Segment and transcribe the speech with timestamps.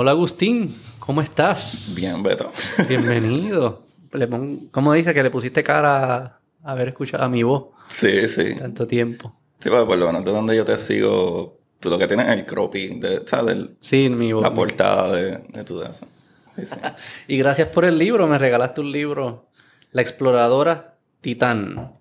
[0.00, 1.94] Hola Agustín, ¿cómo estás?
[1.96, 2.52] Bien, Beto.
[2.88, 3.82] Bienvenido.
[4.12, 6.14] Le pon- ¿Cómo dice que le pusiste cara
[6.62, 8.54] a haber escuchado a mi voz Sí, sí.
[8.54, 9.34] tanto tiempo?
[9.58, 12.36] Sí, pues por lo menos de donde yo te sigo, tú lo que tienes es
[12.36, 13.56] el cropping, de, ¿sabes?
[13.56, 14.44] Del- Sí, mi voz.
[14.44, 16.06] la portada de, de tu eso.
[16.54, 16.76] Sí, sí.
[17.26, 19.48] Y gracias por el libro, me regalaste un libro,
[19.90, 21.94] La exploradora Titán.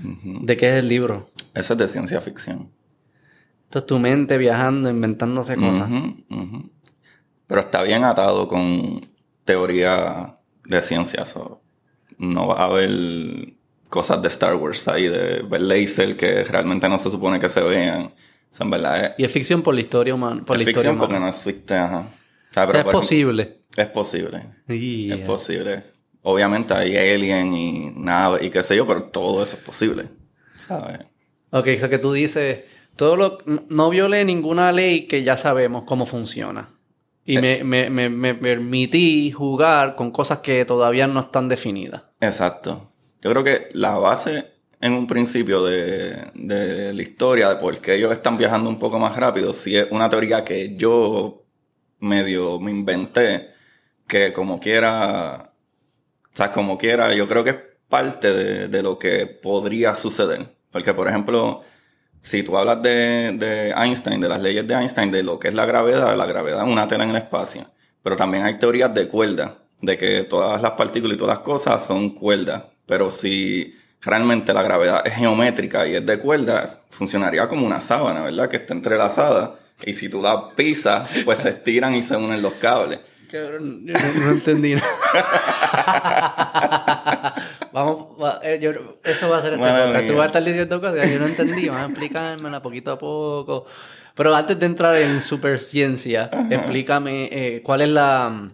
[0.00, 1.30] ¿De qué es el libro?
[1.54, 2.72] Eso es de ciencia ficción.
[3.66, 5.88] Esto es tu mente viajando, inventándose cosas.
[7.46, 9.06] Pero está bien atado con
[9.44, 11.26] teoría de ciencia.
[11.26, 11.60] so,
[12.18, 13.54] no va a haber
[13.88, 17.60] cosas de Star Wars ahí, de ver laser que realmente no se supone que se
[17.60, 18.02] vean.
[18.04, 18.12] O
[18.50, 20.42] sea, en verdad es, Y es ficción por la historia humana.
[20.44, 21.26] Por es la historia ficción porque humana.
[21.26, 21.98] no existe, ajá.
[22.50, 23.60] O sea, O pero sea, es ejemplo, posible.
[23.76, 24.46] Es posible.
[24.68, 25.84] Es posible.
[26.22, 30.04] Obviamente hay alien y nave y qué sé yo, pero todo eso es posible.
[30.56, 31.00] ¿Sabes?
[31.50, 32.64] Ok, o sea que tú dices,
[32.96, 36.68] todo lo, no violé ninguna ley que ya sabemos cómo funciona.
[37.26, 42.02] Y me, me, me, permití jugar con cosas que todavía no están definidas.
[42.20, 42.90] Exacto.
[43.22, 47.94] Yo creo que la base en un principio de, de la historia, de por qué
[47.94, 51.44] ellos están viajando un poco más rápido, sí es una teoría que yo
[52.00, 53.54] medio me inventé,
[54.06, 55.52] que como quiera,
[56.24, 60.54] o sea, como quiera, yo creo que es parte de, de lo que podría suceder.
[60.70, 61.62] Porque, por ejemplo,
[62.24, 65.54] si tú hablas de, de Einstein, de las leyes de Einstein, de lo que es
[65.54, 67.66] la gravedad, la gravedad es una tela en el espacio.
[68.02, 71.86] Pero también hay teorías de cuerda, de que todas las partículas y todas las cosas
[71.86, 72.62] son cuerdas.
[72.86, 78.22] Pero si realmente la gravedad es geométrica y es de cuerda, funcionaría como una sábana,
[78.22, 78.48] ¿verdad?
[78.48, 79.58] Que está entrelazada.
[79.84, 83.00] Y si tú la pisas, pues se estiran y se unen los cables.
[83.30, 84.76] Cabrón, yo no, no entendí.
[88.42, 88.72] Eh, yo-
[89.04, 90.06] eso va a ser este podcast.
[90.06, 91.68] Tú vas a estar diciendo cosas que yo no entendí.
[91.68, 93.64] Vas a explicármela poquito a poco.
[94.14, 98.48] Pero antes de entrar en superciencia, explícame eh, cuál es la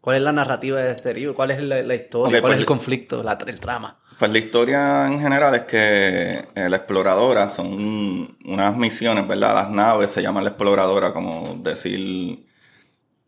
[0.00, 2.54] cuál es la narrativa de este libro, cuál es la, la historia, Ok, cuál pues-
[2.54, 3.98] es el conflicto, la, el trama.
[4.18, 9.54] Pues la historia en general es que eh, la exploradora son unas misiones, ¿verdad?
[9.54, 12.44] Las naves se llaman la exploradora, como decir,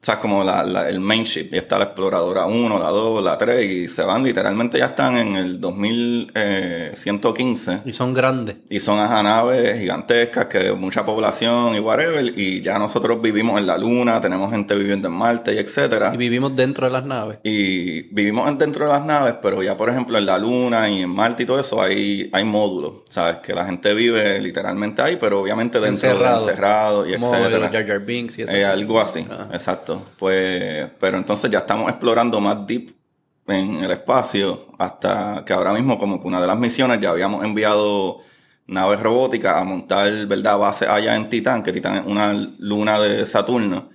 [0.02, 1.50] o sea, como la, la- el main ship.
[1.52, 5.16] Y está la exploradora 1, la 2, la 3, y se van literalmente, ya están
[5.16, 7.82] en el 2115.
[7.84, 8.56] Y son grandes.
[8.68, 13.68] Y son ajá, naves gigantescas, que mucha población y whatever, y ya nosotros vivimos en
[13.68, 16.10] la Luna, tenemos gente viviendo en Marte y etcétera.
[16.12, 17.38] Y vivimos dentro de las naves.
[17.44, 21.02] Y vivimos en- dentro de las naves, pero ya por ejemplo en la Luna y
[21.02, 23.36] en Marte y todo eso hay, hay módulos, ¿sabes?
[23.36, 26.44] Que la gente vive literalmente ahí, pero obviamente dentro Encerrado.
[26.44, 27.58] de encerrado y etcétera.
[27.60, 28.52] los Jar Jar Binks y eso.
[28.52, 29.46] Eh, algo así, Ajá.
[29.52, 29.91] exacto.
[30.18, 32.94] Pues, pero entonces ya estamos explorando más deep
[33.46, 37.44] en el espacio, hasta que ahora mismo como que una de las misiones ya habíamos
[37.44, 38.18] enviado
[38.66, 40.58] naves robóticas a montar, ¿verdad?
[40.58, 43.90] Base allá en Titán, que Titán es una luna de Saturno.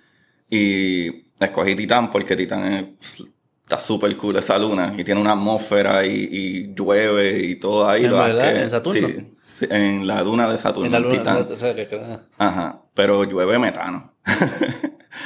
[0.50, 3.24] Y escogí Titán porque Titán es-
[3.64, 8.06] está súper cool esa luna y tiene una atmósfera y, y llueve y todo ahí.
[8.06, 8.54] ¿En verdad?
[8.54, 9.08] que- ¿En Saturno?
[9.08, 11.48] Sí, sí, en la luna de Saturno, En la luna, Titán.
[11.52, 14.14] o sea, que- que- Ajá, pero llueve metano.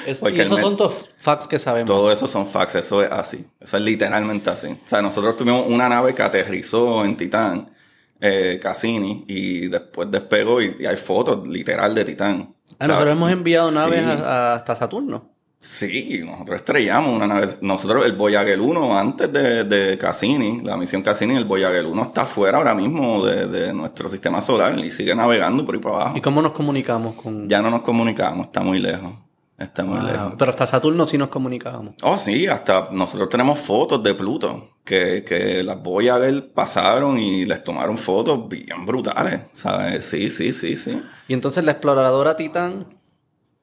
[0.06, 1.88] Eso- y esos son todos facts que sabemos.
[1.88, 3.46] Todo eso son facts, eso es así.
[3.60, 4.68] Eso es literalmente así.
[4.68, 7.72] O sea, nosotros tuvimos una nave que aterrizó en Titán,
[8.20, 12.54] eh, Cassini, y después despegó y, y hay fotos literal de Titán.
[12.54, 14.06] Ah, O sea, nosotros hemos enviado naves sí.
[14.10, 15.30] a- a- hasta Saturno.
[15.64, 17.48] Sí, nosotros estrellamos una nave.
[17.62, 22.26] Nosotros, el Voyager 1, antes de, de Cassini, la misión Cassini, el Voyager 1 está
[22.26, 26.18] fuera ahora mismo de, de nuestro sistema solar y sigue navegando por ahí para abajo.
[26.18, 27.48] ¿Y cómo nos comunicamos con...?
[27.48, 29.14] Ya no nos comunicamos, está muy lejos.
[29.56, 30.08] Está muy Wow.
[30.08, 30.34] lejos.
[30.40, 31.94] Pero hasta Saturno sí nos comunicábamos.
[32.02, 37.64] Oh, sí, hasta nosotros tenemos fotos de Pluto, que, que las Voyager pasaron y les
[37.64, 40.06] tomaron fotos bien brutales, ¿sabes?
[40.06, 41.00] Sí, sí, sí, sí.
[41.28, 42.88] Y entonces la exploradora Titán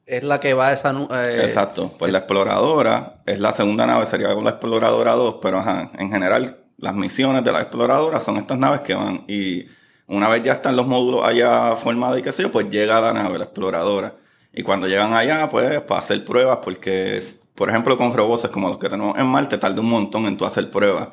[0.08, 0.90] es la que va a esa...
[0.90, 1.92] eh, Exacto.
[1.98, 6.56] Pues la exploradora es la segunda nave, sería la exploradora 2, pero ajá, en general
[6.78, 9.66] las misiones de la exploradora son estas naves que van y
[10.06, 13.12] una vez ya están los módulos allá formados y qué sé yo, pues llega la
[13.12, 14.14] nave, la exploradora.
[14.52, 17.22] Y cuando llegan allá, pues para hacer pruebas, porque,
[17.54, 20.46] por ejemplo, con robots como los que tenemos en Marte, tarda un montón en tú
[20.46, 21.08] hacer pruebas.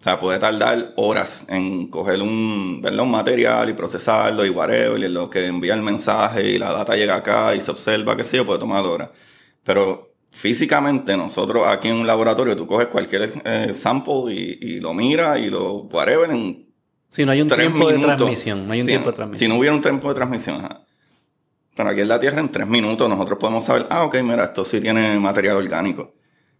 [0.00, 3.04] O sea, puede tardar horas en coger un, ¿verdad?
[3.04, 6.72] un material y procesarlo y whatever, y en lo que envía el mensaje y la
[6.72, 9.10] data llega acá y se observa, qué sé yo, puede tomar horas.
[9.62, 14.92] Pero físicamente nosotros aquí en un laboratorio, tú coges cualquier eh, sample y, y lo
[14.92, 16.64] miras y lo whatever en
[17.08, 18.66] Sí, no hay un tres tiempo de transmisión.
[18.66, 19.48] No hay un Sí, tiempo de Si transmisión.
[19.50, 20.84] no hubiera un tiempo de transmisión, ajá.
[21.76, 24.64] Pero aquí en la Tierra, en tres minutos, nosotros podemos saber, ah, ok, mira, esto
[24.64, 26.14] sí tiene material orgánico.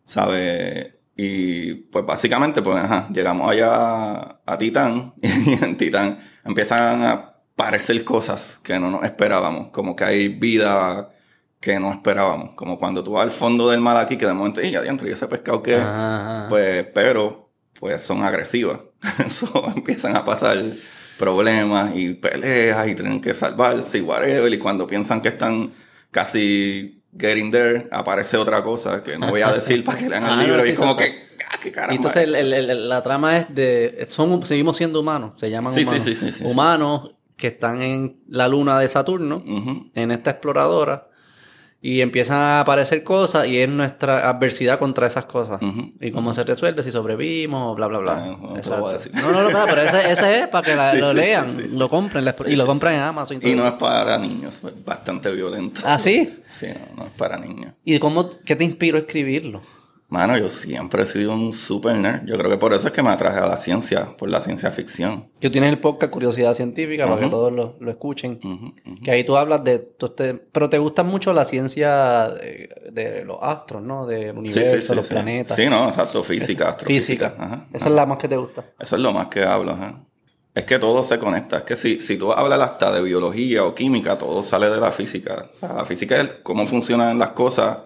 [0.04, 1.00] ¿Sabe?
[1.16, 8.02] Y pues básicamente, pues, ajá, llegamos allá a Titán y en Titán empiezan a aparecer
[8.04, 11.10] cosas que no nos esperábamos, como que hay vida
[11.60, 12.54] que no esperábamos.
[12.56, 15.08] Como cuando tú vas al fondo del mar aquí, que de momento, y ya y
[15.08, 16.46] ese pescado que, Ajá.
[16.48, 18.80] pues, pero, pues son agresivas.
[19.26, 20.58] Eso empiezan a pasar
[21.18, 24.52] problemas y peleas y tienen que salvarse y whatever.
[24.52, 25.70] Y cuando piensan que están
[26.10, 30.30] casi getting there, aparece otra cosa que no voy a decir para que lean el
[30.30, 30.64] Ah, no, libro.
[30.64, 31.92] sí, y como eso- que, ah, qué caramba.
[31.92, 34.06] Y entonces el- el- el- la trama es de...
[34.10, 36.02] Son, seguimos siendo humanos, se llaman Sí, humanos.
[36.02, 39.42] sí, humanos que están en la luna de Saturno,
[39.94, 41.08] en esta exploradora,
[41.86, 45.60] y empiezan a aparecer cosas y es nuestra adversidad contra esas cosas.
[46.00, 48.12] Y cómo se resuelve, si sobrevivimos, bla, bla, bla.
[48.24, 48.80] Ah, no te lo Exacto.
[48.80, 49.12] voy a decir.
[49.14, 51.76] No, no, no, pero ese, ese es para que la- Sí, lo sí, lean, sí,
[51.76, 53.38] lo compren y lo compren en Amazon.
[53.42, 55.82] Y, Y no es para niños, es bastante violento.
[55.84, 56.38] ¿Ah, sí?
[56.48, 57.74] Sí, no, no es para niños.
[57.84, 59.60] ¿Y cómo, qué te inspiró a escribirlo?
[60.08, 62.24] Mano, yo siempre he sido un super nerd.
[62.26, 64.70] Yo creo que por eso es que me atraje a la ciencia, por la ciencia
[64.70, 65.28] ficción.
[65.40, 68.38] Que tienes el podcast Curiosidad Científica para que todos lo, lo escuchen.
[69.02, 69.78] Que ahí tú hablas de...
[69.80, 74.06] tú te- pero te gusta mucho la ciencia de, de los astros, ¿no?
[74.06, 75.56] Del universo, sí, sí, los planetas.
[75.56, 77.30] Sí, no, exacto, física, astrofísica.
[77.30, 77.44] Física.
[77.44, 78.64] Ajá, Esa es la más que te gusta.
[78.78, 80.04] Eso es lo más que hablo, ajá.
[80.54, 81.56] Es que todo se conecta.
[81.58, 84.92] Es que si, si tú hablas hasta de biología o química, todo sale de la
[84.92, 85.50] física.
[85.52, 87.78] O sea, la física es cómo funcionan las cosas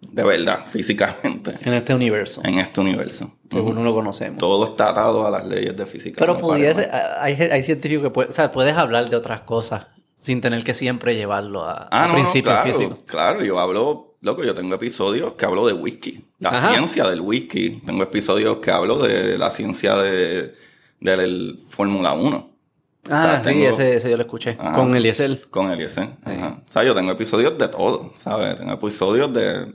[0.00, 2.40] de verdad, físicamente, En este universo.
[2.44, 3.36] en este universo.
[3.50, 4.38] Según no lo conocemos.
[4.38, 6.16] Todo está atado a las leyes de física.
[6.18, 6.88] Pero no pudiese,
[7.18, 9.86] hay, hay científicos que o sea, puedes hablar de otras cosas
[10.16, 12.98] sin tener que siempre llevarlo a, Ah, a no, no, principios claro, físicos.
[13.06, 16.68] claro, yo hablo, loco, yo tengo episodios que hablo de whisky, la Ajá.
[16.70, 17.80] ciencia del whisky.
[17.86, 20.54] Tengo episodios que hablo de la ciencia de,
[21.00, 22.50] del Fórmula 1.
[23.10, 24.56] Ah, O sea, sí, tengo- ese, ese yo lo escuché.
[24.60, 24.76] Ajá.
[24.76, 25.48] Con Eliezer.
[25.50, 26.10] Con Eliezer.
[26.22, 26.62] Ajá.
[26.68, 28.56] O sea, yo tengo episodios de todo, ¿sabes?
[28.56, 29.74] Tengo episodios de.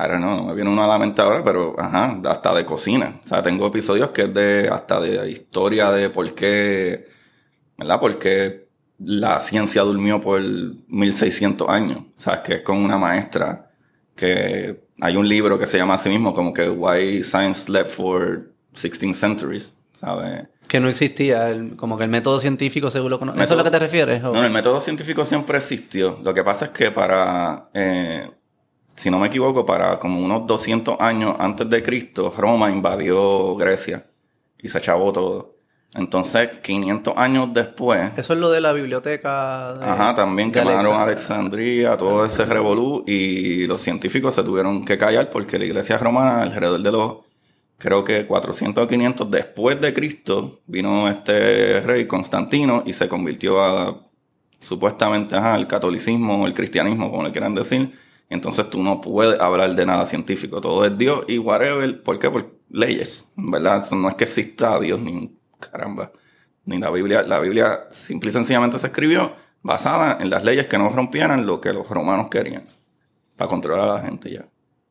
[0.00, 3.20] Ahora no, no me viene uno a la mente ahora, pero ajá, hasta de cocina.
[3.24, 7.08] O sea, tengo episodios que es de hasta de historia de por qué,
[7.76, 7.98] ¿verdad?
[7.98, 8.68] Por qué
[9.00, 10.40] la ciencia durmió por
[10.86, 11.98] 1600 años.
[11.98, 13.70] O sea, que es con una maestra
[14.14, 18.52] que hay un libro que se llama así mismo como que Why Science Slept for
[18.80, 20.46] 16 Centuries, ¿sabes?
[20.68, 23.42] Que no existía, el- como que el método científico según lo conoces.
[23.42, 24.22] ¿Eso es Método- lo que te refieres?
[24.22, 24.32] o?
[24.32, 26.18] No, el método científico siempre existió.
[26.22, 28.30] Lo que pasa es que para, eh,
[28.98, 34.06] si no me equivoco, para como unos 200 años antes de Cristo, Roma invadió Grecia
[34.58, 35.54] y se achabó todo.
[35.94, 39.72] Entonces, 500 años después, Eso es lo de la biblioteca.
[39.74, 41.02] de- ajá, también de quemaron Alexa.
[41.02, 46.42] Alexandria, todo ese revolú, y los científicos se tuvieron que callar porque la iglesia romana,
[46.42, 47.12] alrededor de los,
[47.78, 53.62] creo que 400 o 500 después de Cristo, vino este rey Constantino y se convirtió
[53.62, 54.02] a,
[54.60, 57.92] supuestamente, ajá, al catolicismo o el cristianismo, como le quieran decir.
[58.30, 62.02] Entonces tú no puedes hablar de nada científico, todo es Dios y whatever.
[62.02, 62.30] ¿Por qué?
[62.30, 63.78] Por leyes, ¿verdad?
[63.78, 66.12] Eso no es que exista Dios ni caramba,
[66.66, 67.22] ni la Biblia.
[67.22, 71.60] La Biblia simple y sencillamente se escribió basada en las leyes que no rompieran lo
[71.60, 72.64] que los romanos querían,
[73.36, 74.46] para controlar a la gente ya.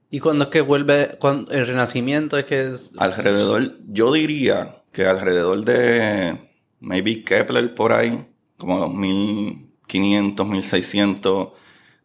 [0.10, 2.38] ¿Y cuándo es que vuelve cuando- el renacimiento?
[2.38, 2.92] Es que es...
[2.98, 6.40] Alrededor, yo diría que alrededor de
[6.80, 8.26] maybe Kepler por ahí,
[8.58, 11.50] como los 1500, 1600.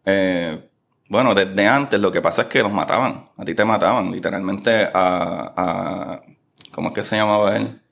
[0.05, 0.69] eh,
[1.13, 3.31] bueno, desde antes lo que pasa es que los mataban.
[3.37, 5.53] A ti te mataban, literalmente a.
[5.57, 6.23] a
[6.73, 7.83] ¿Cómo es que se llamaba él?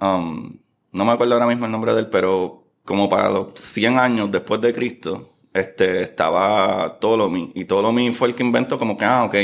[0.00, 0.58] Um,
[0.92, 4.30] no me acuerdo ahora mismo el nombre de él, pero como para los 100 años
[4.32, 7.52] después de Cristo, este, estaba Ptolemy.
[7.54, 9.36] Y Ptolemy fue el que inventó como que, ah, ok,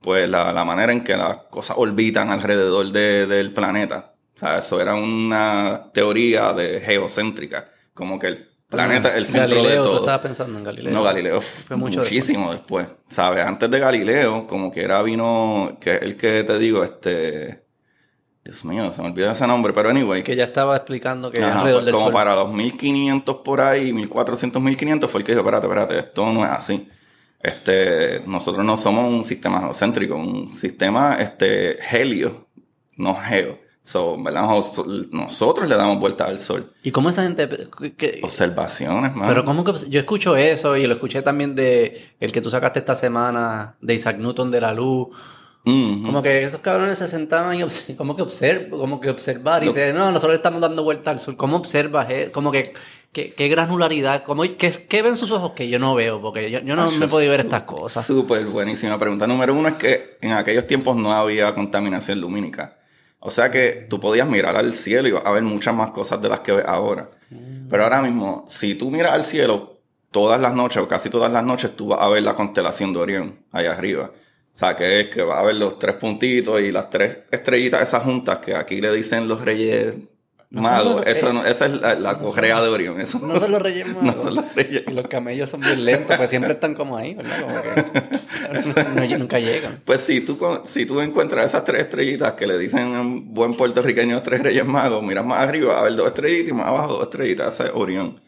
[0.00, 4.14] pues la, la manera en que las cosas orbitan alrededor de- del planeta.
[4.34, 7.70] O sea, eso era una teoría de geocéntrica.
[7.94, 9.98] Como que el planeta el centro Galileo, de tú todo.
[10.00, 10.92] estabas pensando en Galileo.
[10.92, 12.88] No, Galileo fue mucho muchísimo después.
[13.08, 13.46] ¿Sabes?
[13.46, 17.62] Antes de Galileo, como que era vino, que el que te digo, este.
[18.44, 20.24] Dios mío, se me olvidó ese nombre, pero anyway.
[20.24, 22.12] Que ya estaba explicando que Ajá, alrededor pues del como sol.
[22.12, 26.44] para los 1500 por ahí, 1400, 1500 fue el que dijo, espérate, espérate, esto no
[26.44, 26.88] es así.
[27.40, 32.48] Este, nosotros no somos un sistema geocéntrico, un sistema este, helio,
[32.96, 33.58] no geo.
[33.84, 34.16] So,
[35.10, 36.72] Nosotros le damos vuelta al sol.
[36.82, 37.48] ¿Y cómo esa gente...
[37.96, 39.28] que- Observaciones, man.
[39.28, 39.72] pero cómo que...
[39.88, 43.94] Yo escucho eso y lo escuché también de el que tú sacaste esta semana, de
[43.94, 45.08] Isaac Newton de la luz.
[45.64, 46.04] Mhm.
[46.06, 47.64] Como que esos cabrones se sentaban y
[47.96, 51.18] como que observ, como que observar y dicen, no, nosotros le estamos dando vuelta al
[51.20, 51.36] sol.
[51.36, 52.08] ¿Cómo observas?
[52.10, 52.30] eh?
[52.32, 52.72] Como que
[53.12, 56.74] qué, granularidad, cómo, qué, qué ven sus ojos que yo no veo, porque yo, yo
[56.76, 58.06] no me he podido ver estas cosas.
[58.06, 59.26] Súper buenísima pregunta.
[59.26, 62.76] Número uno es que en aquellos tiempos no había contaminación lumínica.
[63.24, 66.20] O sea que tú podías mirar al cielo y vas a ver muchas más cosas
[66.20, 67.08] de las que ves ahora.
[67.70, 69.78] Pero ahora mismo, si tú miras al cielo
[70.10, 72.98] todas las noches o casi todas las noches, tú vas a ver la constelación de
[72.98, 74.10] Orión allá arriba.
[74.52, 77.80] O sea, que es que vas a ver los tres puntitos y las tres estrellitas
[77.80, 79.94] esas juntas que aquí le dicen los reyes
[80.60, 80.96] magos.
[80.96, 83.00] los- Eso eh, no- esa es la, la correa de Orión.
[83.00, 84.02] Eso No son los reyes magos.
[84.02, 87.14] No son los reyes Y los camellos son bien lentos, pues siempre están como ahí,
[87.14, 87.42] ¿verdad?
[87.42, 89.80] Como que no- nunca llegan.
[89.84, 93.54] Pues si tú, si tú encuentras esas tres estrellitas que le dicen a un buen
[93.54, 97.02] puertorriqueño tres reyes magos, miras más arriba a ver dos estrellitas y más abajo dos
[97.04, 98.20] estrellitas, ese es Orión.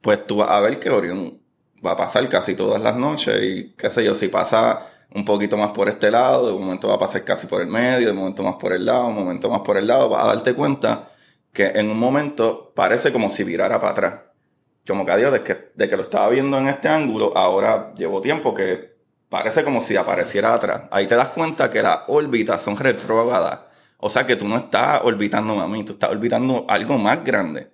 [0.00, 1.38] Pues tú vas a ver que Orión
[1.84, 5.56] va a pasar casi todas las noches y qué sé yo, si pasa un poquito
[5.56, 8.42] más por este lado, de momento va a pasar casi por el medio, de momento
[8.42, 11.10] más por el lado, de momento más por el lado, vas a darte cuenta
[11.52, 14.14] que en un momento parece como si virara para atrás.
[14.86, 18.20] Como que adiós, de que, de que lo estaba viendo en este ángulo, ahora llevo
[18.20, 18.96] tiempo que
[19.28, 20.82] parece como si apareciera atrás.
[20.90, 23.60] Ahí te das cuenta que las órbitas son retrógradas.
[23.98, 27.70] O sea que tú no estás orbitando a mí, tú estás orbitando algo más grande.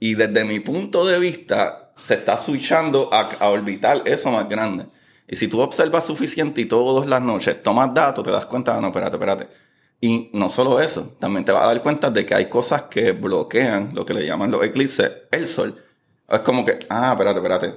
[0.00, 4.86] Y desde mi punto de vista, se está switchando a, a orbitar eso más grande.
[5.28, 8.88] Y si tú observas suficiente y todas las noches tomas datos, te das cuenta, no,
[8.88, 9.48] espérate, espérate.
[10.04, 13.12] Y no solo eso, también te vas a dar cuenta de que hay cosas que
[13.12, 15.80] bloquean lo que le llaman los eclipses, el sol.
[16.28, 17.74] Es como que, ah, espérate, espérate.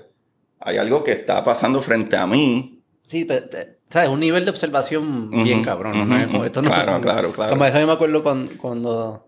[0.59, 2.81] Hay algo que está pasando frente a mí.
[3.05, 3.45] Sí, pero,
[3.89, 4.09] ¿sabes?
[4.09, 5.97] Un nivel de observación bien cabrón.
[6.01, 6.17] ujú, ¿no?
[6.17, 7.51] Es como- esto no- claro, claro, claro.
[7.51, 9.27] Como eso yo me acuerdo cuando, cuando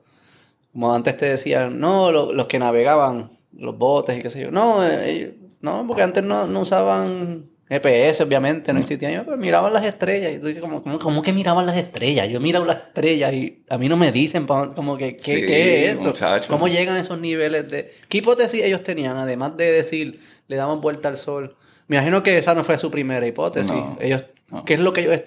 [0.71, 4.49] como antes te decían, no, lo- los que navegaban, los botes y qué sé yo.
[4.51, 9.13] No, eh, ellos- no, porque antes no, no usaban GPS, obviamente, no existían.
[9.13, 10.31] Yo, pues, miraban las estrellas.
[10.33, 12.29] Y tú como, ¿cómo, que miraban las estrellas?
[12.29, 15.85] Yo miro las estrellas y a mí no me dicen como que, ¿qué, Sí, qué
[15.85, 16.09] es esto?
[16.09, 16.49] muchacho.
[16.49, 17.93] ¿Cómo llegan a esos niveles de...
[18.07, 19.17] ¿Qué hipótesis ellos tenían?
[19.17, 21.57] Además de decir, le damos vuelta al sol.
[21.87, 23.71] Me imagino que esa no fue su primera hipótesis.
[23.71, 24.63] No, ellos, no.
[24.63, 25.21] ¿Qué es lo que ellos...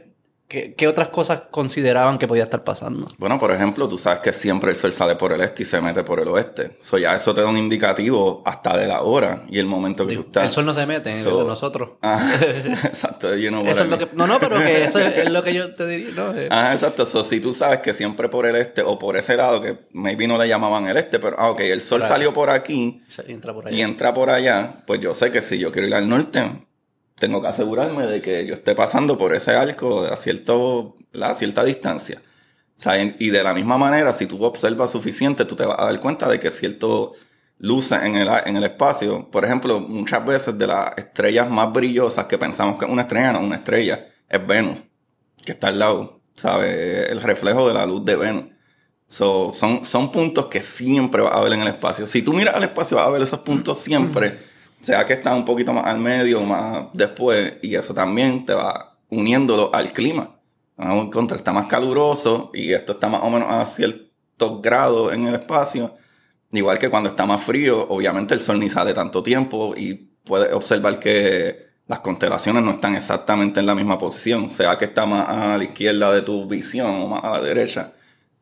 [0.50, 3.06] ¿Qué, qué otras cosas consideraban que podía estar pasando?
[3.18, 5.80] Bueno, por ejemplo, tú sabes que siempre el sol sale por el este y se
[5.80, 6.76] mete por el oeste.
[6.80, 10.16] So, ya eso te da un indicativo hasta de la hora y el momento que
[10.16, 10.46] tú estás.
[10.46, 11.90] El sol no se mete en So- de nosotros.
[12.02, 12.34] Ah,
[12.84, 14.08] exacto, you know Eso es lo que...
[14.12, 16.34] No, no, pero que eso es, es lo que yo te diría, ¿no?
[16.50, 17.06] Ah, exacto.
[17.06, 20.26] So, si tú sabes que siempre por el este o por ese lado, que maybe
[20.26, 23.54] no le llamaban el este, pero, ah, ok, el sol salió por aquí se entra
[23.54, 23.76] por allá.
[23.76, 26.66] y entra por allá, pues yo sé que si yo quiero ir al norte,
[27.20, 31.62] tengo que asegurarme de que yo esté pasando por ese arco a, cierto, a cierta
[31.62, 32.20] distancia.
[32.84, 36.00] O y de la misma manera, si tú observas suficiente, tú te vas a dar
[36.00, 37.12] cuenta de que cierto
[37.58, 42.24] luces en el, en el espacio, por ejemplo, muchas veces de las estrellas más brillosas
[42.24, 44.82] que pensamos que es una estrella, no, una estrella, es Venus,
[45.44, 47.10] que está al lado, ¿sabes?
[47.10, 48.44] El reflejo de la luz de Venus.
[49.06, 52.06] So, son, son puntos que siempre vas a ver en el espacio.
[52.06, 54.38] Si tú miras al espacio, vas a ver esos puntos siempre,
[54.80, 58.96] sea que están un poquito más al medio más después, y eso también te va
[59.10, 60.36] uniéndolo al clima.
[60.76, 65.12] Ah, un contra está más caluroso y esto está más o menos a ciertos grados
[65.12, 65.94] en el espacio.
[66.52, 69.94] Igual que cuando está más frío, obviamente el sol ni sale tanto tiempo y
[70.24, 75.04] puedes observar que las constelaciones no están exactamente en la misma posición, sea que está
[75.06, 77.92] más a la izquierda de tu visión o más a la derecha.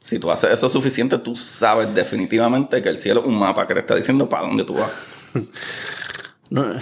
[0.01, 3.75] Si tú haces eso suficiente, tú sabes definitivamente que el cielo es un mapa que
[3.75, 4.91] te está diciendo para dónde tú vas.
[6.51, 6.81] No.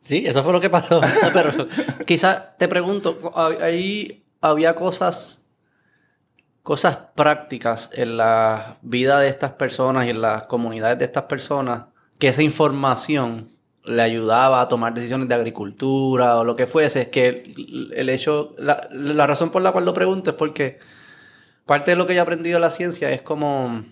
[0.00, 1.00] Sí, eso fue lo que pasó.
[1.34, 1.68] Pero
[2.06, 5.46] quizás te pregunto, ahí había cosas,
[6.62, 11.82] cosas prácticas en la vida de estas personas y en las comunidades de estas personas
[12.18, 13.50] que esa información
[13.84, 17.02] le ayudaba a tomar decisiones de agricultura o lo que fuese.
[17.02, 20.78] Es que el, el hecho, la, la razón por la cual lo pregunto es porque
[21.66, 23.84] parte de lo que yo he aprendido de la ciencia es como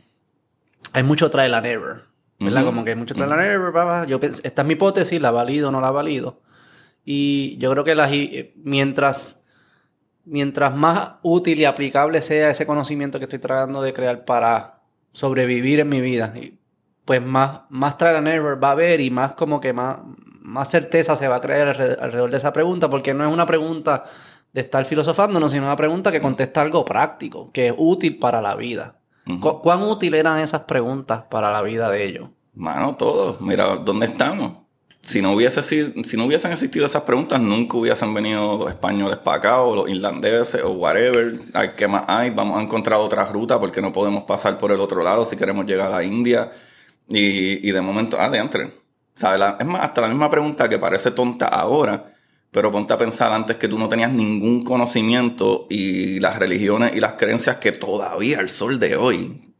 [0.92, 2.15] hay mucho trial and error.
[2.38, 2.62] ¿Verdad?
[2.62, 2.70] Ujú.
[2.70, 4.06] Como que hay mucho trial and error.
[4.06, 6.40] Yo esta es mi hipótesis, la valido o no la valido.
[7.04, 9.44] Y yo creo que las, hi- mientras,
[10.24, 14.80] mientras más útil y aplicable sea ese conocimiento que estoy tratando de crear para
[15.12, 16.34] sobrevivir en mi vida,
[17.04, 19.98] pues más, más trial and error va a haber y más como que más,
[20.42, 23.46] más certeza se va a crear alre- alrededor de esa pregunta, porque no es una
[23.46, 24.04] pregunta
[24.52, 28.56] de estar filosofándonos, sino una pregunta que contesta algo práctico, que es útil para la
[28.56, 28.96] vida.
[29.26, 29.40] Ujú.
[29.40, 32.28] ¿Cu- ¿Cuán útil eran esas preguntas para la vida de ellos?
[32.54, 33.40] Mano, todos.
[33.40, 34.52] Mira, ¿dónde estamos?
[35.02, 39.18] Si no, hubiese sido, si no hubiesen existido esas preguntas, nunca hubiesen venido los españoles
[39.18, 41.34] para acá, o los irlandeses, o whatever.
[41.54, 42.30] Ay, ¿Qué más hay?
[42.30, 45.64] Vamos a encontrar otra ruta porque no podemos pasar por el otro lado si queremos
[45.66, 46.50] llegar a India.
[47.08, 48.72] Y, y de momento, ah, de entre.
[49.22, 52.15] La- es más, hasta la misma pregunta que parece tonta ahora,
[52.50, 57.00] pero ponte a pensar antes que tú no tenías ningún conocimiento y las religiones y
[57.00, 59.54] las creencias que todavía al sol de hoy,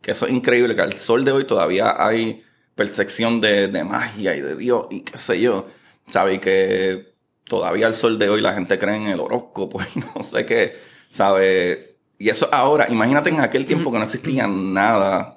[0.00, 2.42] que eso es increíble, que al sol de hoy todavía hay
[2.74, 5.66] percepción de, de magia y de Dios y qué sé yo,
[6.06, 6.36] ¿sabes?
[6.36, 7.14] Y que
[7.44, 10.76] todavía al sol de hoy la gente cree en el horóscopo y no sé qué,
[11.10, 11.96] ¿sabes?
[12.18, 15.36] Y eso ahora, imagínate en aquel tiempo que no existía nada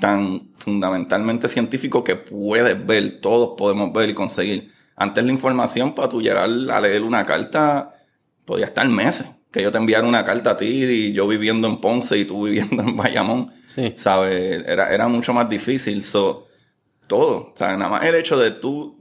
[0.00, 4.72] tan fundamentalmente científico que puedes ver, todos podemos ver y conseguir.
[4.96, 7.92] Antes la información para tú llegar a leer una carta
[8.44, 11.78] podía estar meses, que yo te enviara una carta a ti y yo viviendo en
[11.80, 13.52] Ponce y tú viviendo en Bayamón.
[13.66, 13.92] Sí.
[13.96, 14.64] ¿Sabes?
[14.66, 16.02] Era, era mucho más difícil.
[16.02, 16.46] So,
[17.06, 17.52] todo.
[17.52, 18.98] O sea, nada más el hecho de tú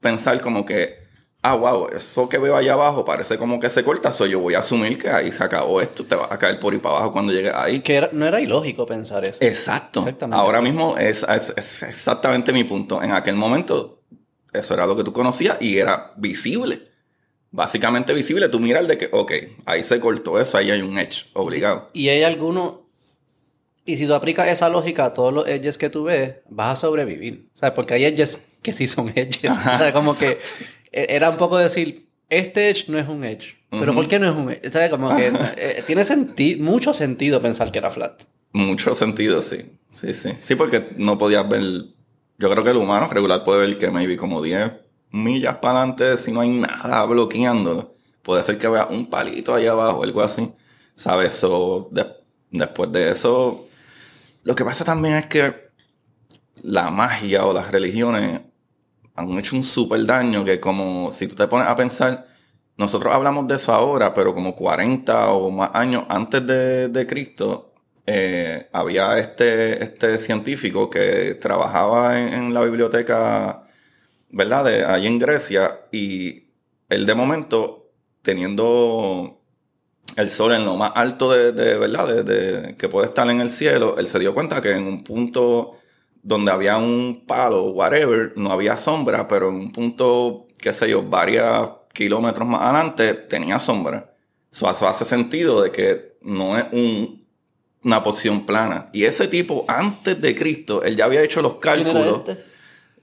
[0.00, 0.96] pensar como que,
[1.42, 4.54] ah, wow, eso que veo allá abajo parece como que se corta, so yo voy
[4.54, 7.12] a asumir que ahí se acabó esto, te vas a caer por ahí para abajo
[7.12, 7.80] cuando llegues ahí.
[7.80, 9.38] Que era- no era ilógico pensar eso.
[9.40, 10.00] Exacto.
[10.00, 10.40] Exactamente.
[10.40, 13.02] Ahora mismo es, es- es exactamente mi punto.
[13.02, 14.01] En aquel momento,
[14.52, 16.80] eso era lo que tú conocías y era visible.
[17.50, 18.48] Básicamente visible.
[18.48, 19.32] Tú miras el de que, ok,
[19.66, 21.90] ahí se cortó eso, ahí hay un edge, obligado.
[21.92, 22.82] Y hay alguno.
[23.84, 26.80] Y si tú aplicas esa lógica a todos los edges que tú ves, vas a
[26.80, 27.48] sobrevivir.
[27.54, 27.74] ¿Sabes?
[27.74, 29.52] Porque hay edges que sí son edges.
[29.74, 30.38] O sea, como que
[30.92, 33.56] e- era un poco decir, este edge no es un edge.
[33.70, 34.70] Pero ¿por qué no es un edge?
[34.70, 34.90] ¿Sabes?
[34.90, 38.22] Como que eh, tiene senti mucho sentido pensar que era flat.
[38.52, 39.62] Mucho sentido, sí.
[39.90, 40.30] Sí, sí.
[40.40, 41.62] Sí, porque no podías ver.
[42.42, 44.72] Yo creo que el humano regular puede ver que maybe como 10
[45.12, 47.94] millas para adelante, si no hay nada bloqueándolo.
[48.22, 50.52] Puede ser que vea un palito ahí abajo, algo así.
[50.96, 51.34] ¿Sabes?
[51.34, 52.06] So, de-
[52.50, 53.66] después de eso.
[54.44, 55.54] Lo que pasa también es que
[56.62, 58.42] la magia o las religiones
[59.16, 62.26] han hecho un súper daño que como si tú te pones a pensar,
[62.78, 67.71] nosotros hablamos de eso ahora, pero como 40 o más años antes de, de Cristo,
[68.06, 73.64] eh, había este, este científico que trabajaba en, la biblioteca,
[74.30, 74.64] ¿verdad?
[74.64, 76.48] De ahí en Grecia y
[76.88, 77.90] él de momento,
[78.22, 79.40] teniendo
[80.16, 82.24] el sol en lo más alto de, ¿verdad?
[82.24, 85.78] De, que puede estar en el cielo, él se dio cuenta que en un punto
[86.22, 91.02] donde había un palo, whatever, no había sombra, pero en un punto, qué sé yo,
[91.02, 94.14] varios kilómetros más adelante, tenía sombra.
[94.50, 97.21] So, eso hace sentido de que no es un-
[97.84, 98.88] una posición plana.
[98.92, 102.28] Y ese tipo, antes de Cristo, él ya había hecho los ¿Quién era cálculos.
[102.28, 102.44] este?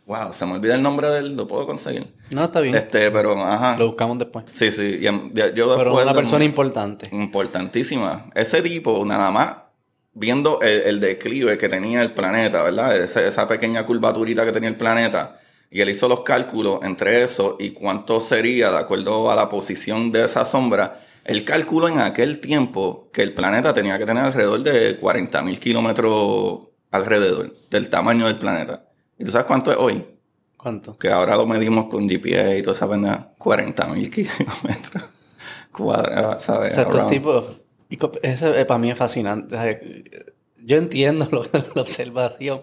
[0.06, 2.08] Wow, se me olvida el nombre de él, lo puedo conseguir.
[2.34, 2.74] No, está bien.
[2.76, 3.78] Este, pero, ajá.
[3.78, 4.46] Lo buscamos después.
[4.48, 4.98] Sí, sí.
[5.02, 7.08] y en- yo después Pero una de- persona importante.
[7.16, 8.26] importantísima.
[8.36, 9.56] Ese tipo, nada más,
[10.14, 12.98] viendo el, el declive que tenía el planeta, ¿verdad?
[12.98, 15.40] Ese- esa pequeña curvaturita que tenía el planeta.
[15.72, 20.12] Y él hizo los cálculos entre eso y cuánto sería de acuerdo a la posición
[20.12, 21.02] de esa sombra.
[21.30, 25.60] El cálculo en aquel tiempo que el planeta tenía que tener alrededor de 40 mil
[25.60, 28.86] kilómetros alrededor del tamaño del planeta.
[29.18, 30.06] ¿Y tú sabes cuánto es hoy?
[30.58, 30.98] ¿Cuánto?
[30.98, 33.32] Que ahora lo medimos con GPS y toda esa pendeja.
[33.38, 35.04] 40 mil kilómetros
[35.72, 36.72] cuadrados, ¿sabes?
[36.72, 37.46] O sea, estos tipos.
[38.24, 39.56] Eso eh, para mí es fascinante.
[40.58, 41.44] Yo entiendo lo-
[41.76, 42.62] la observación.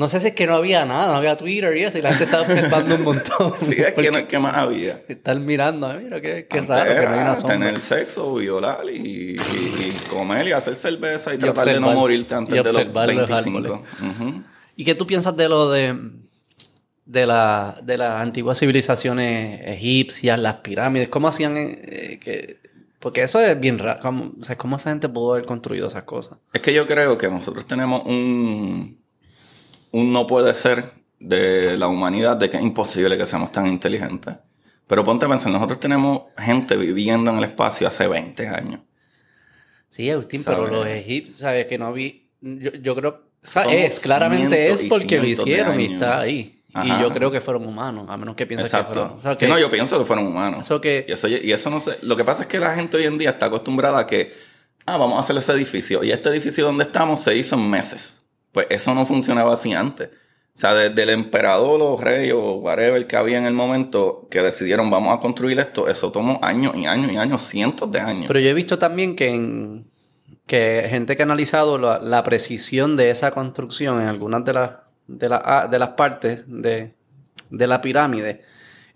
[0.00, 2.08] No sé si es que no había nada, no había Twitter y eso, y la
[2.10, 3.52] gente estaba observando un montón.
[3.58, 5.00] Sí, es que no, ¿qué más había?
[5.08, 7.58] Están mirando, "Ay, mira, qué, qué Antes raro que no hay una sombra.
[7.58, 11.88] Tener sexo, violar y, y- y comer y hacer cerveza y, Y tratar de no
[11.88, 13.84] observar- morirte antes y de los observar los 25.
[14.00, 14.42] Ujú.
[14.76, 15.94] ¿Y qué tú piensas de lo de,
[17.04, 21.08] de, la, de las antiguas civilizaciones egipcias, las pirámides?
[21.08, 21.54] ¿Cómo hacían?
[21.58, 22.58] eh, que,
[23.00, 24.00] porque eso es bien raro.
[24.00, 26.38] ¿Cómo, o sea, ¿Cómo esa gente pudo haber construido esas cosas?
[26.54, 28.98] Es que yo creo que nosotros tenemos un,
[29.92, 34.34] un no puede ser de la humanidad de que es imposible que seamos tan inteligentes.
[34.86, 38.80] Pero ponte a pensar, nosotros tenemos gente viviendo en el espacio hace 20 años.
[39.90, 41.66] Sí, Agustín, pero los egipcios, ¿sabes?
[41.66, 42.28] Que no vi.
[42.40, 43.22] Yo, yo creo.
[43.70, 46.62] Es, claramente es porque lo hicieron y está ahí.
[46.72, 46.86] Ajá.
[46.98, 49.12] Y yo creo que fueron humanos, a menos que pienses que fueron.
[49.12, 50.66] o sea, Sí, que- no, yo pienso que fueron humanos.
[50.66, 51.98] Eso que- Y eso, y eso no sé.
[52.02, 54.32] Lo que pasa es que la gente hoy en día está acostumbrada a que,
[54.86, 56.04] ah, vamos a hacer ese edificio.
[56.04, 58.19] Y este edificio donde estamos se hizo en meses.
[58.52, 60.08] Pues eso no funcionaba así antes.
[60.54, 64.42] O sea, desde el emperador o rey o whatever que había en el momento que
[64.42, 68.24] decidieron vamos a construir esto, eso tomó años y años y años, cientos de años.
[68.26, 69.86] Pero yo he visto también que en
[70.46, 74.70] que gente que ha analizado la, la precisión de esa construcción en algunas de las
[75.06, 76.94] de, la- ah, de las partes de,
[77.50, 78.42] de la pirámide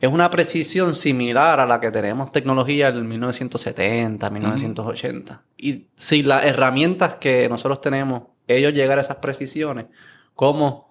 [0.01, 5.43] es una precisión similar a la que tenemos tecnología en 1970, 1980.
[5.57, 9.87] Y si las herramientas que nosotros tenemos, ellos llegar a esas precisiones,
[10.35, 10.90] ¿cómo,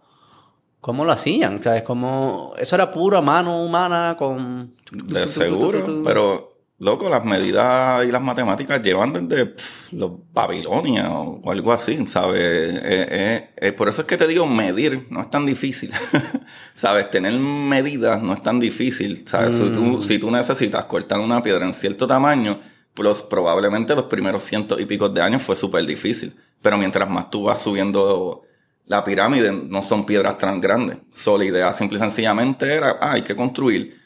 [0.81, 1.59] cómo lo hacían?
[1.59, 4.75] O sea, es como, eso era pura mano humana con...
[4.91, 9.55] De seguro, pero loco, las medidas y las matemáticas llevan desde
[9.91, 12.41] los Babilonia o, o algo así, ¿sabes?
[12.41, 15.91] Eh, eh, eh, por eso es que te digo, medir no es tan difícil,
[16.73, 17.09] ¿sabes?
[17.09, 19.55] Tener medidas no es tan difícil, ¿sabes?
[19.55, 22.59] Si, tú, si tú necesitas cortar una piedra en cierto tamaño,
[22.93, 27.29] pues probablemente los primeros cientos y picos de años fue súper difícil, pero mientras más
[27.29, 28.43] tú vas subiendo
[28.85, 30.97] la pirámide, no son piedras tan grandes.
[31.11, 33.99] So, la idea simple y sencillamente era, ah, hay que construir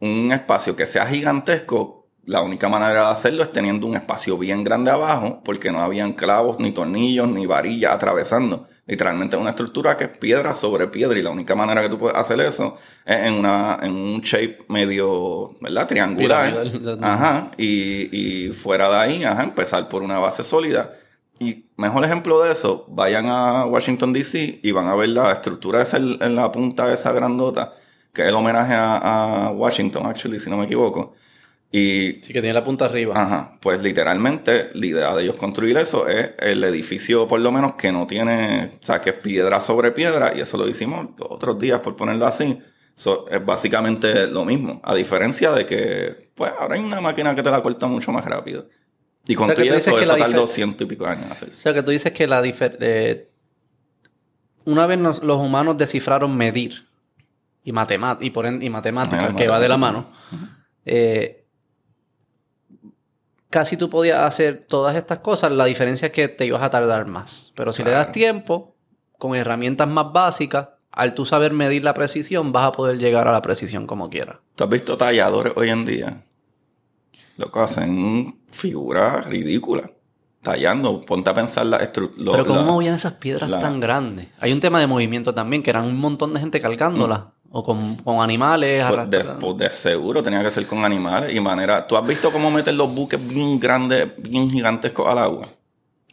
[0.00, 4.62] un espacio que sea gigantesco la única manera de hacerlo es teniendo un espacio bien
[4.62, 8.68] grande abajo, porque no habían clavos, ni tornillos, ni varillas atravesando.
[8.84, 12.18] Literalmente una estructura que es piedra sobre piedra y la única manera que tú puedes
[12.18, 15.86] hacer eso es en, una, en un shape medio, ¿verdad?
[15.86, 16.52] Triangular.
[16.52, 16.98] Piramidal.
[17.02, 17.52] Ajá.
[17.56, 20.98] Y, y fuera de ahí, ajá, empezar por una base sólida.
[21.38, 25.80] Y mejor ejemplo de eso, vayan a Washington DC y van a ver la estructura
[25.80, 27.74] esa en en la punta de esa grandota,
[28.12, 31.14] que es el homenaje a, a Washington, actually, si no me equivoco.
[31.74, 33.14] Y Sí, que tiene la punta arriba.
[33.16, 37.76] Ajá, pues literalmente la idea de ellos construir eso es el edificio por lo menos
[37.76, 41.58] que no tiene, o sea, que es piedra sobre piedra y eso lo hicimos otros
[41.58, 42.58] días por ponerlo así.
[42.94, 47.42] So, es básicamente lo mismo, a diferencia de que, pues ahora hay una máquina que
[47.42, 48.68] te la corta mucho más rápido.
[49.26, 51.62] Y con O sea, todo eso, eso tardó ciento y pico años en O hacerse.
[51.62, 52.42] sea, que tú dices que la
[52.80, 53.30] eh,
[54.66, 56.86] una vez nos- los humanos descifraron medir
[57.64, 60.10] y, y, por en- y matemáticas, que va de la mano,
[60.84, 61.41] eh,
[63.52, 67.06] casi tú podías hacer todas estas cosas, la diferencia es que te ibas a tardar
[67.06, 67.52] más.
[67.54, 68.74] Pero si le das tiempo,
[69.18, 73.32] con herramientas más básicas, al tú saber medir la precisión, vas a poder llegar a
[73.32, 74.38] la precisión como quieras.
[74.56, 76.24] ¿Tú has visto talladores hoy en día?
[77.36, 79.90] Lo que hacen figuras ridículas.
[80.42, 82.32] Tallando, ponte a pensar la estructura.
[82.32, 84.26] Pero ¿cómo movían esas piedras la- tan grandes?
[84.40, 87.22] Hay un tema de movimiento también, que eran un montón de gente cargándolas.
[87.54, 91.40] O con, con animales Pues de, pues de seguro tenía que ser con animales y
[91.40, 91.86] manera.
[91.86, 95.50] ¿Tú has visto cómo meten los buques bien grandes, bien gigantescos al agua?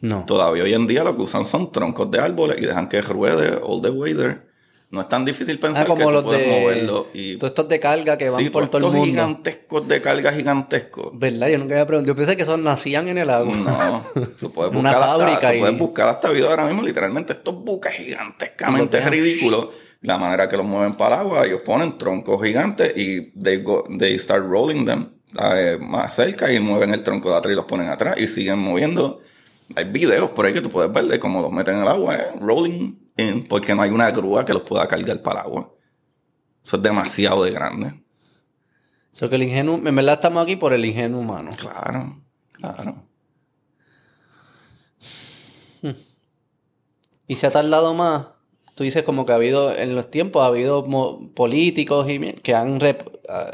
[0.02, 0.24] No.
[0.26, 3.58] Todavía hoy en día lo que usan son troncos de árboles y dejan que ruede
[3.62, 4.48] all the way there.
[4.90, 6.60] No es tan difícil pensar Ah, como que tú los puedes de...
[6.60, 9.06] moverlo y Todos estos de carga que van sí, por todo el estos mundo.
[9.12, 11.10] gigantescos de carga gigantescos.
[11.18, 11.48] ¿Verdad?
[11.48, 12.12] Yo nunca había preguntado.
[12.12, 13.54] Yo pensé que esos nacían en el agua.
[13.56, 14.04] No,
[14.40, 17.32] tú puedes Una buscar, hasta, fábrica tú y- puedes buscar hasta videos ahora mismo, literalmente
[17.34, 19.68] estos buques gigantescamente ridículos.
[20.02, 23.84] La manera que los mueven para el agua, ellos ponen troncos gigantes y they, go,
[23.98, 27.66] they start rolling them eh, más cerca y mueven el tronco de atrás y los
[27.66, 29.20] ponen atrás y siguen moviendo.
[29.76, 32.16] Hay videos por ahí que tú puedes ver de cómo los meten en el agua,
[32.16, 35.72] eh, rolling in, porque no hay una grúa que los pueda cargar para el agua.
[36.64, 38.02] Eso es demasiado de grande.
[39.12, 39.74] So que el ingenio...
[39.74, 41.50] En verdad estamos aquí por el ingenio humano.
[41.56, 42.20] Claro,
[42.52, 43.04] claro.
[47.26, 48.26] Y se ha tardado más.
[48.74, 49.74] Tú dices como que ha habido...
[49.76, 50.86] En los tiempos ha habido
[51.34, 52.80] políticos y que han...
[52.80, 53.50] rep- ah,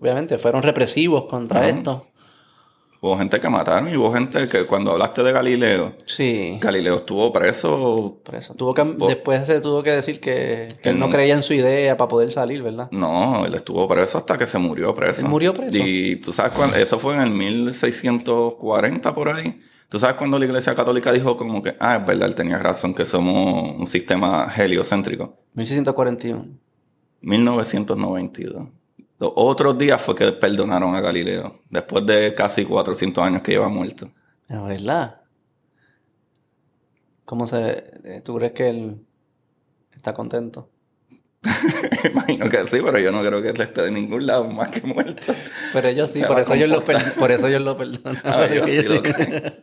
[0.00, 2.06] obviamente fueron represivos contra esto.
[3.00, 6.58] Hubo gente que mataron y hubo gente que cuando hablaste de Galileo, Sí.
[6.60, 8.18] Galileo estuvo preso.
[8.24, 8.54] Por eso.
[8.54, 11.44] Tuvo que, después se tuvo que decir que, que Que él no no- creía en
[11.44, 12.88] su idea para poder salir, ¿verdad?
[12.90, 15.20] No, él estuvo preso hasta que se murió preso.
[15.22, 15.76] ¿Él murió preso?
[15.78, 19.60] Y tú sabes cuándo, eso fue en el 1640 por ahí.
[19.88, 22.94] Tú sabes cuando la iglesia católica dijo como que, ah, es verdad, él tenía razón,
[22.94, 25.38] que somos un sistema heliocéntrico.
[25.54, 26.46] 1641.
[27.22, 28.68] 1992.
[29.18, 33.68] Los otros días fue que perdonaron a Galileo, después de casi 400 años que lleva
[33.68, 34.10] muerto.
[34.46, 35.22] La verdad.
[37.24, 37.84] ¿Cómo se...
[38.04, 39.06] eh, ¿Tú crees que él
[39.94, 40.70] está contento?
[42.12, 44.80] Imagino que sí, pero yo no creo que él esté de ningún lado más que
[44.86, 45.32] muerto.
[45.72, 48.20] Pero ellos sí, por eso ellos, lo per- por eso ellos lo perdonan.
[48.24, 49.54] Ah, ellos Porque sí ellos lo creen.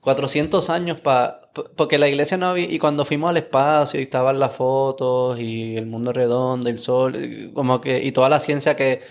[0.00, 1.50] 400 años para...
[1.76, 2.70] Porque la iglesia no había...
[2.70, 7.50] Y cuando fuimos al espacio y estaban las fotos y el mundo redondo, el sol,
[7.52, 8.02] como que...
[8.04, 9.02] Y toda la ciencia que,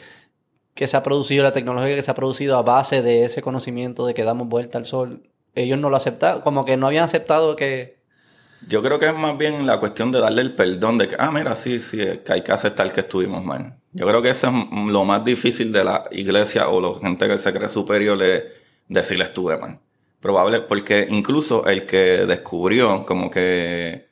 [0.73, 4.05] que se ha producido, la tecnología que se ha producido a base de ese conocimiento
[4.05, 5.23] de que damos vuelta al sol,
[5.55, 6.41] ellos no lo aceptaron.
[6.41, 7.96] Como que no habían aceptado que...
[8.65, 11.31] Yo creo que es más bien la cuestión de darle el perdón de que, ah,
[11.31, 13.77] mira, sí, sí, que hay que aceptar que estuvimos mal.
[13.93, 14.53] Yo creo que eso es
[14.91, 18.51] lo más difícil de la iglesia o la gente que se cree superior de
[18.87, 19.79] decirle estuve mal.
[20.19, 24.07] Probable, porque incluso el que descubrió como que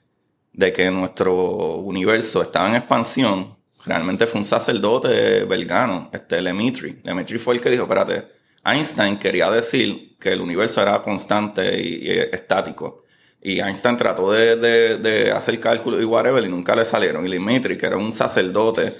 [0.54, 7.02] de que nuestro universo estaba en expansión, realmente fue un sacerdote belgano, este Lemitri.
[7.04, 8.28] Lemitri fue el que dijo, espérate,
[8.64, 13.05] Einstein quería decir que el universo era constante y, y estático.
[13.48, 17.26] Y Einstein trató de, de- de hacer cálculos y whatever y nunca le salieron.
[17.26, 18.96] Y Lemitri, que era un sacerdote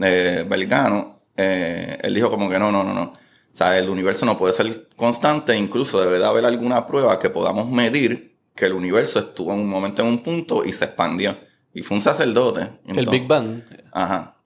[0.00, 3.02] eh, belgano, eh, él dijo como que no, no, no, no.
[3.12, 7.28] O sea, el universo no puede ser constante, incluso debe de haber alguna prueba que
[7.28, 11.36] podamos medir que el universo estuvo en un momento en un punto y se expandió.
[11.74, 12.68] Y fue un sacerdote.
[12.86, 13.62] el Big Bang.
[13.92, 14.36] Ajá.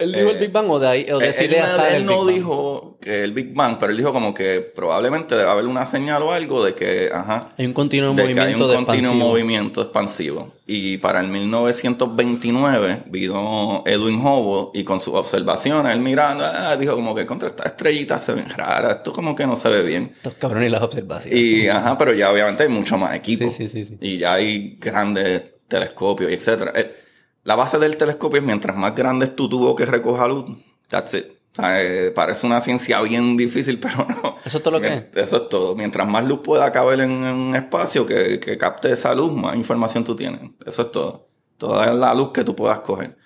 [0.00, 1.06] ¿Él dijo Eh, el Big Bang o de ahí?
[1.12, 2.34] O de Él, esa él idea no- sale él el no Big Bang?
[2.36, 6.22] dijo que el Big Bang, pero él dijo como que probablemente debe haber una señal
[6.22, 8.96] o algo de que, ajá, Hay un continuo de que hay movimiento un de continuo
[9.10, 9.28] expansivo.
[9.28, 10.52] movimiento expansivo.
[10.66, 16.94] Y para el 1929 vino Edwin Hubble y con sus observaciones, él mirando, ah, dijo
[16.94, 20.12] como que contra estas estrellitas se ven raras, esto como que no se ve bien.
[20.16, 21.40] Estos cabrones y las observaciones.
[21.40, 23.50] Y ajá, pero ya obviamente hay mucho más equipo.
[23.50, 23.96] Sí, sí, sí, sí.
[24.00, 26.72] Y ya hay grandes telescopios y etcétera.
[26.74, 26.94] Eh,
[27.42, 31.14] La base del telescopio es mientras más grande es tu tubo que recoja luz, that's
[31.14, 31.26] it.
[31.52, 34.36] O sea, eh, parece una ciencia bien difícil, pero no.
[34.44, 35.04] ¿Eso es todo lo que es?
[35.14, 35.74] Eso es todo.
[35.74, 39.56] Mientras más luz pueda caber en, en un espacio que, que capte esa luz, más
[39.56, 40.40] información tú tienes.
[40.64, 41.28] Eso es todo.
[41.56, 43.16] Toda la luz que tú puedas coger.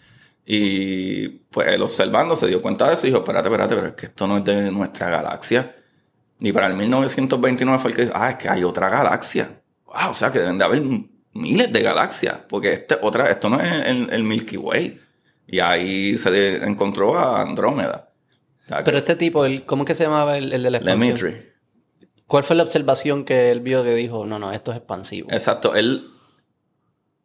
[0.46, 3.94] Y pues él observando se dio cuenta de eso y dijo, espérate, espérate, pero es
[3.94, 5.76] que esto no es de nuestra galaxia.
[6.40, 9.62] Y para el 1929 fue el que dijo, ah, es que hay otra galaxia.
[9.86, 10.82] Wow, o sea que deben de haber
[11.34, 15.00] miles de galaxias, porque este, otra, esto no es el, el Milky Way.
[15.46, 18.10] Y ahí se encontró a Andrómeda.
[18.64, 20.70] O sea, que- Pero este tipo, el, ¿cómo es que se llamaba el, el de
[20.70, 21.14] la expansión?
[21.16, 21.48] Demetri.
[22.26, 25.28] ¿Cuál fue la observación que él vio que dijo, no, no, esto es expansivo?
[25.30, 26.08] Exacto, él.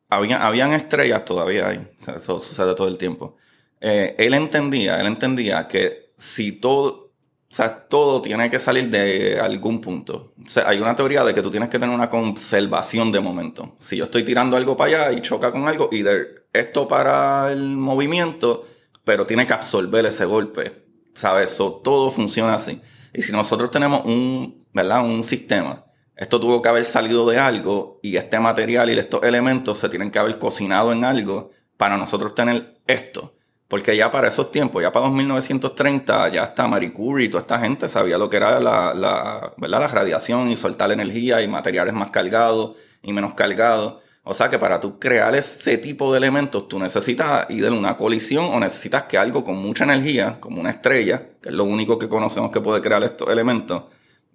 [0.09, 1.77] Había, habían estrellas todavía ahí.
[1.77, 3.37] O sea, Eso sucede todo el tiempo.
[3.79, 7.08] Eh, él entendía, él entendía que si todo.
[7.51, 10.33] O sea, todo tiene que salir de algún punto.
[10.65, 13.75] Hay una teoría de que tú tienes que tener una conservación de momento.
[13.79, 16.05] Si yo estoy tirando algo para allá y choca con algo, y
[16.53, 18.67] esto para el movimiento,
[19.03, 20.85] pero tiene que absorber ese golpe.
[21.15, 21.49] ¿Sabes?
[21.49, 22.81] So, todo funciona así.
[23.13, 25.03] Y si nosotros tenemos un, ¿verdad?
[25.03, 25.85] Un sistema,
[26.15, 30.11] esto tuvo que haber salido de algo y este material y estos elementos se tienen
[30.11, 33.38] que haber cocinado en algo para nosotros tener esto.
[33.69, 37.41] Porque ya para esos tiempos, ya para los 1930, ya hasta Marie Curie y toda
[37.41, 39.81] esta gente sabía lo que era la, la, ¿verdad?
[39.81, 43.97] la radiación y soltar energía y materiales más cargados y menos cargados.
[44.23, 47.95] O sea que para tú crear ese tipo de elementos, tú necesitas ir en una
[47.95, 51.99] colisión o necesitas que algo con mucha energía, como una estrella, que es lo único
[51.99, 53.83] que conocemos que puede crear estos elementos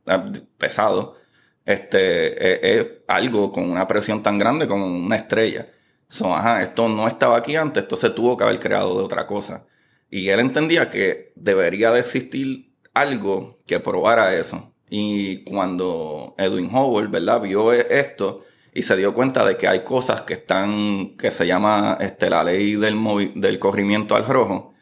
[0.07, 0.23] eh,
[0.57, 1.17] pesados,
[1.67, 5.74] este, es, es algo con una presión tan grande como una estrella.
[6.09, 9.27] So, ajá, esto no estaba aquí antes, esto se tuvo que haber creado de otra
[9.27, 9.67] cosa.
[10.11, 14.73] Y él entendía que debería de existir algo que probara eso.
[14.91, 17.41] Y cuando Edwin Howell, ¿verdad?
[17.41, 21.47] Vio e- esto y se dio cuenta de que hay cosas que están, que se
[21.47, 22.97] llama este, la ley del,
[23.35, 24.74] del corrimiento al rojo,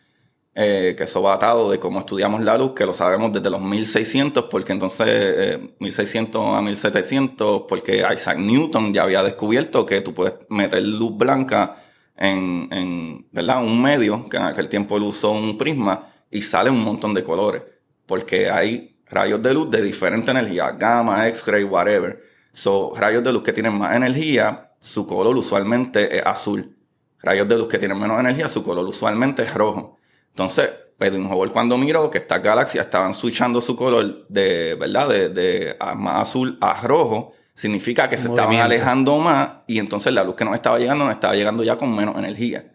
[0.55, 3.61] eh, que eso va atado de cómo estudiamos la luz, que lo sabemos desde los
[3.61, 10.13] 1600, porque entonces, eh, 1600 a 1700, porque Isaac Newton ya había descubierto que tú
[10.15, 11.77] puedes meter luz blanca
[12.17, 13.65] en, en ¿verdad?
[13.65, 17.23] un medio, que en aquel tiempo él usó un prisma, y sale un montón de
[17.23, 17.63] colores,
[18.07, 22.23] porque hay rayos de luz de diferente energía, gamma, x-ray, whatever.
[22.51, 26.77] So, rayos de luz que tienen más energía, su color usualmente es azul.
[27.21, 29.99] Rayos de luz que tienen menos energía, su color usualmente es rojo.
[30.33, 35.09] Entonces, Edwin Hubble cuando miró que estas galaxias estaban switchando su color de, ¿verdad?
[35.09, 40.13] De, de a- más azul a rojo, significa que se estaban alejando más y entonces
[40.13, 42.73] la luz que nos estaba llegando nos estaba llegando ya con menos energía.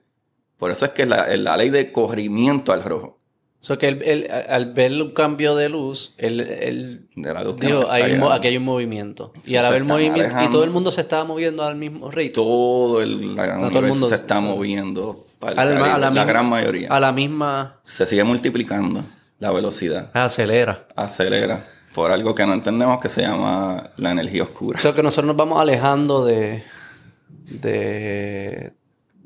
[0.57, 3.16] Por eso es que la, la ley de corrimiento al rojo.
[3.67, 7.91] O sea, que él, él, al ver un cambio de luz, él, él luz dijo,
[7.91, 9.33] hay un aquí hay un movimiento.
[9.43, 12.09] Y Sí, al se haber movimiento, y todo el mundo se estaba moviendo al mismo
[12.09, 12.35] ritmo.
[12.45, 15.25] Todo el, la gran No, todo el mundo- se está moviendo.
[15.37, 15.65] para el A
[15.97, 16.87] la- gran mayoría.
[16.89, 17.81] A la misma...
[17.83, 19.03] Se sigue multiplicando
[19.39, 20.11] la velocidad.
[20.13, 20.87] Acelera.
[20.95, 21.65] Acelera.
[21.93, 24.79] Por algo que no entendemos que se llama la energía oscura.
[24.79, 26.63] O sea, que nosotros nos vamos alejando de...
[27.49, 28.71] De...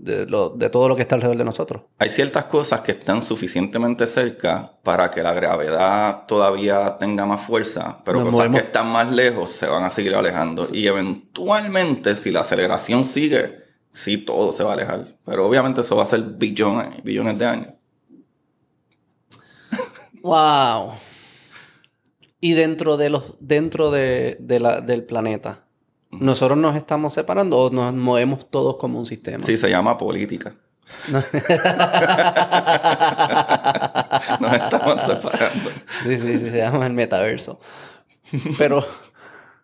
[0.03, 1.83] De, lo- de todo lo que está alrededor de nosotros.
[1.99, 8.01] Hay ciertas cosas que están suficientemente cerca para que la gravedad todavía tenga más fuerza,
[8.03, 10.67] pero Nos cosas movemos- que están más lejos se van a seguir alejando.
[10.73, 13.59] Y eventualmente, si la aceleración sigue,
[13.91, 15.17] sí, todo se va a alejar.
[15.23, 17.67] Pero obviamente eso va a ser billones y billones de años.
[20.23, 20.93] Wow.
[22.39, 25.65] Y dentro de los, dentro de, de la, del planeta,
[26.11, 29.43] ¿nosotros nos estamos separando o nos movemos todos como un sistema?
[29.43, 30.55] Sí, se llama política.
[34.39, 35.69] Nos estamos separando.
[36.03, 37.59] Sí, sí, sí, se llama el metaverso.
[38.57, 38.85] Pero,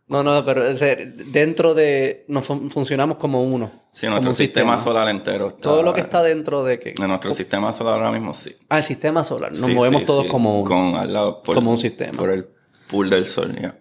[0.07, 3.71] no, no, pero o sea, dentro de, nos fun- funcionamos como uno.
[3.91, 5.61] Sí, nuestro un sistema, solar entero está...
[5.61, 6.93] Todo lo que está dentro de que...
[6.97, 8.55] En nuestro sistema solar ahora mismo sí.
[8.69, 9.51] Ah, el sistema solar.
[9.51, 10.29] Nos Sí, movemos sí, todos sí.
[10.31, 10.69] como uno.
[10.69, 12.17] Con, al lado, por- como un sistema.
[12.17, 12.47] Por el
[12.87, 13.77] pool del sol, ya.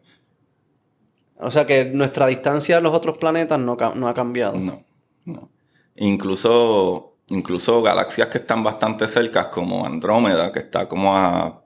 [1.38, 3.76] O sea que nuestra distancia a los otros planetas no,
[4.08, 4.56] ha cambiado.
[4.58, 4.82] No,
[5.24, 5.50] no.
[5.96, 11.62] Incluso, incluso galaxias que están bastante cercas, como Andrómeda, que está como a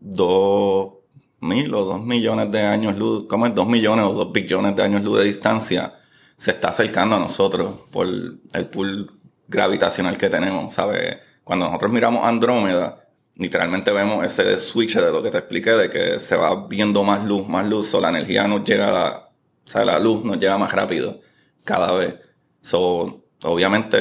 [0.00, 0.92] 2
[1.40, 3.54] mil o 2 millones de años luz, ¿cómo es?
[3.54, 5.94] 2 millones o 2 billones de años luz de distancia,
[6.36, 11.18] se está acercando a nosotros por el pool gravitacional que tenemos, ¿sabes?
[11.44, 12.99] Cuando nosotros miramos Andrómeda,
[13.40, 17.24] literalmente vemos ese switch de lo que te expliqué, de que se va viendo más
[17.24, 19.28] luz, más luz, o la energía nos llega, a la,
[19.66, 21.20] o sea, la luz nos llega más rápido
[21.64, 22.14] cada vez.
[22.60, 23.96] So, obviamente,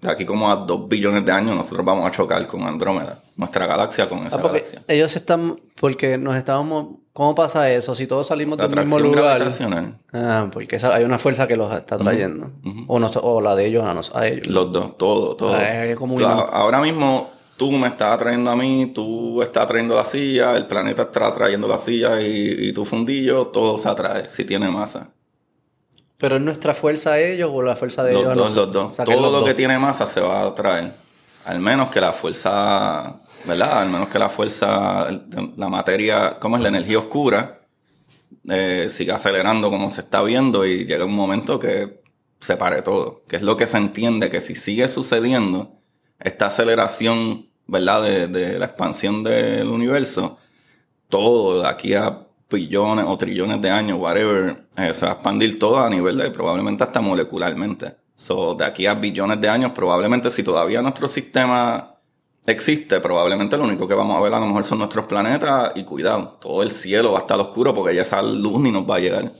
[0.00, 3.66] de aquí como a 2 billones de años, nosotros vamos a chocar con Andrómeda, nuestra
[3.66, 4.82] galaxia con esa Ah, porque galaxia.
[4.88, 7.94] ellos están, porque nos estábamos, ¿cómo pasa eso?
[7.94, 9.40] Si todos salimos La del mismo lugar.
[10.12, 12.50] Ah, porque esa- hay una fuerza que los está trayendo.
[12.88, 14.46] o, nos- o la de ellos a, nos- a ellos.
[14.48, 15.54] los dos, todo, todo.
[15.54, 17.30] Ah, como Ahora mismo,
[17.62, 21.68] tú me estás atrayendo a mí, tú estás atrayendo la silla, el planeta está atrayendo
[21.68, 25.12] la silla y, y tu fundillo, todo se atrae si tiene masa.
[26.18, 28.70] Pero es nuestra fuerza a ellos o la fuerza de Los ellos a dos, los
[28.70, 28.72] nosotros?
[28.72, 28.92] dos.
[28.92, 29.44] O sea, que Todo los lo dos.
[29.44, 30.94] que tiene masa se va a atraer.
[31.44, 33.80] Al menos que la fuerza, ¿verdad?
[33.82, 35.08] Al menos que la fuerza,
[35.56, 36.62] la materia, ¿cómo es?
[36.62, 37.62] La energía oscura
[38.50, 42.02] eh, siga acelerando como se está viendo y llega un momento que
[42.40, 43.24] se pare todo.
[43.28, 45.80] Que es lo que se entiende que si sigue sucediendo
[46.20, 48.28] esta aceleración, ¿verdad?
[48.28, 50.38] De, la expansión del universo,
[51.08, 55.58] todo de aquí a billones o trillones de años, whatever, eh, se va a expandir
[55.58, 57.96] todo a nivel de probablemente hasta molecularmente.
[58.14, 61.94] So, de aquí a billones de años, probablemente si todavía nuestro sistema
[62.46, 65.84] existe, probablemente lo único que vamos a ver a lo mejor son nuestros planetas y
[65.84, 68.96] cuidado, todo el cielo va a estar oscuro porque ya esa luz ni nos va
[68.96, 69.32] a llegar.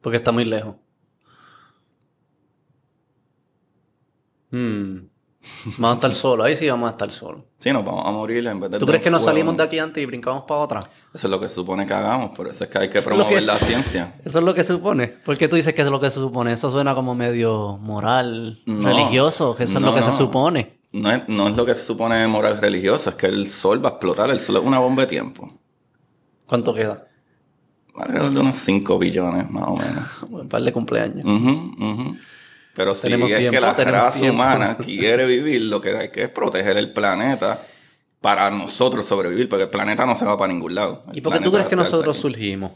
[0.00, 0.76] Porque está muy lejos.
[4.50, 5.11] Hmm.
[5.78, 6.46] Vamos a estar solos.
[6.46, 7.42] Ahí sí vamos a estar solos.
[7.58, 8.78] Sí, nos vamos a morir en vez de...
[8.78, 10.80] ¿Tú crees que nos salimos de aquí antes y brincamos para otra?
[10.80, 13.34] Eso es lo que se supone que hagamos, por eso es que hay que promover
[13.34, 14.14] que- la ciencia.
[14.24, 15.08] Eso es lo que se supone.
[15.08, 16.52] ¿Por qué tú dices que es lo que se supone?
[16.52, 18.88] Eso suena como medio moral, No.
[18.88, 20.06] religioso, que eso es lo que no.
[20.06, 20.78] se supone.
[20.92, 23.88] No es, no es lo que se supone moral religioso, es que el sol va
[23.88, 25.46] a explotar, el sol es una bomba de tiempo.
[26.46, 27.06] ¿Cuánto queda?
[27.94, 30.04] Alrededor de unos 5 billones, más o menos.
[30.30, 31.24] Un par de cumpleaños.
[31.24, 32.16] Ujú, ujú.
[32.74, 36.28] Pero si es tiempo, que la raza humana quiere vivir, lo que hay que es
[36.30, 37.62] proteger el planeta
[38.20, 41.02] para nosotros sobrevivir, porque el planeta no se va para ningún lado.
[41.10, 42.22] El ¿Y por qué tú crees que nosotros aquí.
[42.22, 42.72] surgimos?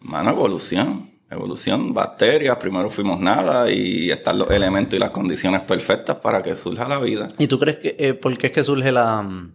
[0.00, 1.14] Mano, evolución.
[1.30, 6.54] Evolución, bacterias, primero fuimos nada y están los elementos y las condiciones perfectas para que
[6.54, 7.26] surja la vida.
[7.38, 9.54] ¿Y tú crees que eh, por qué es que surge la, mm,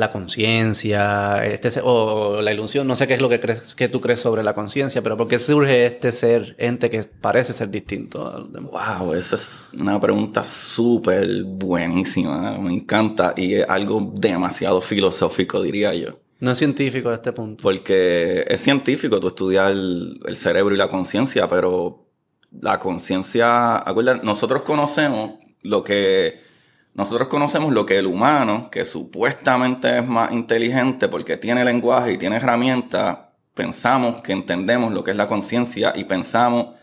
[0.00, 2.86] la conciencia este, o la ilusión?
[2.86, 5.28] No sé qué es lo que crees que tú crees sobre la conciencia, pero ¿por
[5.28, 8.48] qué surge este ser, ente que parece ser distinto?
[8.52, 12.58] Wow, esa es una pregunta súper buenísima.
[12.58, 16.18] Me encanta y es algo demasiado filosófico, diría yo.
[16.40, 17.62] No es científico a este punto.
[17.62, 22.06] Porque es científico tú estudiar el, el cerebro y la conciencia, pero
[22.50, 25.32] la conciencia, acuérdate, nosotros conocemos
[25.62, 26.49] lo que
[26.94, 32.18] nosotros conocemos lo que el humano, que supuestamente es más inteligente porque tiene lenguaje y
[32.18, 33.18] tiene herramientas,
[33.54, 36.74] pensamos que entendemos lo que es la conciencia y pensamos,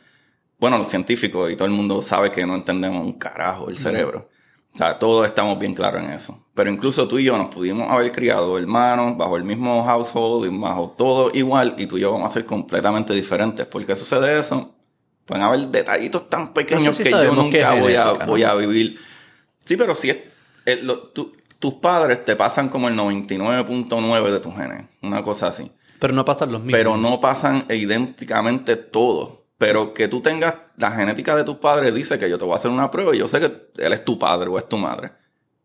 [0.60, 4.30] bueno, los científicos y todo el mundo sabe que no entendemos un carajo el cerebro.
[4.74, 6.46] O sea, todos estamos bien claros en eso.
[6.54, 10.56] Pero incluso tú y yo nos pudimos haber criado hermanos bajo el mismo household y
[10.56, 13.65] bajo todo igual y tú y yo vamos a ser completamente diferentes.
[13.65, 14.76] ¿Por qué sucede eso?
[15.26, 19.00] Pueden haber detallitos tan pequeños sí que yo nunca voy, a, voy a vivir.
[19.67, 20.17] Sí, pero si es,
[20.65, 25.47] el- lo- tu- tus padres te pasan como el 99.9 de tus genes, una cosa
[25.47, 25.71] así.
[25.99, 26.77] Pero no pasan los mismos.
[26.77, 29.45] Pero no pasan idénticamente todo.
[29.58, 32.58] Pero que tú tengas la genética de tus padres dice que yo te voy a
[32.58, 35.12] hacer una prueba y yo sé que él es tu padre o es tu madre.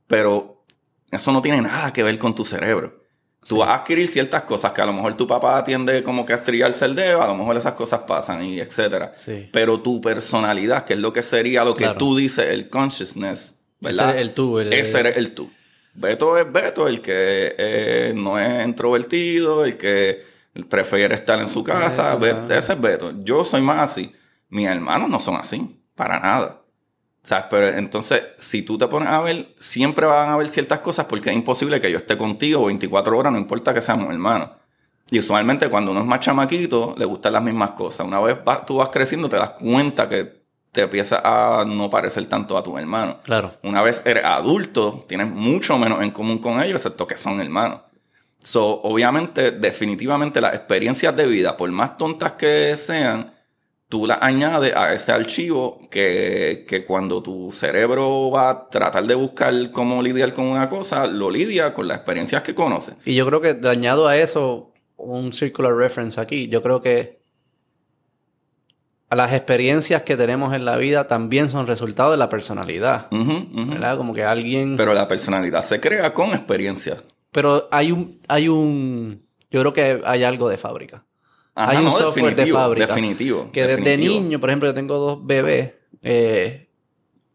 [0.06, 0.64] Pero
[1.10, 3.02] eso no tiene nada que ver con tu cerebro.
[3.46, 6.32] Tú vas a adquirir ciertas cosas que a lo mejor tu papá tiende como que
[6.32, 9.12] a estrellarse el dedo, a lo mejor esas cosas pasan y etcétera.
[9.18, 9.50] Sí.
[9.52, 11.98] Pero tu personalidad, que es lo que sería lo que Claro.
[11.98, 14.10] tú dices, el consciousness, ¿verdad?
[14.10, 15.50] Ese es el tú, el- Ese eres el tú.
[15.94, 20.24] Beto es Beto, el que eh, no es introvertido, el que
[20.68, 22.14] prefiere estar en su casa.
[22.16, 23.12] Beto, Be- ese es Beto.
[23.24, 24.12] Yo soy más así.
[24.48, 26.60] Mis hermanos no son así, para nada.
[27.22, 27.44] ¿Sabes?
[27.50, 31.30] Pero entonces, si tú te pones a ver, siempre van a haber ciertas cosas porque
[31.30, 34.50] es imposible que yo esté contigo 24 horas, no importa que seamos hermanos.
[35.10, 38.06] Y usualmente cuando uno es más chamaquito, le gustan las mismas cosas.
[38.06, 40.41] Una vez vas- tú vas creciendo, te das cuenta que
[40.72, 43.16] te empieza a no parecer tanto a tus hermanos.
[43.24, 43.52] Claro.
[43.62, 47.80] Una vez eres adulto, tienes mucho menos en común con ellos, excepto que son hermanos.
[48.42, 53.34] So, obviamente, definitivamente las experiencias de vida, por más tontas que sean,
[53.88, 59.14] tú las añades a ese archivo que, que cuando tu cerebro va a tratar de
[59.14, 62.94] buscar cómo lidiar con una cosa, lo lidia con las experiencias que conoce.
[63.04, 66.48] Y yo creo que añado a eso un circular reference aquí.
[66.48, 67.21] Yo creo que
[69.14, 73.08] las experiencias que tenemos en la vida también son resultado de la personalidad.
[73.10, 73.96] ¿Verdad?
[73.96, 74.76] Como que alguien...
[74.76, 77.02] Pero la personalidad se crea con experiencia.
[77.30, 81.04] Pero hay un, hay un, yo creo que hay algo de fábrica.
[81.54, 82.86] Ajá, hay un no, software de fábrica.
[82.86, 83.50] Definitivo.
[83.52, 85.72] Que desde niño, por ejemplo, yo tengo dos bebés.
[86.02, 86.68] eh,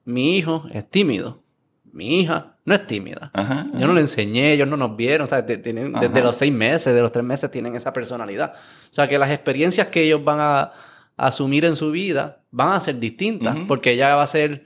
[0.06, 1.44] mi hijo es tímido.
[1.92, 3.32] Mi hija no es tímida.
[3.34, 5.26] Ajá, Yo no le enseñé, ellos no nos vieron.
[5.26, 8.54] O sea, tienen, desde los seis meses, de los tres meses, tienen esa personalidad.
[8.54, 10.72] O sea, que las experiencias que ellos van a
[11.18, 13.58] asumir en su vida van a ser distintas.
[13.68, 14.66] Porque ella va a ser,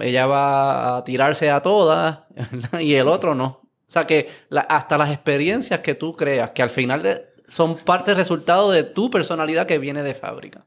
[0.00, 2.20] ella va a tirarse a todas
[2.80, 3.60] y el otro no.
[3.86, 7.76] O sea, que la- hasta las experiencias que tú creas, que al final de- son
[7.76, 10.64] parte resultado de tu personalidad que viene de fábrica.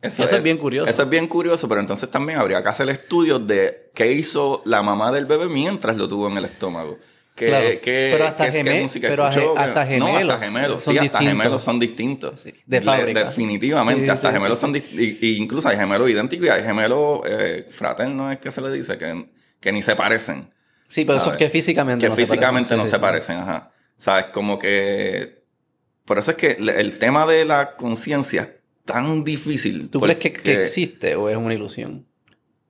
[0.00, 0.90] Eso, es, bien curioso.
[0.90, 4.82] Eso es bien curioso, pero entonces también habría que hacer estudios de qué hizo la
[4.82, 6.98] mamá del bebé mientras lo tuvo en el estómago.
[7.34, 7.68] ¿Qué, Claro.
[7.82, 9.58] qué- Pero hasta qué- música pero escuchó?
[9.58, 10.84] hasta gemelos No, hasta gemelos.
[10.84, 11.28] son sí, hasta distintos.
[11.42, 12.40] gemelos son distintos.
[12.40, 13.24] Sí, de Le- fábrica.
[13.24, 15.18] definitivamente, Sí, hasta gemelos son distintos.
[15.22, 19.26] Incluso hay gemelos idénticos y hay gemelos eh, fraternos, es que se le dice, que,
[19.58, 20.48] que ni se parecen.
[20.86, 21.38] Sí, pero eso es ¿sabes?
[21.38, 22.78] que físicamente que no se físicamente parecen.
[22.78, 23.72] no se parecen, ajá.
[23.96, 24.26] ¿Sabes?
[24.26, 25.42] Como que...
[26.04, 28.48] Por eso es que el tema de la conciencia es
[28.84, 29.88] tan difícil.
[29.88, 32.06] ¿Tú crees que, que existe o es una ilusión?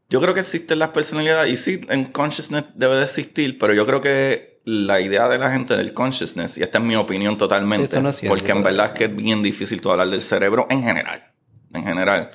[0.08, 3.84] Yo creo que existen las personalidades y sí, en consciousness debe de existir, pero yo
[3.86, 7.96] creo que la idea de la gente del consciousness, y esta es mi opinión totalmente,
[7.96, 10.66] Sí, no es porque en verdad es que es bien difícil tú hablar del cerebro
[10.70, 11.30] en general,
[11.72, 12.30] en general.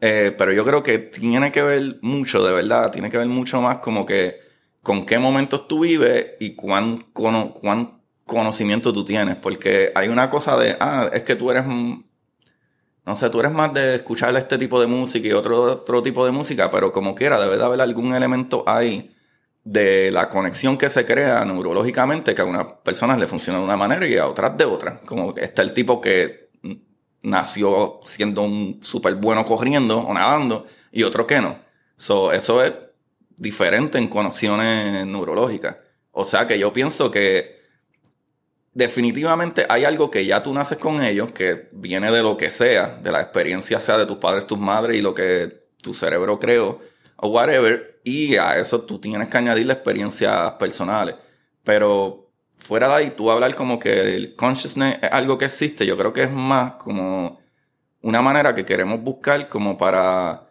[0.00, 3.60] Eh, pero yo creo que tiene que ver mucho, de verdad, tiene que ver mucho
[3.62, 4.38] más como que
[4.82, 10.30] con qué momentos tú vives y cuán, cono- cuán conocimiento tú tienes, porque hay una
[10.30, 12.06] cosa de, ah, es que tú eres un-
[13.04, 16.24] no sé, tú eres más de escuchar este tipo de música y otro, otro tipo
[16.26, 19.15] de música, pero como quiera, debe de haber algún elemento ahí
[19.66, 23.76] de la conexión que se crea neurológicamente que a unas personas le funciona de una
[23.76, 25.00] manera y a otras de otra.
[25.00, 26.50] Como está el tipo que
[27.22, 31.58] nació siendo un súper bueno corriendo o nadando y otro que no.
[31.96, 32.74] So, eso es
[33.36, 35.78] diferente en conexiones neurológicas.
[36.12, 37.56] O sea que yo pienso que
[38.72, 43.00] definitivamente hay algo que ya tú naces con ellos, que viene de lo que sea,
[43.02, 46.78] de la experiencia sea de tus padres, tus madres y lo que tu cerebro creó,
[47.16, 51.16] o whatever, y a eso tú tienes que añadirle experiencias personales.
[51.64, 55.96] Pero fuera de ahí, tú hablar como que el consciousness es algo que existe, yo
[55.98, 57.40] creo que es más como
[58.02, 60.46] una manera que queremos buscar como para,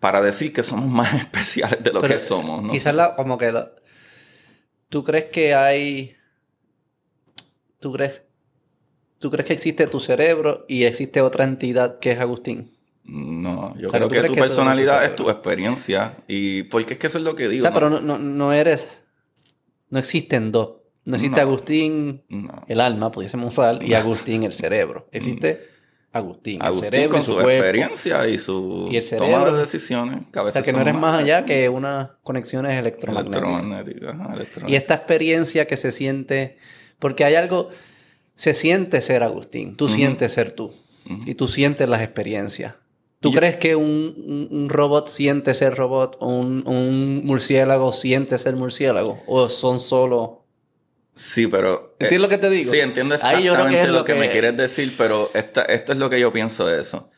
[0.00, 2.62] para decir que somos más especiales de lo Pero que somos.
[2.62, 2.72] ¿no?
[2.72, 3.70] Quizás la, como que la-
[4.88, 6.16] tú crees que hay
[7.78, 8.24] tú crees
[9.18, 12.73] tú crees que existe tu cerebro y existe otra entidad que es Agustín.
[13.04, 16.16] No, yo O sea, creo que tu que personalidad es tu experiencia.
[16.26, 17.62] Y porque es que eso es lo que O digo.
[17.62, 17.74] sea, ¿no?
[17.74, 19.04] pero no, no, no eres
[19.90, 20.76] no existen dos.
[21.04, 21.40] No existe.
[21.40, 22.22] Agustín
[22.66, 25.06] el alma, pudiésemos usar, y Agustín el cerebro.
[25.12, 25.60] Existe
[26.12, 27.50] Agustín, el cerebro con y su su cuerpo.
[27.50, 30.24] experiencia y su Y el toma de decisiones.
[30.32, 33.42] Que a O sea, que no eres más allá que unas conexiones electromagnéticas.
[33.44, 34.70] electromagnéticas.
[34.70, 36.56] Y esta experiencia que se siente,
[36.98, 37.68] porque hay algo,
[38.34, 40.72] se siente ser Agustín, tú sientes ser tú,
[41.26, 42.76] y tú sientes las experiencias.
[43.24, 48.54] ¿Tú yo- crees que un, robot siente ser robot o un, un murciélago siente ser
[48.54, 49.22] murciélago?
[49.26, 50.44] ¿O son solo...
[51.14, 51.94] Sí, pero...
[51.98, 52.70] eh, ¿Entiendes lo que te digo?
[52.70, 54.12] Sí, entiendo exactamente que lo, lo que...
[54.12, 57.10] que- me quieres decir, pero esta, esto es lo que yo pienso de eso.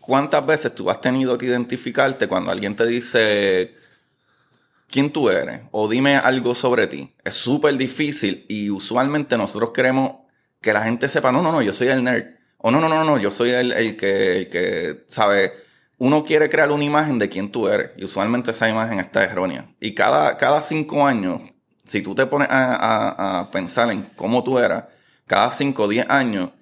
[0.00, 3.76] ¿Cuántas veces tú has tenido que identificarte cuando alguien te dice
[4.90, 7.14] quién tú eres o dime algo sobre ti?
[7.22, 10.16] Es súper difícil y usualmente nosotros queremos
[10.60, 12.24] que la gente sepa, no, no, no, yo soy el nerd.
[12.66, 15.52] O no, no, no, no, yo soy el, el que, el que, ¿sabe?
[15.98, 19.68] Uno quiere crear una imagen de quién tú eres y usualmente esa imagen está errónea.
[19.80, 21.42] Y cada, cada cinco años,
[21.84, 24.84] si tú te pones a, a- a pensar en cómo tú eras,
[25.26, 26.52] cada cinco o diez años,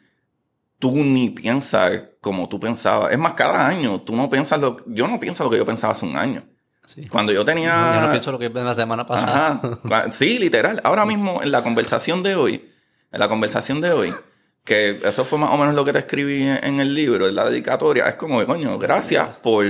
[0.81, 3.13] tú ni piensas como tú pensabas.
[3.13, 4.79] Es más, cada año tú no piensas lo...
[4.87, 6.45] Yo no pienso lo que yo pensaba hace un año.
[6.85, 7.07] Sí.
[7.07, 7.95] Cuando yo tenía...
[7.95, 9.61] Yo no pienso lo que la semana pasada.
[9.85, 10.11] Ajá.
[10.11, 10.81] Sí, literal.
[10.83, 12.69] Ahora mismo, en la conversación de hoy,
[13.13, 14.13] en la conversación de hoy,
[14.65, 17.35] que eso fue más o menos lo que te escribí en, en el libro, en
[17.35, 19.67] la dedicatoria, es como, coño, gracias por,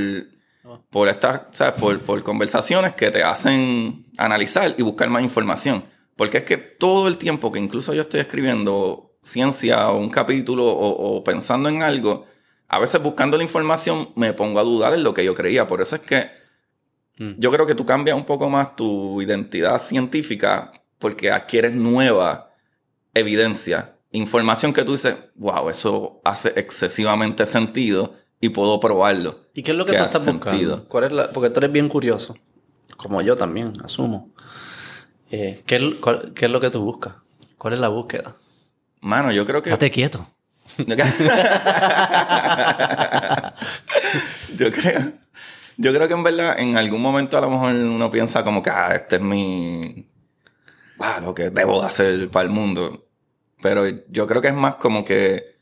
[0.91, 1.81] por estas, ¿sabes?
[1.81, 5.85] Por, por conversaciones que te hacen analizar y buscar más información.
[6.17, 10.67] Porque es que todo el tiempo que incluso yo estoy escribiendo ciencia o un capítulo
[10.67, 12.27] o, o pensando en algo,
[12.69, 15.67] a veces buscando la información me pongo a dudar en lo que yo creía.
[15.67, 16.43] Por eso es que
[17.19, 17.33] Mm.
[17.39, 22.51] yo creo que tú cambias un poco más tu identidad científica porque adquieres nueva
[23.15, 29.41] evidencia, información que tú dices, wow, eso hace excesivamente sentido y puedo probarlo.
[29.55, 30.51] ¿Y qué es lo que tú estás buscando?
[30.51, 30.89] sentido.
[30.89, 32.37] ¿Cuál es la- porque tú eres bien curioso,
[32.97, 34.31] como yo también, asumo.
[35.31, 37.15] Eh, ¿qué, es- cuál- qué es lo que tú buscas?
[37.59, 38.37] ¿Cuál es la búsqueda?
[39.01, 39.71] Mano, yo creo que...
[39.71, 40.27] Estate quieto.
[44.57, 45.13] yo creo...
[45.79, 48.69] Yo creo que en verdad en algún momento a lo mejor uno piensa como que,
[48.69, 50.07] ah, este es mi...
[50.99, 53.07] Wow, lo que debo de hacer para el mundo.
[53.63, 55.57] Pero yo creo que es más como que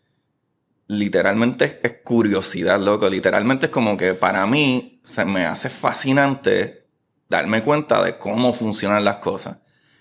[0.89, 3.09] literalmente es, curiosidad, loco.
[3.09, 6.89] Literalmente es como que para mí se me hace fascinante
[7.29, 9.59] darme cuenta de cómo funcionan las cosas.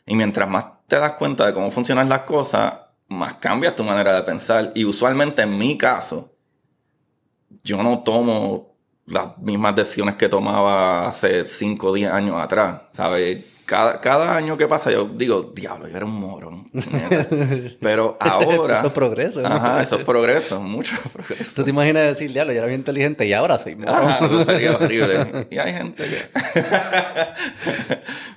[0.08, 2.74] Y mientras más te das cuenta de cómo funcionan las cosas,
[3.08, 4.72] más cambias tu manera de pensar.
[4.74, 6.34] Y usualmente en mi caso,
[7.64, 8.76] yo no tomo
[9.06, 13.44] las mismas decisiones que tomaba hace 5 o 10 años atrás, ¿sabes?
[13.70, 16.72] Cada, cada año que pasa yo digo, diablo, yo era un morón.
[17.80, 18.80] Pero ahora...
[18.80, 19.42] eso es progreso.
[19.42, 19.48] ¿no?
[19.48, 21.58] Ajá, eso es progreso, mucho progreso.
[21.58, 23.96] Tú te imaginas decir, diablo, yo era bien inteligente y ahora soy morón.
[23.96, 25.48] Ajá, eso sería horrible.
[25.52, 26.30] Y hay gente que...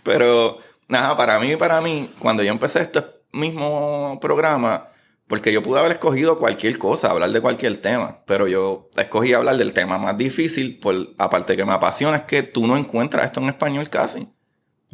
[0.03, 0.59] Pero,
[0.89, 3.03] nada, para mí, para mí, cuando yo empecé este
[3.33, 4.89] mismo programa,
[5.29, 9.57] porque yo pude haber escogido cualquier cosa, hablar de cualquier tema, pero yo escogí hablar
[9.57, 13.41] del tema más difícil, por, aparte que me apasiona, es que tú no encuentras esto
[13.41, 14.29] en español casi.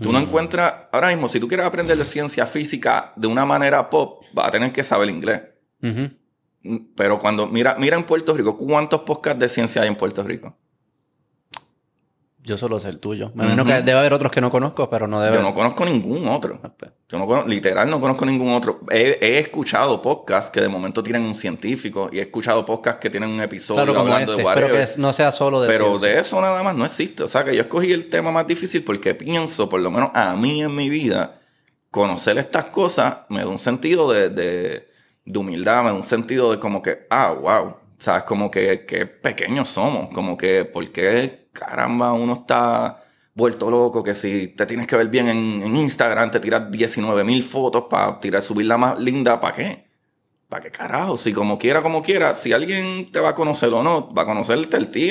[0.01, 3.91] Tú no encuentras, ahora mismo, si tú quieres aprender de ciencia física de una manera
[3.91, 5.43] pop, vas a tener que saber inglés.
[6.97, 10.57] Pero cuando, mira, mira en Puerto Rico, ¿cuántos podcasts de ciencia hay en Puerto Rico?
[12.49, 13.31] Yo solo sé el tuyo.
[13.35, 15.85] Me imagino que debe haber otros que no conozco, pero no debe Yo no conozco
[15.85, 16.59] ningún otro.
[16.79, 16.91] pues.
[17.09, 18.81] Yo no conozco, literal no conozco ningún otro.
[18.91, 23.11] He, he escuchado podcasts que de momento tienen un científico y he escuchado podcasts que
[23.11, 24.43] tienen un episodio Claro, hablando este.
[24.43, 24.89] de Pero whatever.
[24.95, 26.09] que no sea solo de Pero ciencia.
[26.09, 27.23] de eso nada más no existe.
[27.23, 30.35] O sea que yo escogí el tema más difícil porque pienso, por lo menos a
[30.35, 31.41] mí en mi vida,
[31.91, 34.89] conocer estas cosas me da un sentido de, de,
[35.25, 37.77] de humildad, me da un sentido de como que, ah, wow.
[38.01, 38.23] ¿Sabes?
[38.25, 40.13] Como que, que pequeños somos.
[40.15, 43.03] Como que, ¿por qué caramba uno está
[43.35, 44.03] vuelto loco?
[44.03, 48.21] Que si te tienes que ver bien en, Instagram, te tiras 19 mil fotos para
[48.21, 49.89] tirar, subir la más linda, ¿para qué?
[50.49, 51.17] ¿Para qué carajo?
[51.17, 54.27] Si como quiera, como quiera, si alguien te va a conocer o no, va a
[54.27, 55.11] conocerte el ti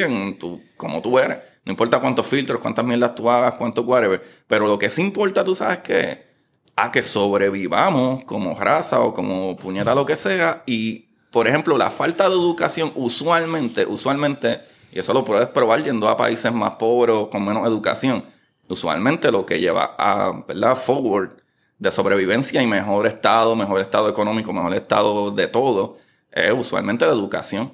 [0.78, 1.38] como tú eres.
[1.66, 4.24] No importa cuántos filtros, cuántas mierdas tú hagas, cuánto whatever.
[4.48, 6.28] Pero lo que sí importa, tú sabes que
[6.78, 10.64] a que sobrevivamos como raza o como puñeta lo que sea.
[10.66, 14.62] Y, por ejemplo, la falta de educación usualmente, usualmente,
[14.98, 18.26] y eso lo puedes probar yendo a países más pobres o con menos educación,
[18.68, 20.76] usualmente lo que lleva a, ¿verdad?
[20.76, 21.38] Forward
[21.78, 25.98] de sobrevivencia y mejor estado, mejor estado económico, mejor estado de todo,
[26.32, 27.74] es usualmente la educación.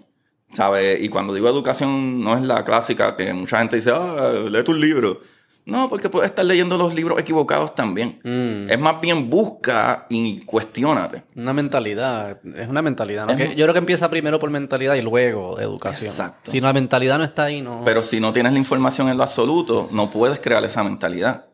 [0.51, 1.01] ¿Sabes?
[1.01, 4.75] Y cuando digo educación, no es la clásica que mucha gente dice, ah, lee tus
[4.75, 5.19] libros.
[5.65, 8.19] No, porque puedes estar leyendo los libros equivocados también.
[8.23, 8.69] Mm.
[8.69, 11.23] Es más bien busca y cuestionate.
[11.35, 13.27] Una mentalidad, es una mentalidad.
[13.29, 16.09] yo creo que empieza primero por mentalidad y luego educación.
[16.09, 16.51] Exacto.
[16.51, 17.81] Si la mentalidad no está ahí, no.
[17.85, 21.45] Pero si no tienes la información en lo absoluto, no puedes crear esa mentalidad.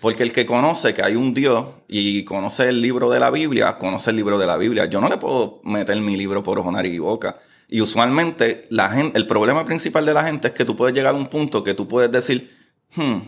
[0.00, 3.78] Porque el que conoce que hay un Dios y conoce el libro de la Biblia,
[3.78, 4.84] conoce el libro de la Biblia.
[4.84, 7.38] Yo no le puedo meter mi libro por ojo, nariz y boca.
[7.68, 11.14] Y usualmente la gente, el problema principal de la gente es que tú puedes llegar
[11.14, 12.54] a un punto que tú puedes decir,
[12.96, 13.18] hmm,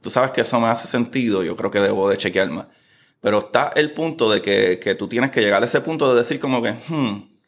[0.00, 2.66] tú sabes que eso me hace sentido, yo creo que debo de chequear más.
[3.20, 6.20] Pero está el punto de que, que tú tienes que llegar a ese punto de
[6.20, 7.38] decir como que, hmm,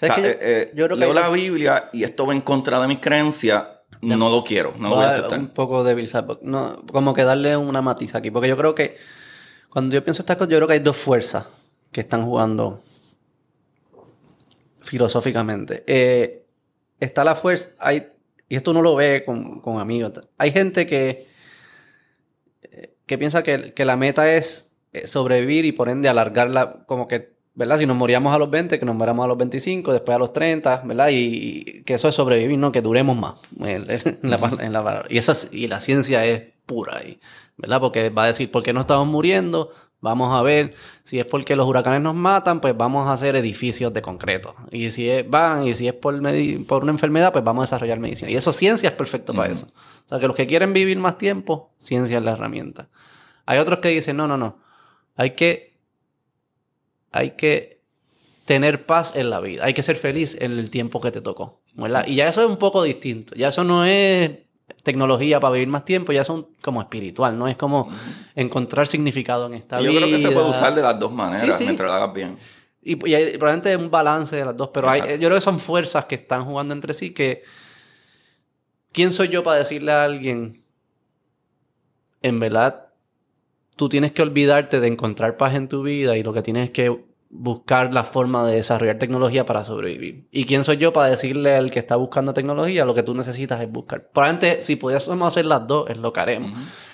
[0.00, 2.40] ¿Sabes o sea, eh, eh, yo creo que leo la Biblia y esto va en
[2.40, 3.64] contra de mis creencias,
[4.00, 5.38] no lo quiero, no lo voy a aceptar.
[5.38, 6.38] Un poco débil, ¿sabes?
[6.40, 8.30] No, como que darle una matiz aquí.
[8.30, 8.96] Porque yo creo que
[9.68, 11.46] cuando yo pienso estas cosas, yo creo que hay dos fuerzas
[11.92, 12.82] que están jugando
[14.82, 15.84] filosóficamente.
[15.86, 16.46] Eh,
[16.98, 18.08] está la fuerza, hay,
[18.50, 20.12] y esto uno lo ve con, con amigos.
[20.36, 21.26] Hay gente que,
[23.06, 27.32] que piensa que, que la meta es eh, sobrevivir y por ende alargarla, como que,
[27.54, 27.78] ¿verdad?
[27.78, 30.32] Si nos moríamos a los 20, que nos moramos a los 25, después a los
[30.32, 31.08] 30, ¿verdad?
[31.08, 31.14] Y,
[31.80, 32.72] y que eso es sobrevivir, ¿no?
[32.72, 33.40] Que duremos más.
[33.60, 33.94] En la,
[34.60, 35.06] en la palabra.
[35.08, 37.18] y, esa, es- y la ciencia es pura ahí,
[37.56, 37.80] ¿verdad?
[37.80, 39.70] Porque va a decir, ¿por qué no estamos muriendo?
[40.00, 40.74] Vamos a ver
[41.04, 44.54] si es porque los huracanes nos matan, pues vamos a hacer edificios de concreto.
[44.70, 46.18] Y si es, van, y si es por,
[46.66, 48.30] por una enfermedad, pues vamos a desarrollar medicina.
[48.30, 49.66] Y eso ciencia es perfecto para eso.
[49.66, 52.88] O sea, que los que quieren vivir más tiempo, ciencia es la herramienta.
[53.44, 54.58] Hay otros que dicen, no, no, no.
[55.16, 55.76] Hay que,
[57.12, 57.82] hay que
[58.46, 59.64] tener paz en la vida.
[59.64, 61.60] Hay que ser feliz en el tiempo que te tocó.
[61.74, 62.04] ¿verdad?
[62.06, 63.34] Y ya eso es un poco distinto.
[63.34, 64.30] Ya eso no es
[64.82, 67.88] tecnología para vivir más tiempo, ya son como espiritual, no es como
[68.34, 70.00] encontrar significado en esta Y yo vida.
[70.02, 71.64] creo que se puede usar de las dos maneras Sí, sí.
[71.64, 72.36] mientras lo hagas bien.
[72.82, 75.58] Y, y hay probablemente un balance de las dos, pero hay, yo creo que son
[75.60, 77.42] fuerzas que están jugando entre sí que...
[78.92, 80.64] ¿Quién soy yo para decirle a alguien,
[82.22, 82.88] en verdad,
[83.76, 87.00] tú tienes que olvidarte de encontrar paz en tu vida y lo que tienes que
[87.32, 90.26] buscar la forma de desarrollar tecnología para sobrevivir?
[90.32, 93.60] ¿Y quién soy yo para decirle al que está buscando tecnología lo que tú necesitas
[93.62, 94.08] es buscar?
[94.12, 96.52] Probablemente si pudiésemos hacer las dos, es lo que haremos.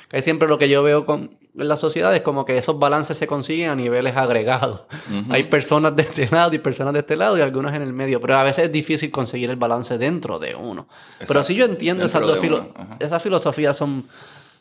[0.08, 3.16] Que siempre lo que yo veo con, en la sociedad es como que esos balances
[3.16, 4.82] se consiguen a niveles agregados.
[5.30, 8.20] Hay personas de este lado y personas de este lado y algunos en el medio,
[8.20, 10.86] pero a veces es difícil conseguir el balance dentro de uno.
[11.26, 14.04] Pero si yo entiendo esas dos filo- esas filosofías son,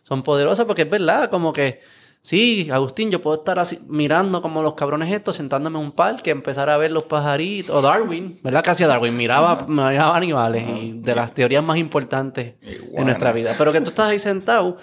[0.03, 1.82] son poderosas porque es verdad, como que
[2.28, 6.32] sí, Agustín, yo puedo estar así mirando como los cabrones estos, sentándome en un parque,
[6.32, 8.63] empezar a ver los pajaritos, o Darwin, ¿verdad?
[8.63, 12.99] Que hacía Darwin, miraba, miraba animales y de las teorías más importantes Iguana.
[12.99, 13.53] en nuestra vida.
[13.57, 14.78] Pero que tú estás ahí sentado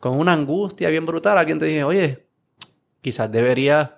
[0.00, 2.26] con una angustia bien brutal, alguien te dice, oye,
[3.02, 3.90] quizás deberías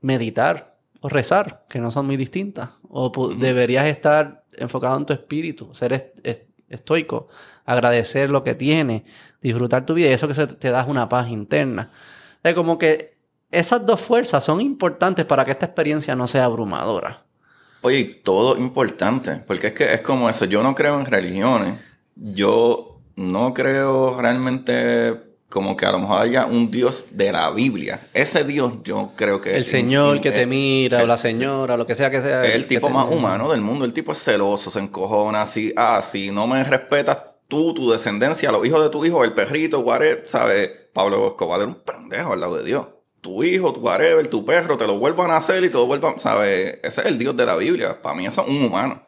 [0.00, 2.70] meditar o rezar, que no son muy distintas.
[2.88, 7.28] O deberías estar enfocado en tu espíritu, ser est- est- estoico,
[7.64, 9.02] agradecer lo que tienes,
[9.42, 11.90] disfrutar tu vida y eso que se- te da es una paz interna.
[12.42, 13.14] Es como que
[13.50, 17.24] esas dos fuerzas son importantes para que esta experiencia no sea abrumadora.
[17.82, 21.78] Oye, todo importante, porque es que es como eso, yo no creo en religiones,
[22.14, 25.16] yo no creo realmente
[25.48, 28.02] como que a lo mejor haya un Dios de la Biblia.
[28.14, 31.86] Ese Dios yo creo que El Señor que te es- mira, o la señora, lo
[31.86, 32.44] que sea que sea.
[32.44, 33.16] Es el tipo más mira.
[33.18, 33.84] humano del mundo.
[33.84, 35.72] El tipo es celoso, se encojona así.
[35.76, 37.18] Ah, si no me respetas
[37.48, 40.70] tú, tu descendencia, los hijos de tu hijo, el perrito, whatever, ¿sabes?
[40.92, 42.86] Pablo Escobar era un pendejo al lado de Dios.
[43.20, 46.18] Tu hijo, tu whatever, tu perro, te lo vuelvan a hacer y te lo vuelvan,
[46.18, 46.78] ¿sabes?
[46.82, 48.00] Ese es el Dios de la Biblia.
[48.00, 49.02] Para mí eso es un humano.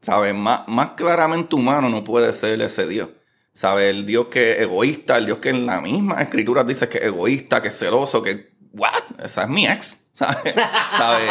[0.00, 0.34] ¿Sabes?
[0.34, 3.08] Más, más claramente humano no puede ser ese Dios.
[3.52, 3.90] ¿Sabes?
[3.90, 7.04] El Dios que es egoísta, el Dios que en la misma escritura dice que es
[7.04, 8.52] egoísta, que es celoso, que...
[8.74, 9.22] ¿What?
[9.24, 9.98] Esa es mi ex.
[10.14, 10.54] ¿Sabes?
[10.96, 11.28] ¿Sabes?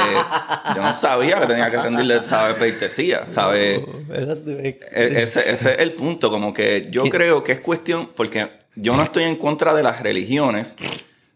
[0.75, 2.55] Yo no sabía que tenía que rendirle, ¿sabes?
[2.55, 3.79] Pleitesía, ¿sabes?
[4.91, 8.95] E- Ese, ese es el punto, como que yo creo que es cuestión, porque yo
[8.95, 10.75] no estoy en contra de las religiones,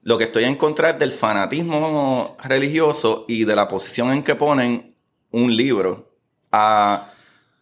[0.02, 4.36] lo que estoy en contra es del fanatismo religioso y de la posición en que
[4.36, 4.96] ponen
[5.32, 6.16] un libro
[6.52, 7.12] a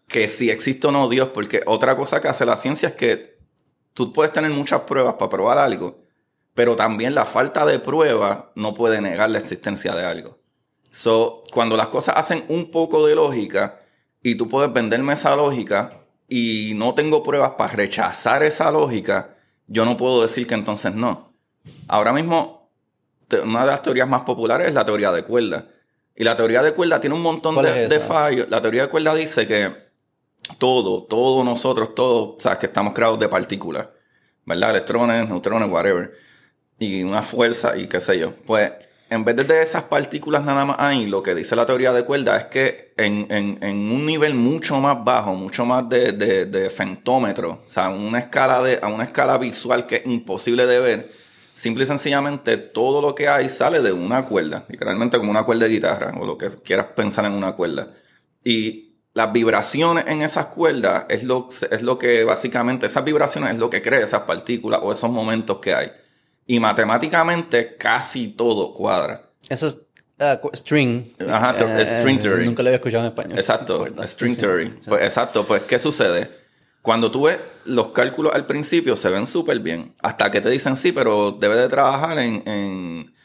[0.07, 3.39] que si existe o no Dios, porque otra cosa que hace la ciencia es que
[3.93, 6.03] tú puedes tener muchas pruebas para probar algo,
[6.53, 10.37] pero también la falta de prueba no puede negar la existencia de algo.
[10.91, 13.79] So, cuando las cosas hacen un poco de lógica
[14.21, 19.85] y tú puedes venderme esa lógica y no tengo pruebas para rechazar esa lógica, yo
[19.85, 21.33] no puedo decir que entonces no.
[21.87, 22.69] Ahora mismo,
[23.43, 25.67] una de las teorías más populares es la teoría de cuerda.
[26.15, 28.07] Y la teoría de cuerda tiene un montón ¿Cuál de, es de esa?
[28.07, 28.49] fallos.
[28.49, 29.71] La teoría de cuerda dice que
[30.59, 33.87] todo, todos nosotros, todos, o sea, que estamos creados de partículas,
[34.45, 34.71] ¿verdad?
[34.71, 36.13] Electrones, neutrones, whatever.
[36.79, 38.35] Y una fuerza y qué sé yo.
[38.45, 38.71] Pues,
[39.13, 42.35] en vez de esas partículas nada más ahí, lo que dice la teoría de cuerda
[42.37, 47.89] es que en, un nivel mucho más bajo, mucho más de, de, femtómetro, o sea,
[47.89, 51.11] una escala de, a una escala visual que es imposible de ver,
[51.53, 55.65] simple y sencillamente todo lo que hay sale de una cuerda, literalmente como una cuerda
[55.65, 57.93] de guitarra, o lo que quieras pensar en una cuerda.
[58.43, 63.57] Y las vibraciones en esas cuerdas es lo, es lo que básicamente, esas vibraciones es
[63.59, 65.91] lo que crea esas partículas o esos momentos que hay.
[66.45, 69.29] Y matemáticamente casi todo cuadra.
[69.49, 69.77] Eso es
[70.19, 71.13] ah, string.
[71.29, 72.45] Ajá, Eh, string theory.
[72.45, 73.37] Nunca lo había escuchado en español.
[73.37, 74.67] Exacto, string theory.
[74.79, 74.89] sí.
[74.89, 76.43] Pues, exacto, pues ¿qué sucede?
[76.81, 80.75] Cuando tú ves los cálculos al principio se ven súper bien, hasta que te dicen
[80.75, 83.15] sí, pero debe de trabajar en, en,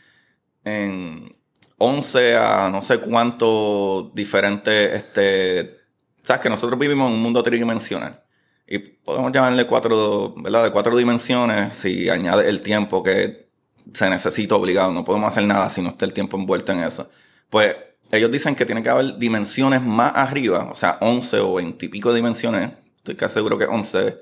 [0.65, 1.37] en
[1.77, 5.77] 11 a no sé cuánto diferentes, este,
[6.23, 8.23] sabes que nosotros vivimos en un mundo tridimensional
[8.69, 10.65] y podemos llamarle cuatro, ¿verdad?
[10.65, 13.49] De cuatro dimensiones si añade el tiempo que
[13.95, 17.09] se necesita obligado, no podemos hacer nada si no está el tiempo envuelto en eso.
[17.49, 17.75] Pues
[18.13, 21.89] ellos dicen que tiene que haber dimensiones más arriba, o sea, 11 o 20 y
[21.89, 24.19] pico dimensiones, estoy casi seguro que 11.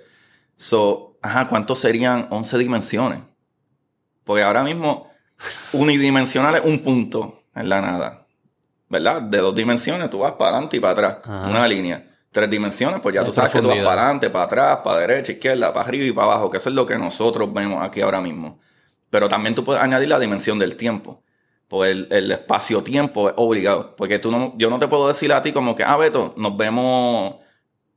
[0.57, 3.20] So, ajá, ¿cuántos serían 11 dimensiones?
[4.24, 5.11] Porque ahora mismo
[5.72, 8.26] unidimensional es un punto en la nada,
[8.88, 9.22] ¿verdad?
[9.22, 11.49] De dos dimensiones tú vas para adelante y para atrás, Ajá.
[11.49, 12.15] una línea.
[12.37, 15.32] Tres dimensiones, pues ya tú sabes que tú vas para adelante, para atrás, para derecha,
[15.32, 18.20] izquierda, para arriba y para abajo, que eso es lo que nosotros vemos aquí ahora
[18.20, 18.59] mismo.
[19.09, 21.22] Pero también tú puedes añadir la dimensión del tiempo.
[21.66, 23.97] Pues el, el espacio-tiempo es obligado.
[23.97, 26.55] Porque tú no, yo no te puedo decir a ti como que, ah, Beto, nos
[26.59, 27.37] vemos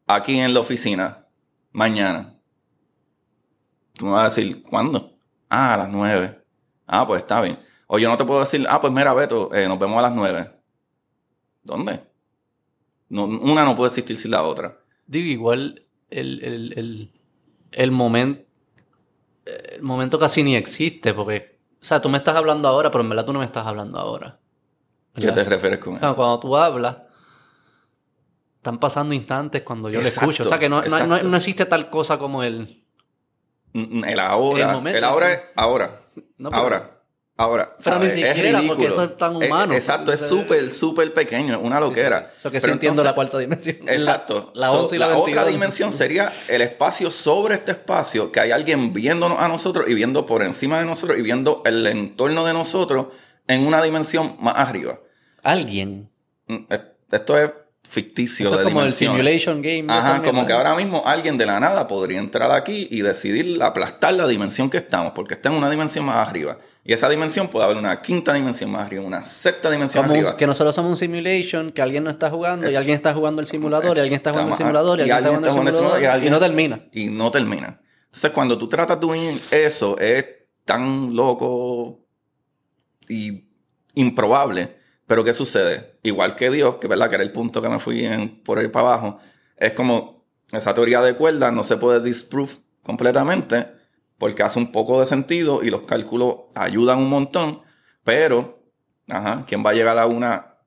[0.07, 1.25] aquí en la oficina
[1.73, 2.39] mañana.
[3.91, 5.17] Tú me vas a decir, ¿cuándo?
[5.49, 6.41] Ah, a las nueve.
[6.87, 7.59] Ah, pues está bien.
[7.87, 10.13] O yo no te puedo decir, ah, pues mira, Beto, eh, nos vemos a las
[10.13, 10.49] nueve.
[11.61, 12.07] ¿Dónde?
[13.09, 14.79] No, una no puede existir sin la otra.
[15.07, 17.11] Digo, igual el, el, el,
[17.71, 18.43] el momento.
[19.45, 21.57] El momento casi ni existe, porque.
[21.81, 23.97] O sea, tú me estás hablando ahora, pero en verdad tú no me estás hablando
[23.99, 24.39] ahora.
[25.15, 26.15] ¿Qué te refieres con Claro, eso?
[26.17, 26.97] cuando tú hablas,
[28.57, 30.43] están pasando instantes cuando yo Exacto, le escucho.
[30.43, 32.83] O sea, que no, no, no, no existe tal cosa como el.
[33.73, 34.77] El ahora.
[34.77, 36.01] El El, ahora es ahora.
[36.51, 36.98] Ahora.
[37.39, 37.73] Ahora.
[37.81, 38.23] Pero ni ¿sabes?
[38.23, 38.87] Es siquiera, porque ridículo.
[38.89, 39.73] eso es tan Es- humano.
[39.73, 41.53] exacto, es súper, súper pequeño.
[41.53, 42.33] Es una loquera.
[42.37, 43.77] O sea, que sí Pero entiendo la cuarta dimensión.
[43.87, 44.51] Exacto.
[44.55, 45.39] La, la So, 11 y la, la 22.
[45.39, 49.93] otra dimensión sería el espacio sobre este espacio, que hay alguien viéndonos a nosotros y
[49.93, 53.07] viendo por encima de nosotros y viendo el entorno de nosotros
[53.47, 54.99] en una dimensión más arriba.
[55.41, 56.09] Alguien.
[56.47, 56.81] Mm, es-
[57.11, 57.51] Esto es
[57.89, 59.85] ficticio Esto de es como el simulation game.
[59.91, 63.61] Ajá, también, como que ahora mismo alguien de la nada podría entrar aquí y decidir
[63.63, 66.59] aplastar la dimensión que estamos, porque está en una dimensión más arriba.
[66.85, 70.37] Y esa dimensión puede haber una quinta dimensión más arriba, una sexta dimensión Como arriba.
[70.37, 73.47] que nosotros somos un simulation, que alguien no está jugando, y alguien está jugando el
[73.47, 75.99] simulador, y alguien está jugando el simulador, y y alguien está alguien jugando el simulador,
[75.99, 76.85] y y no alguien- termina.
[76.93, 77.81] Y no termina.
[78.05, 80.25] Entonces, cuando tú tratas de unir eso, es
[80.65, 82.05] tan loco
[83.07, 83.45] y
[83.95, 84.77] improbable.
[85.09, 85.97] Pero ¿qué sucede?
[86.03, 88.67] Igual que Dios, que verdad que era el punto que me fui en- por ahí
[88.67, 89.17] para abajo,
[89.57, 92.51] es como esa teoría de cuerdas no se puede disprove
[92.83, 93.71] completamente,
[94.19, 97.61] porque hace un poco de sentido y los cálculos ayudan un montón,
[98.03, 98.61] pero,
[99.07, 100.57] ajá, ¿quién va a llegar a una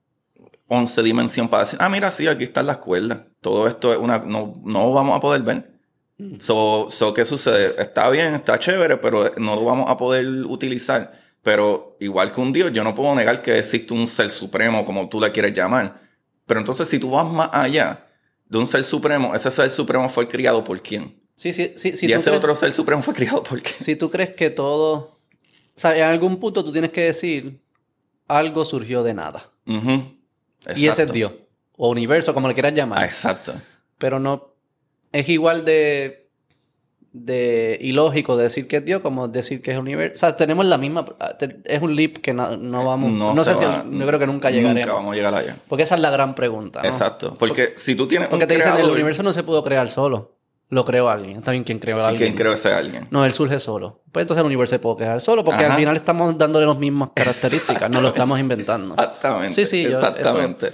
[0.67, 4.19] 11 dimensión para decir, ah, mira, sí, aquí está la cuerda, todo esto es una,
[4.19, 5.71] no, no vamos a poder ver.
[6.19, 6.41] Mm.
[6.41, 7.81] So, so, ¿qué sucede?
[7.81, 11.22] Está bien, está chévere, pero no lo vamos a poder utilizar.
[11.43, 15.09] Pero igual que un Dios, yo no puedo negar que existe un ser supremo, como
[15.09, 16.01] tú le quieres llamar.
[16.47, 18.07] Pero entonces, si tú vas más allá
[18.49, 21.21] de un ser supremo, ese ser supremo fue criado por quién?
[21.37, 21.95] Sí, sí, sí.
[22.03, 23.75] y ese otro ser supremo fue criado por quién?
[23.79, 25.19] Si tú crees que todo.
[25.75, 27.61] O sea, en algún punto tú tienes que decir
[28.29, 29.51] algo surgió de nada.
[29.67, 31.33] Y ese es Dios.
[31.77, 33.01] O universo, como le quieras llamar.
[33.01, 33.55] Ah, exacto.
[33.99, 34.55] Pero no.
[35.11, 36.22] Es igual de
[37.13, 40.15] de ilógico decir que es Dios como decir que es universo.
[40.15, 41.05] O sea, tenemos la misma.
[41.65, 43.13] Es un leap que no, no vamos.
[43.13, 43.65] No, sé si.
[43.65, 44.87] no creo que nunca llegaremos.
[44.87, 45.57] Nunca vamos a llegar allá.
[45.69, 46.81] Porque esa es la gran pregunta.
[46.85, 47.35] Exacto.
[47.39, 48.29] Porque, si tú tienes.
[48.29, 50.37] Porque te dicen el universo no se pudo crear solo.
[50.71, 51.37] Lo creó alguien.
[51.37, 52.23] Está bien quién creó a alguien.
[52.23, 53.07] ¿Y quién creó ese alguien?
[53.11, 54.01] No, él surge solo.
[54.11, 57.11] Pues entonces el universo se puede crear solo porque al final estamos dándole las mismas
[57.15, 57.91] características.
[57.91, 58.95] no lo estamos inventando.
[58.95, 59.55] Exactamente.
[59.55, 59.85] Sí, sí.
[59.85, 60.73] Exactamente.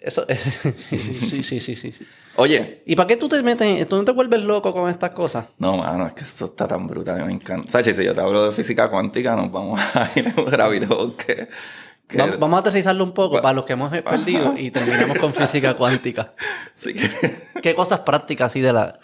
[0.00, 0.26] Eso,
[0.78, 1.92] sí, sí, sí, sí,
[2.40, 2.82] Oye.
[2.86, 3.86] ¿Y para qué tú te metes?
[3.86, 5.44] ¿Tú no te vuelves loco con estas cosas?
[5.58, 7.70] No, mano, es que esto está tan brutal, me encanta.
[7.70, 11.14] Sachi, si yo te hablo de física cuántica, nos vamos a ir en un rápido
[11.18, 11.48] que,
[12.38, 16.32] Vamos a aterrizarlo un poco para los que hemos perdido y terminamos con física cuántica.
[16.74, 16.94] Sí.
[17.62, 18.98] ¿Qué cosas prácticas así de la...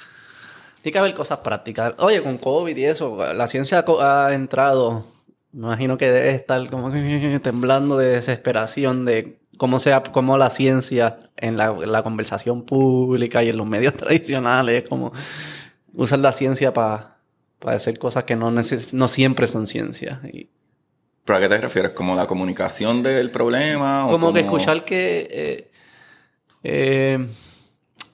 [0.81, 1.93] Tiene que haber cosas prácticas.
[1.99, 5.05] Oye, con COVID y eso, la ciencia ha entrado...
[5.53, 6.91] Me imagino que debe estar como
[7.43, 13.57] temblando de desesperación de cómo, sea, cómo la ciencia en la, conversación pública y en
[13.57, 15.13] los medios tradicionales, como
[15.95, 17.19] usar la ciencia para
[17.61, 20.21] hacer cosas que no, no siempre son ciencia.
[20.33, 20.49] Y,
[21.25, 21.91] ¿Pero a qué te refieres?
[21.93, 24.07] ¿Como la comunicación del problema?
[24.09, 25.29] como, que escuchar que...
[25.31, 25.71] Eh,
[26.63, 27.27] eh,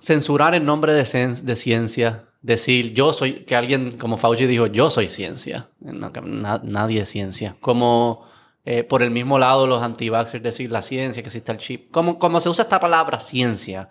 [0.03, 4.90] censurar el nombre de, de, ciencia, decir yo soy, que alguien como Fauci dijo, yo
[4.90, 8.26] soy ciencia, nadie es ciencia, como
[8.65, 11.91] eh, por el mismo lado los anti-vaxxers decir la ciencia, que existe el chip.
[11.91, 13.89] Como, como se usa esta palabra ciencia,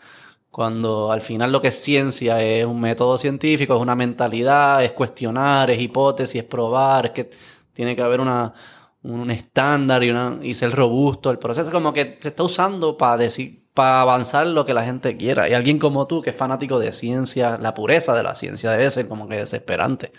[0.50, 4.92] cuando al final lo que es ciencia es un método científico, es una mentalidad, es
[4.92, 7.30] cuestionar, es hipótesis, es probar, que
[7.74, 8.54] tiene que haber una,
[9.04, 11.72] un estándar y, una, y ser robusto el proceso.
[11.72, 15.50] Como que se está usando para decir, para avanzar lo que la gente quiera.
[15.50, 18.92] Y alguien como tú, que es fanático de ciencia, la pureza de la ciencia debe
[18.92, 20.12] ser como que desesperante.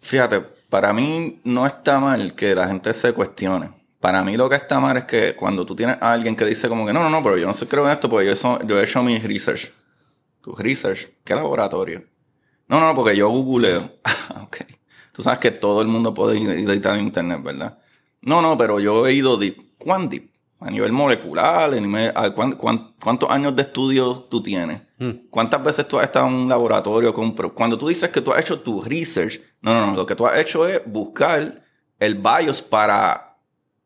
[0.00, 3.70] Fíjate, para mí no está mal que la gente se cuestione.
[4.00, 6.68] Para mí lo que está mal es que cuando tú tienes a alguien que dice
[6.68, 8.80] como que no, no, no, pero yo no sé creo en esto porque yo, yo
[8.80, 9.70] he hecho mi research.
[10.40, 11.10] ¿Tu research?
[11.22, 12.02] ¿Qué laboratorio?
[12.66, 13.88] No, no, no, porque yo googleo.
[14.42, 14.56] ok.
[15.12, 17.78] Tú sabes que todo el mundo puede editar en internet, ¿verdad?
[18.20, 19.76] No, no, pero yo he ido deep.
[19.78, 20.32] ¿Cuán deep?
[20.58, 21.70] A nivel molecular,
[22.34, 24.80] ¿cuántos años de estudio tú tienes?
[24.98, 25.28] Hmm.
[25.30, 27.32] ¿Cuántas veces tú has estado en un laboratorio con...
[27.32, 29.96] Cuando tú dices que tú has hecho tu research, no, no, no.
[29.96, 31.62] Lo que tú has hecho es buscar
[31.98, 33.36] el BIOS para,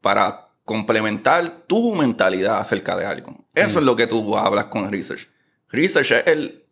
[0.01, 3.47] para complementar tu mentalidad acerca de algo.
[3.55, 5.29] Eso es lo que tú hablas con research.
[5.71, 6.65] Research es el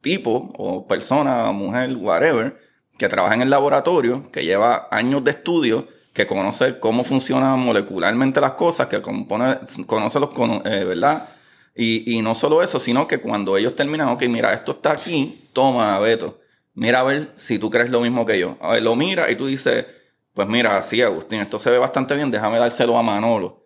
[0.00, 2.58] tipo o persona, mujer, whatever,
[2.96, 8.40] que trabaja en el laboratorio, que lleva años de estudio, que conoce cómo funcionan molecularmente
[8.40, 10.30] las cosas, que compone, conoce los,
[10.64, 11.28] eh, ¿verdad?
[11.76, 15.98] Y, no solo eso, sino que cuando ellos terminan, ok, mira, esto está aquí, toma,
[15.98, 16.38] Beto
[16.74, 18.58] mira a ver si tú crees lo mismo que yo.
[18.60, 19.86] A ver, lo mira y tú dices,
[20.32, 23.64] pues mira, sí, Agustín, esto se ve bastante bien, déjame dárselo a Manolo.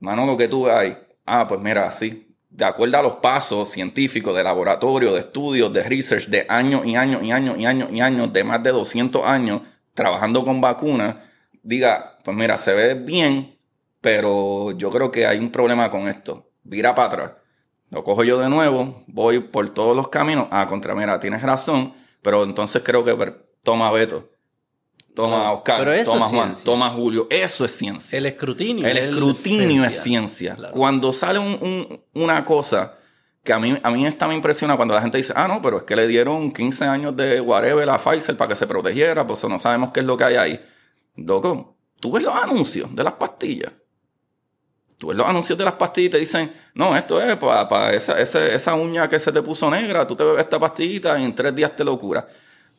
[0.00, 0.96] Manolo, que tú ves?
[1.24, 2.34] Ah, pues mira, sí.
[2.48, 6.96] De acuerdo a los pasos científicos de laboratorio, de estudios, de research, de años y
[6.96, 11.16] años y años y años y años, de más de 200 años trabajando con vacunas,
[11.62, 13.58] diga, pues mira, se ve bien,
[14.00, 16.50] pero yo creo que hay un problema con esto.
[16.62, 17.30] Vira para atrás.
[17.96, 20.48] Lo cojo yo de nuevo, voy por todos los caminos.
[20.50, 21.94] Ah, contra, mira, tienes razón
[22.26, 23.14] pero entonces creo que
[23.62, 24.28] toma Beto,
[25.14, 27.28] toma Oscar, toma Juan, toma Julio.
[27.30, 28.18] Eso es ciencia.
[28.18, 28.84] El escrutinio.
[28.84, 30.56] El escrutinio es ciencia.
[30.72, 31.38] Cuando sale
[32.14, 32.94] una cosa
[33.44, 35.76] que a mí, a mí esta me impresiona cuando la gente dice, ah, no, pero
[35.76, 39.44] es que le dieron 15 años de whatever a Pfizer para que se protegiera, pues
[39.44, 40.60] no sabemos qué es lo que hay ahí.
[41.14, 43.72] Loco, tú ves los anuncios de las pastillas.
[44.98, 48.18] Tú ves los anuncios de las pastillas y te dicen, no, esto es para, esa,
[48.18, 51.54] esa, uña que se te puso negra, tú te bebes esta pastillita y en tres
[51.54, 52.24] días te lo curas.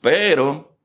[0.01, 0.77] Pero,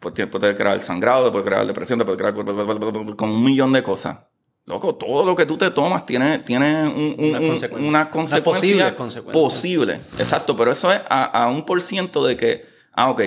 [0.00, 4.18] pues puede crear sangrado, puede crear depresión, puede crear con un millón de cosas.
[4.66, 8.94] Loco, todo lo que tú te tomas tiene, tiene una, consecuencia,
[9.32, 13.22] posible, Exacto, pero eso es a, un por ciento de que, ah, ok,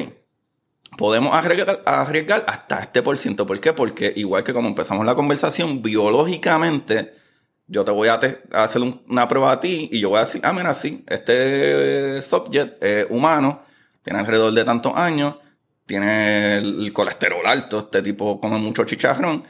[0.97, 3.45] podemos arriesgar, arriesgar hasta este por ciento.
[3.45, 3.73] ¿Por qué?
[3.73, 7.22] Porque igual que como empezamos la conversación, biológicamente
[7.67, 8.19] yo te voy a,
[8.51, 12.83] hacer una prueba a ti y yo voy a decir, ah, mira, sí, este subject
[12.83, 13.63] es humano,
[14.03, 15.35] tiene alrededor de tantos años,
[15.85, 19.43] tiene el colesterol alto, este tipo come mucho chicharrón.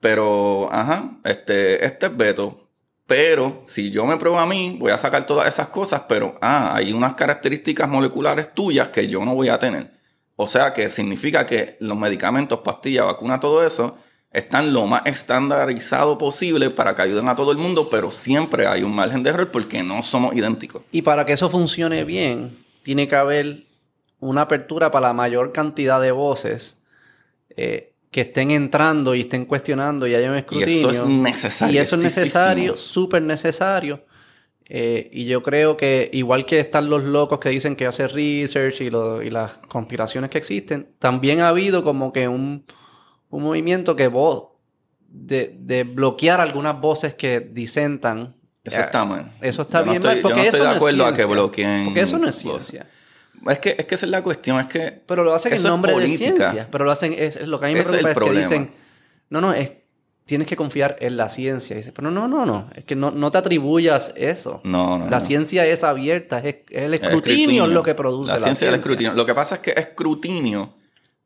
[0.00, 2.68] Pero, ajá, este, este es Beto.
[3.06, 6.74] Pero si yo me pruebo a mí, voy a sacar todas esas cosas, pero, ah,
[6.74, 9.92] hay unas características moleculares tuyas que yo no voy a tener.
[10.36, 13.98] O sea que significa que los medicamentos, pastillas, vacunas, todo eso,
[14.36, 18.82] están lo más estandarizado posible para que ayuden a todo el mundo, pero siempre hay
[18.82, 20.82] un margen de error porque no somos idénticos.
[20.92, 23.62] Y para que eso funcione bien, tiene que haber
[24.20, 26.78] una apertura para la mayor cantidad de voces
[27.56, 30.88] eh, que estén entrando y estén cuestionando y haya un escrutinio.
[30.88, 31.74] Y eso es necesario.
[31.74, 34.04] Y eso es necesario, súper necesario.
[34.68, 38.82] Eh, y yo creo que igual que están los locos que dicen que hace research
[38.82, 42.64] y, y las conspiraciones que existen, también ha habido como que un,
[43.30, 44.48] un movimiento que vos
[45.08, 48.36] de, de, bloquear algunas voces que disentan.
[48.64, 49.32] Eso está mal.
[49.40, 51.02] Eso está Yo no bien estoy- mal, porque yo no eso estoy de no acuerdo
[51.02, 51.34] es a que ciencia.
[51.34, 52.86] bloqueen Porque eso no es ciencia.
[53.48, 55.02] Es que, es que esa es la cuestión, es que...
[55.06, 56.68] Pero lo hacen en Eso es nombre de ciencia.
[56.70, 58.38] Pero lo hacen, es, es lo que a mí me Ese es preocupa es, que
[58.42, 58.70] dicen,
[59.30, 59.70] no, no, es,
[60.24, 61.76] tienes que confiar en la ciencia.
[61.76, 64.60] Dice, pero no, no, no, es que no, no te atribuyas eso.
[64.64, 65.20] No, no, La no.
[65.20, 68.64] ciencia es abierta, es, es el El escrutinio es lo que produce la la, ciencia
[68.66, 69.12] y el escrutinio.
[69.14, 70.74] Lo que pasa es que es escrutinio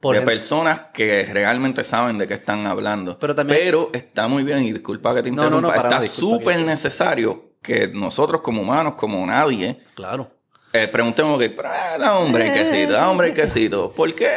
[0.01, 3.19] Por de personas que realmente saben de qué están hablando.
[3.19, 6.09] Pero también- está muy bien, y disculpa que te No, no, no, interrumpa, está que-
[6.09, 10.31] súper necesario que nosotros como humanos, como nadie, Claro.
[10.73, 13.93] eh, preguntemos que, "Ah, da un brequecito, da un brequecito.
[13.93, 14.31] ¿Por qué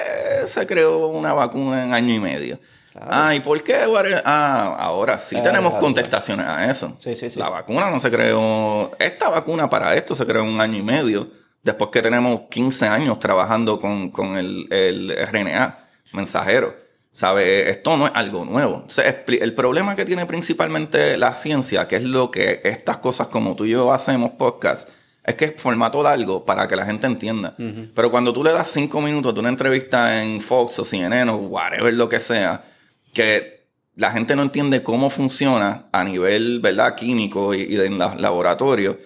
[0.48, 2.60] se creó una vacuna en año y medio?
[2.92, 3.08] Claro.
[3.10, 3.78] Ah, ¿y por qué?
[4.26, 6.96] Ah, ahora sí Claro, tenemos claro, contestaciones a eso.
[7.00, 7.40] Sí, sí, sí.
[7.40, 8.92] La vacuna no se creó.
[9.00, 11.28] Esta vacuna para esto se creó en un año y medio.
[11.64, 16.76] Después que tenemos 15 años trabajando con, con el, el RNA mensajero.
[17.12, 17.70] ¿Sabe?
[17.70, 18.76] Esto no es algo nuevo.
[18.88, 23.56] Entonces, el problema que tiene principalmente la ciencia, que es lo que estas cosas como
[23.56, 24.90] tú y yo hacemos podcast,
[25.24, 27.56] es que es formato largo para que la gente entienda.
[27.94, 31.36] Pero cuando tú le das cinco minutos de una entrevista en Fox o CNN o
[31.36, 32.66] whatever lo que sea,
[33.14, 36.96] que la gente no entiende cómo funciona a nivel, ¿verdad?
[36.96, 38.98] Químico y, en la- laboratorio,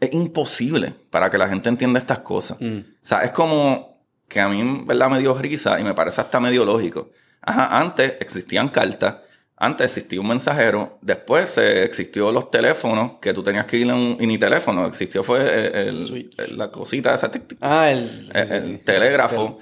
[0.00, 2.58] es imposible para que la gente entienda estas cosas.
[2.60, 2.78] Mm.
[2.78, 5.10] O sea, es como que a mí, ¿verdad?
[5.10, 7.10] Me dio risa y me parece hasta medio lógico.
[7.42, 9.16] Ajá, antes existían cartas,
[9.56, 13.94] antes existía un mensajero, después eh, existió los teléfonos, que tú tenías que ir a
[13.94, 14.16] un...
[14.18, 16.34] Y ni teléfono, existió fue el- el- Switch.
[16.40, 17.30] el- la cosita esa.
[17.30, 19.56] tic, tic, Ah, el, el telégrafo.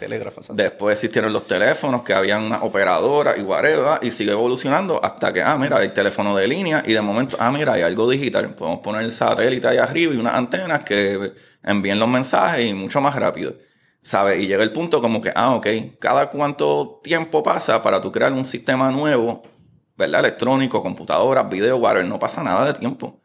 [0.55, 5.43] Después existieron los teléfonos que habían una operadora y whatever, y sigue evolucionando hasta que,
[5.43, 8.55] ah, mira, hay teléfono de línea y de momento, ah, mira, hay algo digital.
[8.55, 11.33] Podemos poner el satélite ahí arriba y unas antenas que
[11.63, 13.55] envíen los mensajes y mucho más rápido.
[14.01, 14.41] ¿Sabes?
[14.43, 15.67] Y llega el punto como que, ah, ok,
[16.01, 19.45] cada cuánto tiempo pasa para tú crear un sistema nuevo,
[20.03, 20.21] ¿verdad?
[20.21, 23.21] Electrónico, computadoras, video, whatever, no pasa nada de tiempo.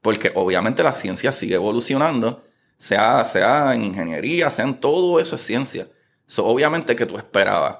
[0.00, 2.44] Porque obviamente la ciencia sigue evolucionando,
[2.78, 5.88] sea, sea en ingeniería, sea en todo eso es ciencia.
[6.26, 7.78] So, obviamente que tú esperabas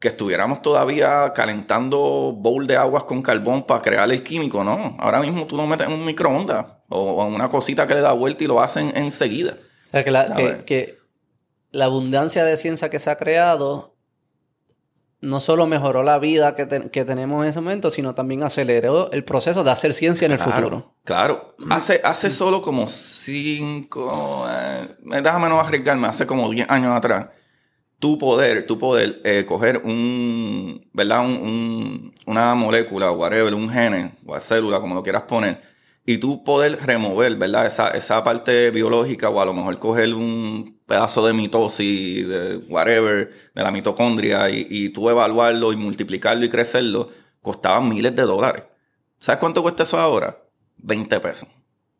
[0.00, 4.96] que estuviéramos todavía calentando bowl de aguas con carbón para crear el químico, no.
[4.98, 8.12] Ahora mismo tú lo metes en un microondas o en una cosita que le da
[8.12, 9.58] vuelta y lo hacen enseguida.
[9.86, 10.56] O sea, que la, ¿Sabe?
[10.58, 10.98] que, que
[11.70, 13.91] la abundancia de ciencia que se ha creado
[15.22, 19.10] no solo mejoró la vida que, te- que tenemos en ese momento, sino también aceleró
[19.12, 20.94] el proceso de hacer ciencia en el Claro, futuro.
[21.04, 21.56] Claro.
[21.70, 24.88] Hace, hace solo como cinco, eh,
[25.22, 27.28] déjame no arriesgarme, hace como 10 años atrás,
[27.98, 31.20] tú poder, tú poder eh, coger un, ¿verdad?
[31.24, 35.62] Un, un- una molécula, whatever, un gene, o célula, como lo quieras poner,
[36.04, 37.66] y tú poder remover, ¿verdad?
[37.66, 43.32] Esa, esa parte biológica, o a lo mejor coger un pedazo de mitosis, de whatever,
[43.54, 48.64] de la mitocondria, y, y tú evaluarlo y multiplicarlo y crecerlo, costaban miles de dólares.
[49.18, 50.42] ¿Sabes cuánto cuesta eso ahora?
[50.78, 51.48] 20 pesos.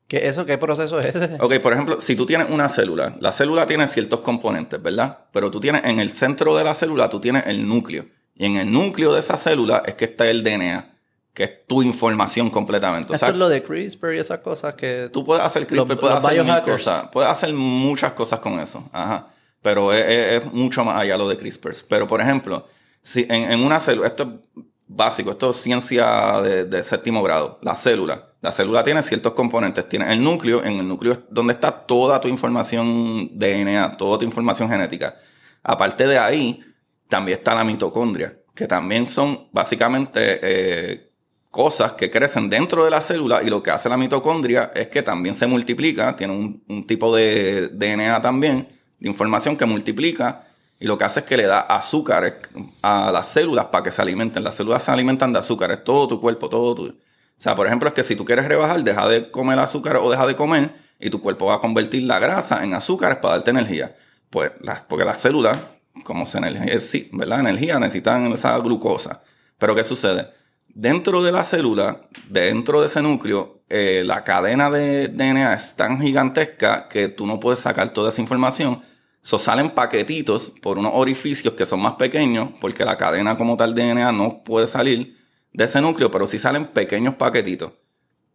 [0.09, 1.14] ¿Qué, eso, ¿Qué proceso es?
[1.40, 5.26] Ok, por ejemplo, si tú tienes una célula, la célula tiene ciertos componentes, ¿verdad?
[5.32, 8.07] Pero tú tienes en el centro de la célula, tú tienes el núcleo.
[8.34, 10.91] Y en el núcleo de esa célula es que está el DNA,
[11.35, 13.12] que es tu información completamente.
[13.12, 15.09] O Esto es lo de CRISPR y esas cosas que...
[15.12, 18.61] tú puedes hacer CRISPR, Los- puedes los hacer mil cosas, puedes hacer muchas cosas con
[18.61, 18.89] eso.
[18.93, 19.28] Ajá.
[19.62, 21.72] Pero es, es- es mucho más allá lo de CRISPR.
[21.89, 22.66] Pero, por ejemplo,
[23.03, 27.59] si en, en una célula, esto es básico, esto es ciencia de, de séptimo grado,
[27.62, 28.28] la célula.
[28.43, 29.89] La célula tiene ciertos componentes.
[29.89, 34.24] Tiene el núcleo, en el núcleo es donde está toda tu información DNA, toda tu
[34.24, 35.16] información genética.
[35.62, 36.61] Aparte de ahí,
[37.09, 41.11] también está la mitocondria, que también son básicamente eh,
[41.53, 45.03] cosas que crecen dentro de la célula y lo que hace la mitocondria es que
[45.03, 50.46] también se multiplica, tiene un, un tipo de DNA también, de información que multiplica
[50.82, 52.34] y lo que hace es que le da azúcares
[52.82, 54.42] a las células para que se alimenten.
[54.42, 56.86] Las células se alimentan de azúcares, todo tu cuerpo, todo tu...
[56.86, 56.94] O
[57.36, 60.26] sea, por ejemplo, es que si tú quieres rebajar, deja de comer azúcar o deja
[60.26, 63.94] de comer y tu cuerpo va a convertir la grasa en azúcares para darte energía.
[64.28, 65.57] Pues las, porque las células
[66.03, 67.40] como se energía, sí, ¿verdad?
[67.40, 69.22] Energía, necesitan esa glucosa.
[69.59, 70.30] Pero ¿qué sucede?
[70.75, 76.01] Dentro de la célula, dentro de ese núcleo, eh, la cadena de DNA es tan
[76.01, 78.83] gigantesca que tú no puedes sacar toda esa información.
[79.20, 83.75] So, salen paquetitos por unos orificios que son más pequeños, porque la cadena como tal
[83.75, 85.18] de DNA no puede salir
[85.53, 87.73] de ese núcleo, pero sí salen pequeños paquetitos.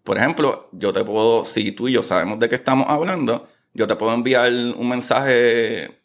[0.04, 3.88] Por ejemplo, yo te puedo, si tú y yo sabemos de qué estamos hablando, yo
[3.88, 6.02] te puedo enviar un mensaje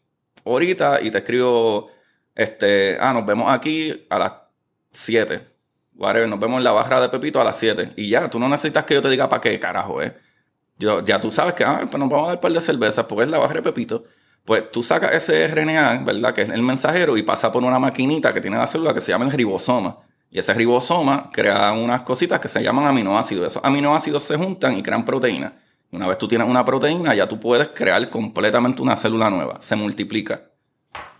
[0.47, 1.91] ahorita y te escribo,
[2.35, 4.33] este, ah, nos vemos aquí a las
[4.93, 5.52] 7.
[5.95, 7.93] Whatever, nos vemos en la barra de Pepito a las 7.
[7.97, 10.17] Y ya, tú no necesitas que yo te diga para qué carajo, eh.
[10.79, 13.05] Yo, ya tú sabes que, ah, pues nos vamos a dar un par de cervezas
[13.07, 14.05] porque es la barra de Pepito.
[14.45, 16.35] Pues tú sacas ese RNA, ¿verdad?
[16.35, 19.13] Que es el mensajero y pasa por una maquinita que tiene la célula que se
[19.13, 19.99] llama el ribosoma.
[20.31, 23.47] Y ese ribosoma crea unas cositas que se llaman aminoácidos.
[23.47, 25.53] Esos aminoácidos se juntan y crean proteínas.
[25.93, 29.61] Una vez tú tienes una proteína, ya tú puedes crear completamente una célula nueva.
[29.61, 30.49] Se multiplica.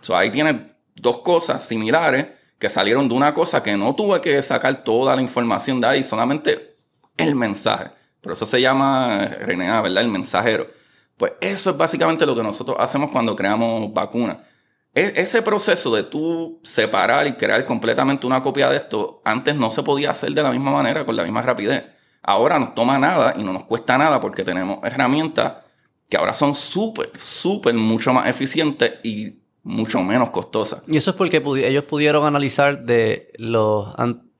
[0.01, 0.55] So, ahí tienes
[0.95, 2.27] dos cosas similares
[2.63, 6.01] que salieron de una cosa que no tuve que sacar toda la información de ahí,
[6.01, 6.77] solamente
[7.17, 7.91] el mensaje.
[8.21, 10.01] Por eso se llama RNA, ¿verdad?
[10.01, 10.67] El mensajero.
[11.17, 14.37] Pues eso es básicamente lo que nosotros hacemos cuando creamos vacunas.
[14.95, 19.69] E, ese proceso de tú separar y crear completamente una copia de esto, antes no
[19.69, 21.83] se podía hacer de la misma manera, con la misma rapidez.
[22.21, 25.55] Ahora nos toma nada y no nos cuesta nada porque tenemos herramientas
[26.07, 30.83] que ahora son súper, súper, mucho más eficientes y mucho menos costosas.
[30.87, 33.93] Y eso es porque ellos pudieron analizar de los,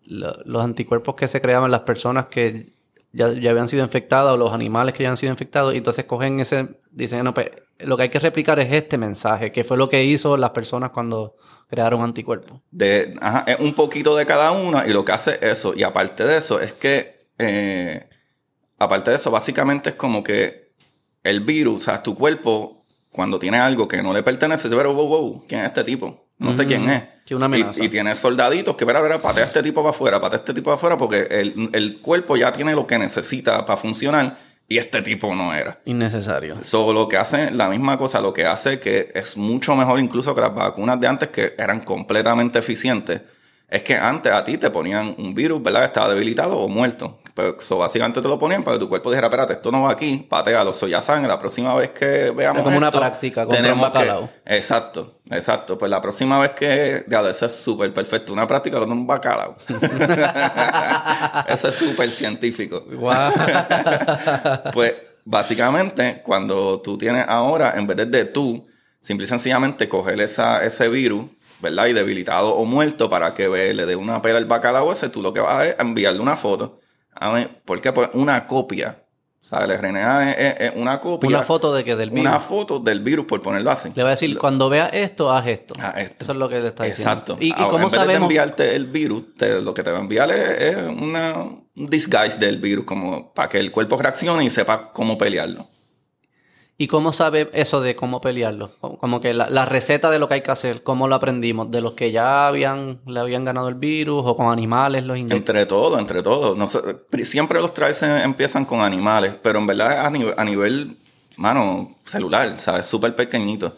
[0.06, 2.74] los anticuerpos que se creaban las personas que
[3.14, 6.40] ya, habían sido infectadas o los animales que ya han sido infectados y entonces cogen
[6.40, 9.88] ese, dicen, no, pues lo que hay que replicar es este mensaje, que fue lo
[9.88, 11.36] que hizo las personas cuando
[11.68, 12.60] crearon anticuerpos.
[12.72, 16.26] De, ajá, es un poquito de cada una y lo que hace eso, y aparte
[16.26, 18.10] de eso, es que eh,
[18.80, 20.72] aparte de eso, básicamente es como que
[21.24, 22.83] el virus, o sea, tu cuerpo,
[23.14, 26.28] cuando tiene algo que no le pertenece, se ve, wow, wow, ¿quién es este tipo?
[26.40, 27.04] No sé quién es.
[27.78, 30.54] Y, tiene soldaditos que, verá, verá, patea a este tipo para afuera, patea a este
[30.54, 34.38] tipo para afuera, porque el, el cuerpo ya tiene lo que necesita para funcionar
[34.68, 35.80] y este tipo no era.
[35.86, 36.62] Innecesario.
[36.64, 40.34] Solo lo que hace, la misma cosa, lo que hace que es mucho mejor incluso
[40.34, 43.22] que las vacunas de antes que eran completamente eficientes
[43.70, 45.86] es que antes a ti te ponían un virus, ¿verdad?
[45.86, 47.20] Estaba debilitado o muerto.
[47.34, 49.92] Pero eso básicamente te lo ponían para que tu cuerpo dijera, espérate, esto no va
[49.92, 50.70] aquí, patealo.
[50.72, 54.30] Eso ya saben, la próxima vez que veamos es como una práctica, tenemos un bacalao.
[54.46, 55.78] exacto, exacto.
[55.78, 57.06] Pues la próxima vez que...
[57.08, 58.34] Ya, eso es súper perfecto.
[58.34, 59.56] Una práctica con un bacalao.
[61.48, 62.86] eso es súper científico.
[64.74, 64.94] pues
[65.26, 68.68] básicamente, cuando tú tienes ahora, en vez de tú,
[69.02, 71.26] simple y sencillamente coger esa, ese virus
[71.64, 71.88] ¿verdad?
[71.88, 75.34] Y debilitado o muerto para que le dé una pela al bacalao ese, tú lo
[75.34, 76.82] que vas a es enviarle una foto.
[77.66, 77.92] ¿Por qué?
[77.92, 79.00] Pues una copia.
[79.44, 81.28] O sea, el RNA es, una copia.
[81.28, 82.30] Una foto de que del virus.
[82.30, 83.92] Una foto del virus, por ponerlo así.
[83.94, 85.74] Le va a decir, cuando veas esto, haz esto.
[85.98, 87.12] Eso es lo que le está diciendo.
[87.12, 87.38] Exacto.
[87.42, 89.24] ¿Y, cómo en vez de enviarte el virus,
[89.62, 93.60] lo que te va a enviar es, una, un disguise del virus, como para que
[93.60, 95.68] el cuerpo reaccione y sepa cómo pelearlo.
[96.76, 98.72] ¿Y cómo sabe eso de cómo pelearlo?
[98.80, 101.70] Como que la, receta de lo que hay que hacer, ¿cómo lo aprendimos?
[101.70, 105.66] ¿De los que ya habían, le habían ganado el virus o con animales los Entre
[105.68, 106.58] todo, entre todo.
[107.22, 110.98] Siempre los trials empiezan con animales, pero en verdad a nivel, a nivel
[111.38, 112.88] mano, celular, ¿sabes?
[112.88, 113.76] Súper pequeñito.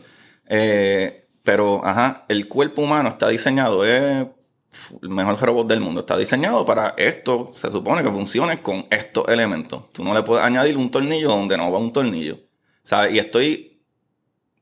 [0.48, 4.26] Eh, pero, ajá, el cuerpo humano está diseñado, es
[5.02, 6.02] el mejor robot del mundo.
[6.02, 9.92] Está diseñado para esto, se supone que funcione con estos elementos.
[9.92, 12.40] Tú no le puedes añadir un tornillo donde no va un tornillo.
[13.12, 13.82] Y estoy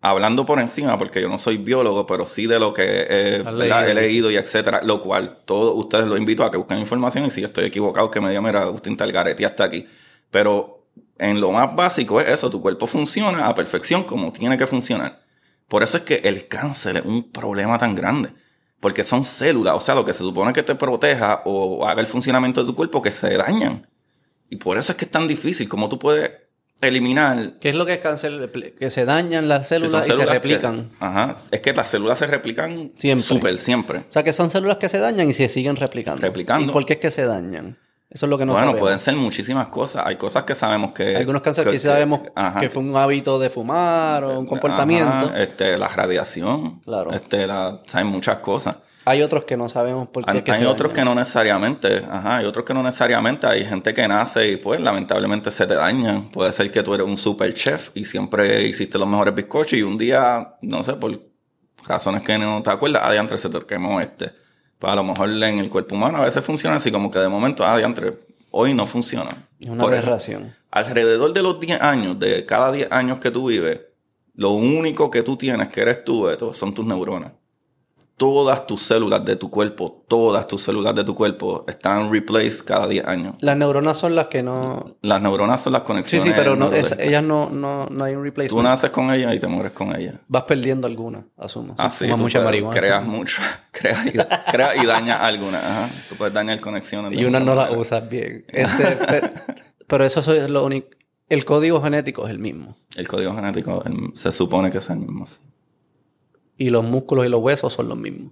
[0.02, 4.30] hablando por encima, porque yo no soy biólogo, pero sí de lo que he leído
[4.32, 7.66] y etcétera, lo cual todos ustedes los invito a que busquen información y si estoy
[7.66, 9.88] equivocado, que me digan, mira, Agustín Talgaretti hasta aquí.
[10.30, 10.86] Pero
[11.18, 15.22] en lo más básico es eso, tu cuerpo funciona a perfección como tiene que funcionar.
[15.68, 18.30] Por eso es que el cáncer es un problema tan grande.
[18.80, 22.08] Porque son células, o sea, lo que se supone que te proteja o haga el
[22.08, 23.88] funcionamiento de tu cuerpo que se dañan.
[24.50, 25.70] Y por eso es que es tan difícil.
[25.70, 26.32] como tú puedes
[26.82, 27.54] eliminar.
[27.60, 28.52] ¿Qué es lo que es cáncer?
[28.78, 30.92] Que se dañan las células, y se replican.
[31.00, 31.36] ajá.
[31.52, 33.26] Es que las células se replican siempre.
[33.26, 34.00] Súper, siempre.
[34.00, 36.22] O sea, que son células que se dañan y se siguen replicando.
[36.22, 36.70] Replicando.
[36.70, 37.78] ¿Y por qué es que se dañan?
[38.10, 38.74] Eso es lo que no sabemos.
[38.74, 40.06] Bueno, pueden ser muchísimas cosas.
[40.06, 41.16] Hay cosas que sabemos que...
[41.16, 42.22] Algunos cánceres que, sabemos
[42.60, 45.34] que fue un hábito de fumar o un comportamiento.
[45.36, 46.82] Este, la radiación.
[46.82, 47.12] Claro.
[47.12, 48.76] Este, la, saben muchas cosas.
[49.06, 50.32] Hay otros que no sabemos por qué.
[50.32, 53.48] Hay, hay otros que no necesariamente, ajá, hay otros que no necesariamente.
[53.48, 56.30] Hay gente que nace y pues lamentablemente se te dañan.
[56.30, 59.84] Puede ser que tú eres un super chef y siempre hiciste los mejores bizcochos y
[59.84, 61.20] un día, no sé, por
[61.86, 64.32] razones que no te acuerdas, adiantre se te quemó este.
[64.80, 67.30] Pues a lo mejor en el cuerpo humano a veces funciona así como que de
[67.30, 68.20] momento, adiantre,
[68.52, 69.48] hoy no funciona.
[69.60, 70.56] Es una aberración.
[70.72, 73.82] Alrededor de los 10 años, de cada 10 años que tú vives,
[74.36, 77.34] lo único que tú tienes, que eres tú, Beto, son tus neuronas.
[78.18, 82.88] Todas tus células de tu cuerpo, todas tus células de tu cuerpo están replaced cada
[82.88, 83.36] 10 años.
[83.42, 84.96] Las neuronas son las que no...
[85.02, 86.28] Las neuronas son las Sí, conexiones.
[86.28, 87.00] sí, pero no, neurológicas.
[87.00, 88.64] es- ellas no, no, no hay un Tú replacement.
[88.64, 90.16] naces con ellas y te mueres con ellas.
[90.28, 91.76] Vas perdiendo algunas, asumo.
[91.80, 92.80] Así fumas tú mucha puedes- marihuana.
[92.80, 93.42] creas mucho,
[93.72, 94.12] creas y,
[94.52, 95.64] creas y dañas algunas.
[95.64, 95.90] Ajá.
[96.08, 97.20] Tú puedes dañar conexiones.
[97.20, 98.46] Y muchas no las usas bien.
[98.48, 99.32] Este, pe-
[99.88, 100.88] pero eso es lo único.
[101.30, 102.76] El código genético es el mismo.
[102.96, 105.26] El código genético el- se supone que es el mismo.
[105.26, 105.38] sí.
[106.64, 108.32] Y los músculos y los huesos son los mismos.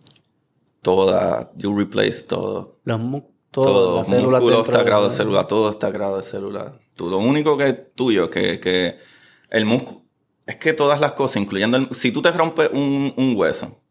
[0.82, 2.80] Toda, you replace todo.
[2.86, 6.80] Los mu- Todo, músculo dentro está creado de de- célula, todo está creado de célula.
[6.96, 8.96] Tú, lo único que es tuyo, que, que
[9.50, 10.04] el músculo,
[10.46, 13.82] es que todas las cosas, incluyendo el, si tú te rompes un, un hueso,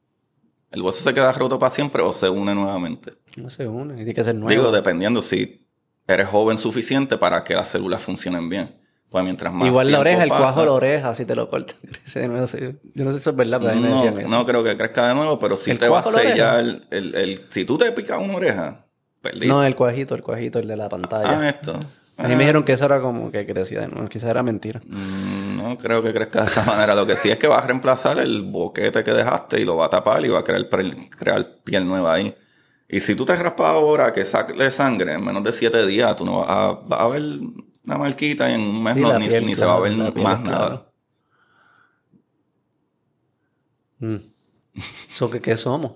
[0.71, 3.13] ¿el hueso se queda roto para siempre o se une nuevamente?
[3.37, 4.49] No se une, tiene que ser nuevo.
[4.49, 5.67] Digo, dependiendo si
[6.07, 8.80] eres joven suficiente para que las células funcionen bien.
[9.11, 11.49] Pues mientras más Igual la oreja, el pasa- cuajo de la oreja, si te lo
[11.49, 12.47] cortan, crece de nuevo.
[12.95, 14.29] Yo no sé si eso es verdad, pero a mí me no, decían eso.
[14.29, 17.15] no creo que crezca de nuevo, pero si ¿El te va a sellar el, el,
[17.17, 18.87] el- Si tú te picas una oreja,
[19.21, 19.49] perdiste.
[19.49, 21.41] No, el cuajito, el cuajito, el de la pantalla.
[21.41, 21.73] ah, esto.
[22.17, 24.09] a mí me dijeron que eso era como que crecía de nuevo.
[24.09, 24.81] Quizás era mentira.
[24.87, 26.95] Mm, No creo que crezca de esa manera.
[26.95, 29.87] Lo que sí es que va a reemplazar el boquete que dejaste y lo va
[29.87, 32.33] a tapar y va a crear, crear piel nueva ahí.
[32.89, 36.25] Y si tú te raspas ahora que saque sangre en menos de siete días, tú
[36.25, 37.23] no vas a, vas a ver
[37.85, 40.15] una marquita y en un mes Sí, no, ni, piel, ni se va a ver
[40.17, 40.87] más nada.
[43.99, 44.17] Mm.
[45.33, 45.93] ¿qué, ¿Qué somos?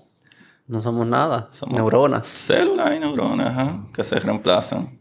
[0.66, 1.48] No somos nada.
[1.52, 2.26] Somos- Neuronas.
[2.26, 5.00] Células y neuronas ajá, que se reemplazan.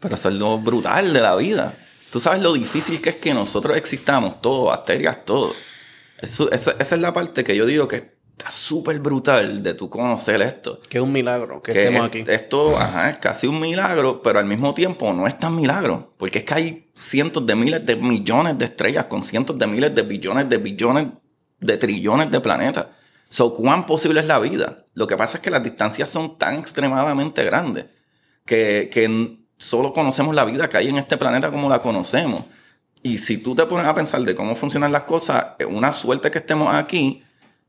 [0.00, 1.76] Pero eso es lo brutal de la vida.
[2.10, 5.52] Tú sabes lo difícil que es que nosotros existamos, todo, bacterias, todo.
[6.20, 9.90] Eso, esa, esa es la parte que yo digo que está súper brutal de tú
[9.90, 10.78] conocer esto.
[10.88, 12.24] Que es un milagro que, que estemos es- aquí.
[12.28, 16.14] esto ajá, es casi un milagro, pero al mismo tiempo no es tan milagro.
[16.16, 19.92] Porque es que hay cientos de miles de millones de estrellas con cientos de miles
[19.94, 21.06] de billones de billones
[21.58, 22.86] de trillones de planetas.
[23.28, 24.86] So, ¿cuán posible es la vida?
[24.94, 27.86] Lo que pasa es que las distancias son tan extremadamente grandes
[28.46, 32.44] que, que solo conocemos la vida que hay en este planeta como la conocemos.
[33.02, 36.30] Y si tú te pones a pensar de cómo funcionan las cosas, es una suerte
[36.30, 37.22] que estemos aquí,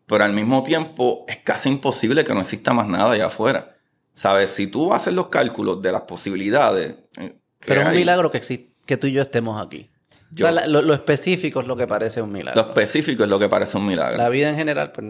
[0.09, 3.75] pero al mismo tiempo es casi imposible que no exista más nada allá afuera.
[4.11, 4.49] ¿Sabes?
[4.49, 6.95] Si tú haces los cálculos de las posibilidades.
[7.17, 7.35] eh,
[7.65, 8.41] Pero es un milagro que,
[8.85, 9.89] que tú y yo estemos aquí.
[10.31, 12.61] Yo- O sea, lo, lo específico es lo que parece un milagro.
[12.61, 14.17] Lo específico es lo que parece un milagro.
[14.17, 15.05] La vida en general, pues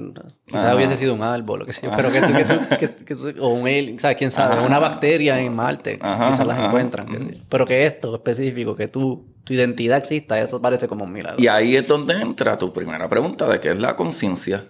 [0.46, 0.76] quizás Ajá.
[0.76, 3.34] hubiese sido un árbol, lo que sea, pero que tú, que tú- que- que tú-
[3.42, 4.16] o un alien, ¿sabes?
[4.18, 4.56] ¿Quién sabe?
[4.58, 4.66] Ajá.
[4.68, 7.08] Una bacteria en Marte, Ajá, quizás las encuentran.
[7.50, 11.42] Pero que esto específico, que tú, tu identidad exista, eso parece como un milagro.
[11.42, 14.64] Y ahí es donde entra tu primera pregunta de qué es la conciencia.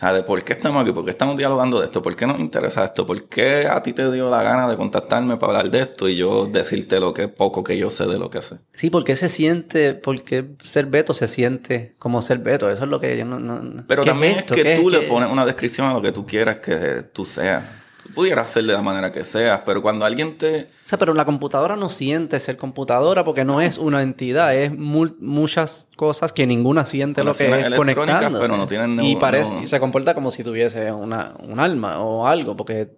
[0.00, 2.26] O sea, de por qué estamos aquí, por qué estamos dialogando de esto, por qué
[2.26, 5.70] nos interesa esto, por qué a ti te dio la gana de contactarme para hablar
[5.70, 8.60] de esto y yo decirte lo que poco que yo sé de lo que sé.
[8.72, 12.98] Sí, porque se siente, porque ser Beto se siente como ser Beto, eso es lo
[12.98, 13.38] que yo no...
[13.38, 14.54] no- Pero ¿qué también es, esto?
[14.54, 17.26] que ¿Qué tú le ¿Qué- pones una descripción a lo que tú quieras que tú
[17.26, 17.62] seas.
[18.10, 20.68] Tú pudieras ser de la manera que seas, pero cuando alguien te...
[20.84, 24.72] O sea, pero la computadora no siente ser computadora porque no es una entidad, es
[24.72, 28.42] mul- muchas cosas que ninguna siente lo que es conectándose.
[28.44, 32.00] pero no tienen y parece, no- y se comporta como si tuviese una, un alma
[32.00, 32.90] o algo, porque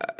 [0.00, 0.14] ah,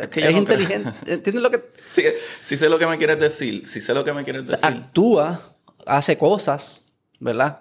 [0.00, 0.90] es, que yo no inteligente.
[1.06, 1.62] ¿Entiendes lo que...?
[1.86, 2.02] Sí,
[2.42, 4.56] sí sé lo que me quieres decir, sí sé lo que me quieres o sea,
[4.70, 4.84] decir.
[4.84, 5.54] actúa,
[5.86, 6.84] hace cosas,
[7.20, 7.60] ¿verdad?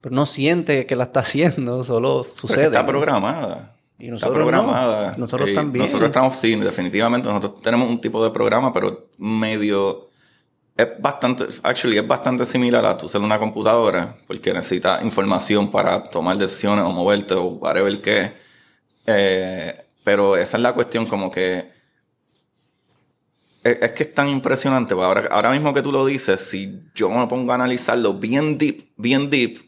[0.00, 2.64] Pero no siente que la está haciendo, solo Pero es que sucede.
[2.66, 3.72] está programada.
[3.98, 5.12] Y Está nosotros programada.
[5.12, 5.18] no.
[5.18, 5.84] Nosotros Y también.
[5.84, 7.28] Nosotros estamos, sí, definitivamente.
[7.28, 10.10] Nosotros tenemos un tipo de programa, pero medio.
[10.76, 11.46] Es bastante.
[11.62, 16.84] Actually, es bastante similar a tú ser una computadora, porque necesitas información para tomar decisiones
[16.84, 18.32] o moverte o whatever qué.
[19.06, 19.74] Eh,
[20.04, 21.74] pero esa es la cuestión, como que.
[23.64, 24.94] Es, es que es tan impresionante.
[24.94, 28.58] pues, Ahora, ahora mismo que tú lo dices, si yo me pongo a analizarlo bien
[28.58, 29.58] deep, bien deep,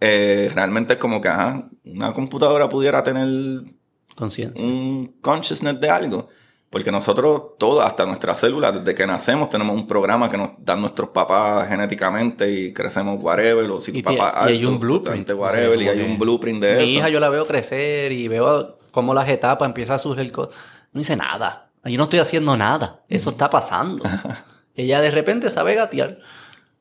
[0.00, 3.62] eh, realmente es como que, ajá, una computadora pudiera tener
[4.16, 4.64] Conciencia.
[4.64, 6.28] un consciousness de algo.
[6.68, 10.80] Porque nosotros, todas, hasta nuestras células, desde que nacemos, tenemos un programa que nos dan
[10.80, 15.30] nuestros papás genéticamente y crecemos whatever, o si tu papá y hay alto, un blueprint.
[15.32, 16.98] whatever, O sea, y hay un blueprint de Mi eso.
[16.98, 20.54] hija yo la veo crecer y veo cómo las etapas empiezan a surgir cosas.
[20.92, 21.70] No dice nada.
[21.84, 23.04] Yo no estoy haciendo nada.
[23.08, 24.04] Eso está pasando.
[24.74, 26.18] Ella de repente sabe gatear.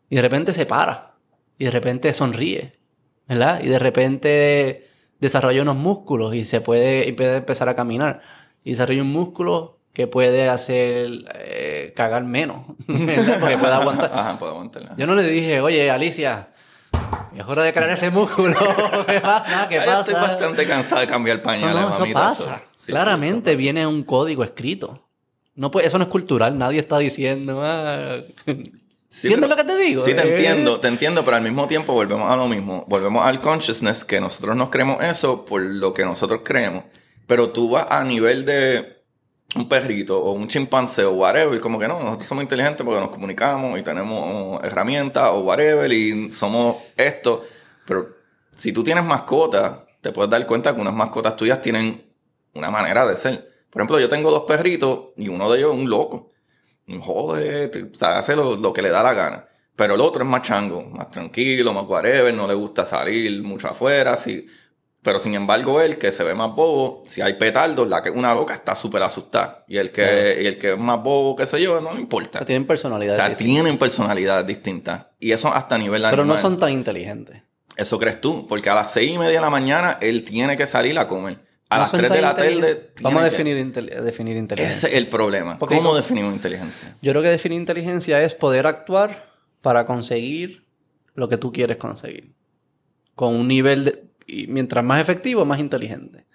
[0.09, 1.13] Y de repente se para.
[1.59, 2.79] Y de repente sonríe.
[3.27, 3.61] ¿Verdad?
[3.63, 4.84] Y de repente
[5.19, 8.21] desarrolla unos músculos y se puede, y puede empezar a caminar.
[8.63, 12.65] Y desarrolla un músculo que puede hacer eh, cagar menos.
[12.87, 14.11] Porque puede aguantar.
[14.13, 14.37] Ajá.
[14.97, 16.49] Yo no le dije, oye, Alicia,
[17.35, 18.55] es hora de crear ese músculo.
[19.07, 19.67] ¿Qué pasa?
[19.69, 19.99] ¿Qué Ay, pasa?
[20.01, 22.55] Estoy bastante cansado de cambiar Eso pañales, no, eso mamita, pasa.
[22.55, 23.61] eso- sí, Claramente eso pasa.
[23.61, 25.01] viene un código escrito.
[25.55, 27.61] No puede, eso no es cultural, nadie está diciendo.
[27.63, 28.17] ah.
[29.15, 30.03] Sí, ¿Entiendes lo que te digo?
[30.03, 32.83] Sí, te Eh, entiendo, te entiendo, pero al mismo tiempo volvemos a lo mismo.
[32.89, 36.83] Volvemos al consciousness, que nosotros nos creemos eso por lo que nosotros creemos.
[37.25, 39.03] Pero tú vas a nivel de
[39.55, 43.09] un perrito o un chimpancé o whatever, como que no, nosotros somos inteligentes porque nos
[43.09, 47.45] comunicamos y tenemos herramientas o whatever y somos esto.
[47.87, 48.09] Pero
[48.53, 52.03] si tú tienes mascotas, te puedes dar cuenta que unas mascotas tuyas tienen
[52.53, 53.49] una manera de ser.
[53.69, 56.31] Por ejemplo, yo tengo dos perritos y uno de ellos es un loco.
[56.87, 59.45] Jode, te- o sea, hace lo, lo que le da la gana.
[59.75, 63.67] Pero el otro es más chango, más tranquilo, más whatever, no le gusta salir mucho
[63.67, 64.45] afuera, sí.
[65.01, 68.33] Pero sin embargo, él que se ve más bobo, si hay petardos, la que una
[68.33, 69.63] loca está súper asustada.
[69.67, 72.43] Y el que, y el que es más bobo, qué sé yo, no le importa.
[72.45, 73.15] Tienen O personalidad.
[73.15, 75.07] sea, tienen personalidades distintas.
[75.19, 77.41] Y eso hasta a nivel pero no son tan inteligentes.
[77.77, 80.65] Eso crees tú, porque a las seis y media de la mañana él tiene que
[80.65, 81.44] salir a comer.
[81.69, 82.91] A No las son 3 de la tarde.
[83.01, 83.73] Vamos a que- definir,
[84.03, 84.77] definir inteligencia.
[84.77, 85.57] Ese es el problema.
[85.57, 86.95] Porque ¿Cómo como- definimos inteligencia?
[87.01, 90.63] Yo creo que definir inteligencia es poder actuar para conseguir
[91.15, 92.33] lo que tú quieres conseguir.
[93.15, 94.03] Con un nivel de...
[94.27, 96.25] Y mientras más efectivo, más inteligente.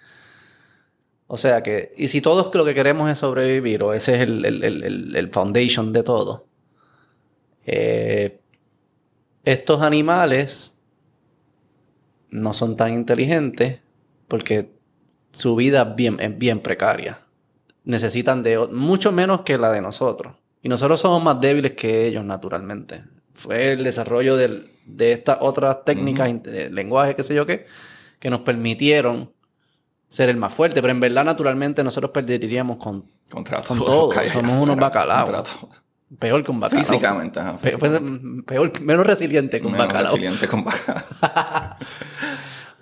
[1.27, 1.93] O sea que...
[1.97, 5.15] Y si todos lo que queremos es sobrevivir, o ese es el, el- el- el-
[5.15, 6.45] el foundation de todo,
[7.65, 8.39] eh,
[9.45, 10.77] estos animales
[12.29, 13.79] no son tan inteligentes
[14.27, 14.71] porque
[15.31, 17.19] su vida es bien, es bien precaria
[17.83, 20.35] necesitan de mucho menos que la de nosotros.
[20.61, 23.03] Y nosotros somos más débiles que ellos, naturalmente.
[23.33, 27.65] Fue el desarrollo del- de estas otras técnicas, de lenguaje, qué sé yo qué,
[28.19, 29.31] que nos permitieron
[30.09, 30.79] ser el más fuerte.
[30.79, 35.49] Pero en verdad, naturalmente, nosotros perderíamos con Contra Con todo somos unos bacalaos.
[36.19, 36.83] Peor que un bacalao.
[36.85, 37.57] Físicamente, ajá.
[38.45, 40.11] Peor, menos resiliente que un Menos bacalao.
[40.13, 41.03] resiliente con bacalao.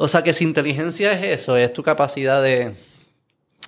[0.02, 2.74] O sea que si inteligencia es eso, es tu capacidad de,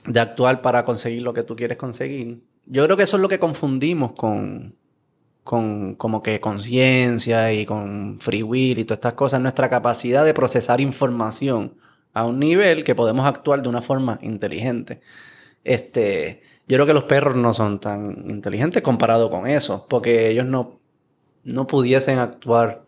[0.05, 2.41] de actuar para conseguir lo que tú quieres conseguir.
[2.65, 4.77] Yo creo que eso es lo que confundimos con,
[5.43, 10.33] con como que conciencia y con free will y todas estas cosas, nuestra capacidad de
[10.33, 11.75] procesar información
[12.13, 15.01] a un nivel que podemos actuar de una forma inteligente.
[15.65, 20.45] Este, yo creo que los perros no son tan inteligentes comparado con eso, porque ellos
[20.45, 20.79] no,
[21.43, 22.83] no pudiesen actuar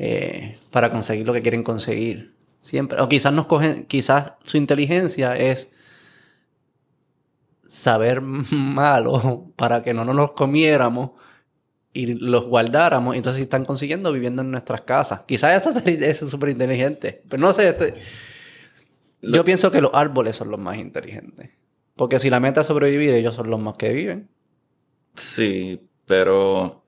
[0.00, 2.32] eh, para conseguir lo que quieren conseguir.
[2.60, 3.00] Siempre.
[3.00, 5.72] O quizás nos cogen, quizás su inteligencia es
[7.66, 8.20] saber
[8.52, 11.10] malo para que no nos los comiéramos
[11.92, 13.16] y los guardáramos.
[13.16, 15.22] Y entonces están consiguiendo viviendo en nuestras casas.
[15.26, 17.22] Quizás eso es súper inteligente.
[17.28, 17.70] Pero no sé.
[17.70, 17.94] este-
[19.20, 21.50] yo pienso que los árboles son los más inteligentes.
[21.96, 24.28] Porque si la meta es sobrevivir, ellos son los más que viven.
[25.14, 26.84] Sí, pero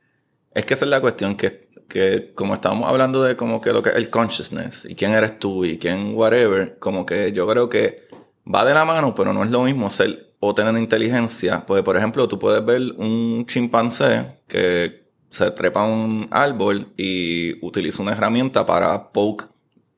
[0.55, 3.83] es que esa es la cuestión que, que como estábamos hablando de como que lo
[3.83, 7.69] que es el consciousness y quién eres tú y quién whatever, como que yo creo
[7.69, 8.09] que
[8.53, 11.65] va de la mano, pero no es lo mismo ser o tener inteligencia.
[11.67, 17.65] Porque, por ejemplo, tú puedes ver un chimpancé que se trepa a un árbol y
[17.65, 19.45] utiliza una herramienta para poke,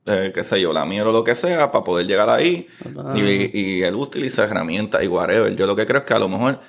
[0.05, 2.67] eh, qué sé yo, la miel o lo que sea, para poder llegar ahí.
[2.97, 3.13] Ah.
[3.15, 5.55] Y, y él utiliza herramientas y whatever.
[5.55, 6.59] Yo lo que creo es que a lo mejor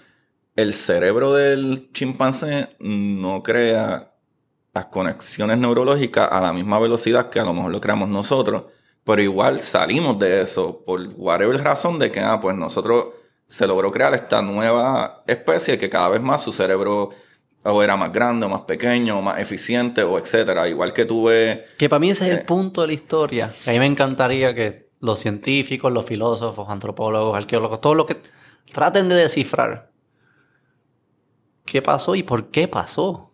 [0.56, 4.14] el cerebro del chimpancé no crea
[4.74, 8.64] las conexiones neurológicas a la misma velocidad que a lo mejor lo creamos nosotros.
[9.05, 13.06] Pero igual salimos de eso por whatever razón de que, ah, pues nosotros
[13.46, 17.10] se logró crear esta nueva especie que cada vez más su cerebro
[17.62, 20.68] o era más grande o más pequeño o más eficiente o etcétera.
[20.68, 21.66] Igual que tuve...
[21.78, 22.40] Que para mí ese es Eh.
[22.40, 23.55] el punto de la historia.
[23.66, 28.20] A mí me encantaría que los científicos, los filósofos, antropólogos, arqueólogos, todos los que
[28.72, 29.90] traten de descifrar
[31.66, 33.30] qué pasó y por qué pasó.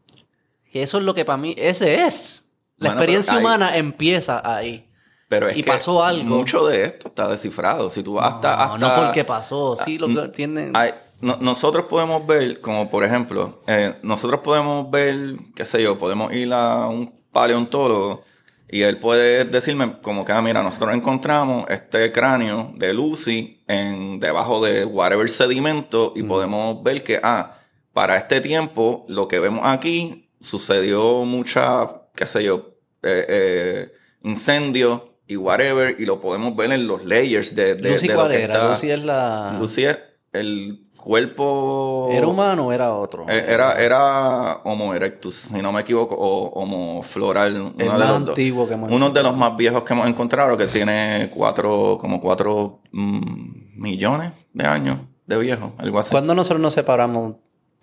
[0.71, 2.53] Que eso es lo que para mí, ese es.
[2.77, 4.87] La Bueno, experiencia humana empieza ahí.
[5.29, 6.25] Pero es Y que pasó algo.
[6.25, 7.89] Mucho de esto está descifrado.
[7.91, 8.57] Si tú vas hasta...
[8.57, 9.77] no, hasta no porque pasó.
[9.77, 10.73] Sí, lo que tienen.
[10.77, 15.99] Hay- no- nosotros podemos ver, como por ejemplo, eh, nosotros podemos ver, qué sé yo,
[15.99, 18.25] podemos ir a un paleontólogo
[18.69, 24.19] y él puede decirme como que, ah, mira, nosotros encontramos este cráneo de Lucy en,
[24.21, 27.59] debajo de whatever sedimento y podemos ver que, ah,
[27.93, 33.93] para este tiempo, lo que vemos aquí, sucedió mucha, qué sé yo, eh, eh,
[34.23, 38.21] incendio y whatever, y lo podemos ver en los layers de, de, Lucy, de lo
[38.21, 38.55] ¿cuál que era?
[38.55, 38.71] está.
[38.71, 39.57] Lucy es la.
[39.59, 39.99] Lucy es
[40.33, 42.09] el cuerpo.
[42.13, 43.27] ¿Era humano o era otro?
[43.29, 47.85] Eh, Era, era Homo erectus, si no me equivoco, o Homo floral, uno el de
[47.87, 51.31] más los antiguo que hemos Uno de los más viejos que hemos encontrado, que tiene
[51.35, 56.11] cuatro, como cuatro mm, millones de años de viejo, algo así.
[56.11, 57.37] ¿Cuándo nosotros nos separamos?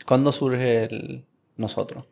[0.05, 1.25] ¿Cuándo surge el
[1.55, 2.05] nosotros?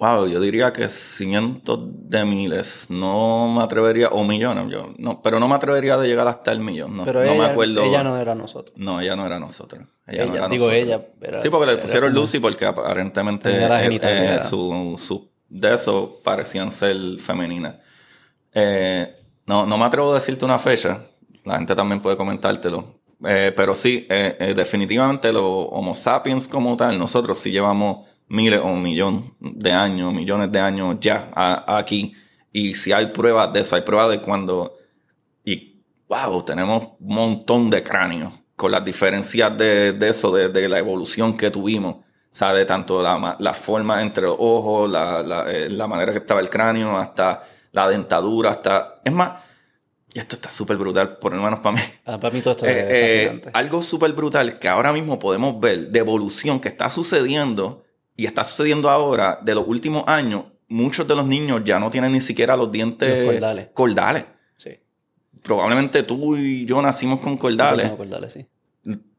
[0.00, 1.78] Wow, yo diría que cientos
[2.08, 2.86] de miles.
[2.88, 6.60] No me atrevería, o millones, yo, no, pero no me atrevería de llegar hasta el
[6.60, 6.96] millón.
[6.96, 7.82] No, Pero no ella, me acuerdo.
[7.84, 8.74] ella no era nosotros.
[8.78, 9.82] No, ella no era nosotros.
[10.06, 10.72] Ella, no era digo nosotros.
[10.82, 11.06] ella.
[11.20, 16.72] era- Sí, porque le pusieron Lucy porque aparentemente eh, eh, su, su- de eso parecían
[16.72, 17.74] ser femeninas.
[18.54, 19.14] Eh,
[19.46, 21.02] no, no me atrevo a decirte una fecha.
[21.44, 23.00] La gente también puede comentártelo.
[23.26, 28.82] Eh, pero sí, definitivamente los Homo sapiens como tal, nosotros sí llevamos miles o un
[28.82, 32.14] millón de años, millones de años ya a- aquí.
[32.52, 34.72] Y si hay pruebas de eso, hay pruebas de cuando...
[35.44, 40.68] Y wow, tenemos un montón de cráneos con las diferencias de, de eso, de, de
[40.68, 41.96] la evolución que tuvimos.
[41.96, 46.12] O sea, de tanto la, la forma entre los ojos, la, la, eh, la manera
[46.12, 47.42] que estaba el cráneo, hasta
[47.72, 49.00] la dentadura, hasta...
[49.04, 49.30] Es más,
[50.12, 51.82] y esto está súper brutal, por lo menos para mí.
[52.04, 52.86] Ah, para mí todo esto Eh,
[53.30, 57.84] es eh, algo súper brutal que ahora mismo podemos ver de evolución que está sucediendo
[58.20, 60.44] y está sucediendo ahora de los últimos años.
[60.68, 63.68] Muchos de los niños ya no tienen ni siquiera los dientes Los cordales.
[63.72, 64.24] cordales.
[64.58, 64.78] Sí.
[65.42, 67.90] Probablemente tú y yo nacimos con cordales.
[67.90, 68.46] No, cordales, sí.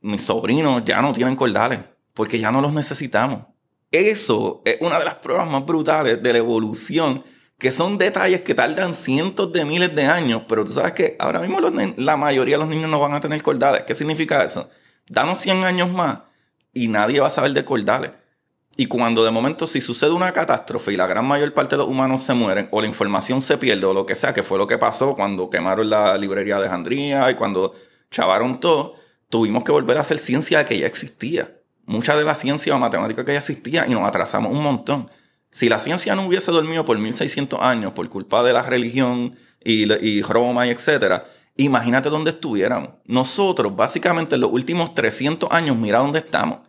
[0.01, 1.79] Mis sobrinos ya no tienen cordales
[2.13, 3.47] porque ya no los necesitamos.
[3.89, 7.23] Eso es una de las pruebas más brutales de la evolución,
[7.57, 11.39] que son detalles que tardan cientos de miles de años, pero tú sabes que ahora
[11.39, 13.81] mismo los la mayoría de los niños no van a tener cordales.
[13.81, 14.69] ¿Qué significa eso?
[15.09, 16.19] Danos 100 años más
[16.71, 18.11] y nadie va a saber de cordales.
[18.77, 21.87] Y cuando de momento si sucede una catástrofe y la gran mayor parte de los
[21.87, 24.65] humanos se mueren o la información se pierde o lo que sea, que fue lo
[24.65, 27.75] que pasó cuando quemaron la librería de Alejandría y cuando
[28.09, 28.95] chavaron todo,
[29.29, 31.57] tuvimos que volver a hacer ciencia que ya existía.
[31.85, 35.09] Mucha de la ciencia o matemática que ya existía y nos atrasamos un montón.
[35.49, 40.21] Si la ciencia no hubiese dormido por 1600 años por culpa de la religión y,
[40.21, 41.25] Roma y etcétera,
[41.57, 42.91] imagínate dónde estuviéramos.
[43.05, 46.59] Nosotros, básicamente, en los últimos 300 años, mira dónde estamos.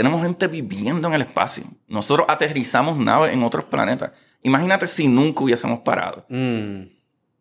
[0.00, 1.64] Tenemos gente viviendo en el espacio.
[1.86, 4.12] Nosotros aterrizamos naves en otros planetas.
[4.42, 6.24] Imagínate si nunca hubiésemos parado.
[6.30, 6.84] Mm.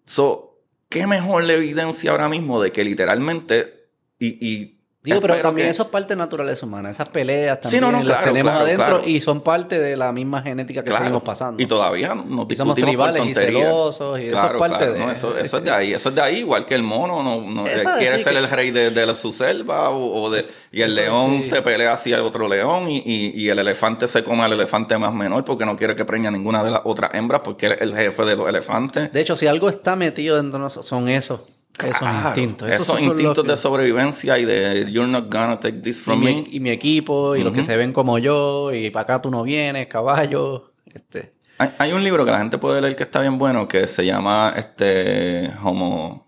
[0.03, 0.59] So,
[0.89, 3.87] ¿qué mejor la evidencia ahora mismo de que literalmente
[4.19, 6.89] y, y Digo, pero también que- eso es parte de naturaleza humana.
[6.89, 9.03] Esas peleas Sí, también no, no, las claro, tenemos claro, adentro claro.
[9.07, 11.63] y son parte de la misma genética que seguimos pasando.
[11.63, 14.99] Y todavía nos Y somos discutimos por tribales y celosos y eso es parte de...
[14.99, 17.65] no, eso, eso es de ahí, eso es de ahí, igual que el mono no,
[17.65, 20.43] eh, quiere sí ser que- el rey de, de su selva o, o de,
[20.73, 21.49] y el eso león sí.
[21.49, 25.13] se pelea hacia otro león y, y- y el elefante se come al elefante más
[25.13, 27.95] menor porque no quiere que preña ninguna de las otras hembras porque él es el
[27.95, 29.13] jefe de los elefantes.
[29.13, 31.39] De hecho, si algo está metido dentro de nosotros, son esos,
[31.87, 32.69] esos Claro, instintos.
[32.69, 36.19] Esos, los instintos que- de sobrevivencia y de you're not gonna take this y, from
[36.19, 36.47] mi, me.
[36.51, 39.43] y mi equipo, y los que se ven como yo, y para acá tú no
[39.43, 40.71] vienes, caballo.
[40.93, 41.33] Este.
[41.57, 44.05] Hay, hay un libro que la gente puede leer que está bien bueno que se
[44.05, 46.25] llama este Homo,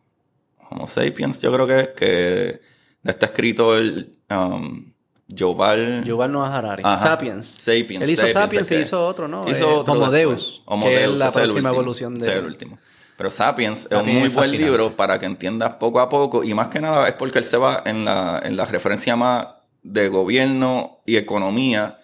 [0.70, 2.62] Homo sapiens, yo creo que es, que
[3.04, 4.92] está escrito el um,
[5.28, 6.04] Yoval.
[6.04, 6.84] Yuval Noah Harari.
[6.86, 6.96] Ajá.
[7.00, 7.46] Sapiens.
[7.46, 9.50] Sapiens, Él hizo Sapiens, y hizo otro, ¿no?
[9.50, 10.38] Hizo Eh, otro Homo después.
[10.38, 12.30] Deus, Homo que Deus, es la próxima evolución de...
[12.30, 12.78] es el último.
[13.22, 16.56] Pero Sapiens es un muy es buen libro para que entiendas poco a poco y
[16.56, 19.46] más que nada es porque él se va en la, en la referencia más
[19.84, 22.00] de gobierno y economía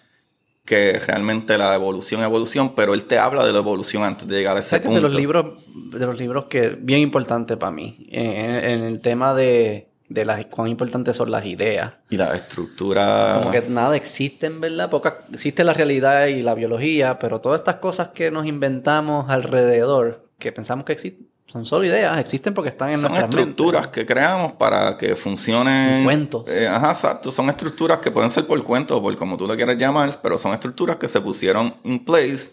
[0.64, 4.56] que realmente la evolución evolución, pero él te habla de la evolución antes de llegar
[4.56, 5.00] a ese ¿Sabes que punto.
[5.00, 9.34] de los libros, de los libros que bien importante para mí, en, en el tema
[9.34, 11.94] de, de las, cuán importantes son las ideas.
[12.10, 13.40] Y la estructura...
[13.40, 14.88] Como que nada existe, en verdad.
[14.88, 20.27] Poca, existe la realidad y la biología, pero todas estas cosas que nos inventamos alrededor,
[20.38, 23.92] que pensamos que existen, son solo ideas, existen porque están en son nuestras estructuras mentes.
[23.92, 26.04] que creamos para que funcionen.
[26.04, 26.44] Cuentos.
[26.46, 27.32] Eh, ajá, exacto.
[27.32, 30.38] Son estructuras que pueden ser por cuento o por como tú le quieras llamar, pero
[30.38, 32.52] son estructuras que se pusieron in place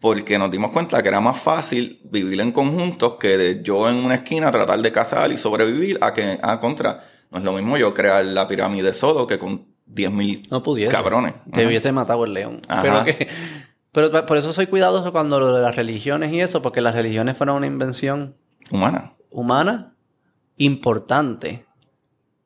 [0.00, 3.96] porque nos dimos cuenta que era más fácil vivir en conjuntos que de yo en
[3.96, 7.04] una esquina tratar de cazar y sobrevivir a que a contra.
[7.30, 11.34] No es lo mismo yo crear la pirámide solo que con 10.000 No cabrones.
[11.52, 11.68] Te Ajá.
[11.68, 12.60] hubiese matado el león.
[12.68, 12.82] Ajá.
[12.82, 13.28] Pero que...
[13.96, 17.34] Pero por eso soy cuidadoso cuando lo de las religiones y eso, porque las religiones
[17.38, 18.36] fueron una invención
[18.70, 19.14] Humana.
[19.30, 19.94] humana
[20.58, 21.64] importante.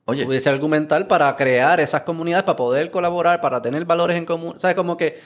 [0.05, 4.61] Oye, pudiese argumentar para crear esas comunidades, para poder colaborar, para tener valores en común.
[4.61, 4.77] ¿Sabes?
[4.77, 5.19] Como que,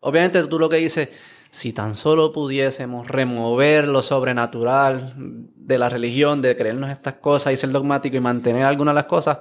[0.00, 1.10] obviamente tú lo que dices,
[1.50, 7.58] si tan solo pudiésemos remover lo sobrenatural de la religión, de creernos estas cosas y
[7.58, 9.40] ser dogmático y mantener algunas de las cosas,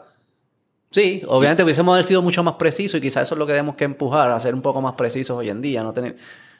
[0.91, 3.75] sí, obviamente hubiésemos haber sido mucho más precisos y quizás eso es lo que tenemos
[3.75, 6.15] que empujar, a ser un poco más precisos hoy en día, no tener...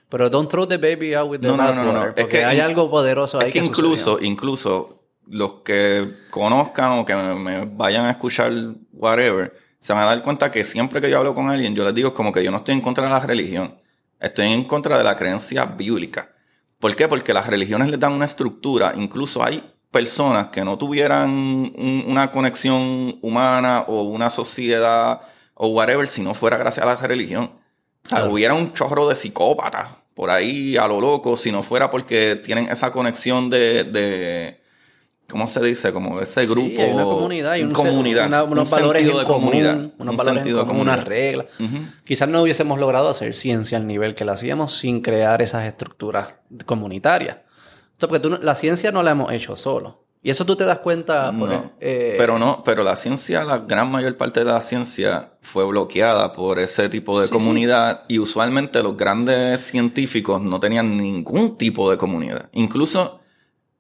[0.07, 2.14] Pero don't throw the baby out with the No, no, no.
[2.15, 7.15] Es que hay algo poderoso ahí Es que incluso, incluso los que conozcan o que
[7.15, 8.53] me, me vayan a escuchar
[8.93, 11.93] whatever, se van a dar cuenta que siempre que yo hablo con alguien, yo les
[11.93, 13.76] digo como que yo no estoy en contra de la religión,
[14.19, 16.31] estoy en contra de la creencia bíblica.
[16.80, 17.07] ¿Por qué?
[17.07, 19.64] Porque las religiones les dan una estructura, incluso hay
[19.99, 25.22] personas que no tuvieran un- una conexión humana o una sociedad
[25.53, 27.45] o whatever si no fuera gracias a la religión.
[28.03, 28.34] O sea, Claro.
[28.34, 32.65] hubiera un chorro de psicópatas por ahí a lo loco, si no fuera porque tienen
[32.69, 34.59] esa conexión de, de
[35.30, 35.93] ¿cómo se dice?
[35.93, 36.67] Como ese grupo.
[36.76, 39.49] Sí, hay una comunidad y un, comunidad, una- unos un valores sentido en de común,
[39.49, 41.09] comunidad, unos un valores sentido de en común, unas comunidad.
[41.09, 41.45] reglas.
[42.03, 46.35] Quizás no hubiésemos logrado hacer ciencia al nivel que la hacíamos sin crear esas estructuras
[46.65, 47.38] comunitarias.
[47.95, 50.03] Esto porque tú la ciencia no la hemos hecho solo.
[50.22, 51.31] Y eso tú te das cuenta.
[51.38, 55.34] por- No, eh, pero no, pero la ciencia, la gran mayor parte de la ciencia
[55.41, 60.97] fue bloqueada por ese tipo de Sí, comunidad y usualmente los grandes científicos no tenían
[60.97, 62.49] ningún tipo de comunidad.
[62.53, 63.19] Incluso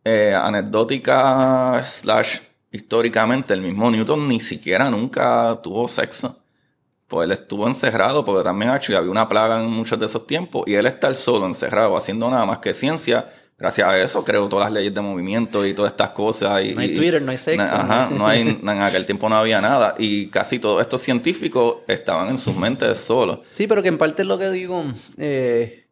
[0.03, 2.37] eh, anecdótica slash
[2.71, 6.39] históricamente el mismo Newton ni siquiera nunca tuvo sexo.
[7.07, 10.63] Pues él estuvo encerrado porque también actually, había una plaga en muchos de esos tiempos
[10.67, 13.31] y él estar solo encerrado haciendo nada más que ciencia.
[13.57, 16.61] Gracias a eso creó todas las leyes de movimiento y todas estas cosas.
[16.65, 17.63] Y, No hay Twitter, no hay sexo.
[17.63, 19.95] Ajá, no hay, en aquel tiempo no había nada.
[19.97, 23.39] Y casi todos estos científicos estaban en sus mentes solos.
[23.51, 24.83] Sí, pero que en parte es lo que digo.
[25.17, 25.87] eh,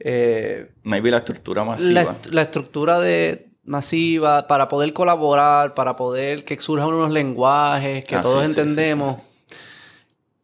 [0.00, 2.00] eh, Maybe la estructura la, masiva.
[2.02, 8.16] est- la estructura de masiva para poder colaborar, para poder que surjan unos lenguajes que
[8.16, 9.14] Ah, todos sí, sí, entendemos.
[9.14, 9.54] sí,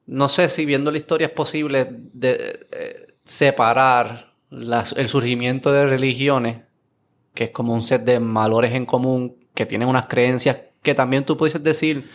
[0.06, 5.86] No sé si viendo la historia es posible de, eh, separar las- el surgimiento de
[5.86, 6.62] religiones,
[7.34, 11.24] que es como un set de valores en común, que tienen unas creencias que también
[11.24, 12.08] tú puedes decir,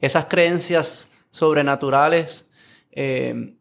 [0.00, 2.50] esas creencias sobrenaturales
[2.92, 3.54] eh,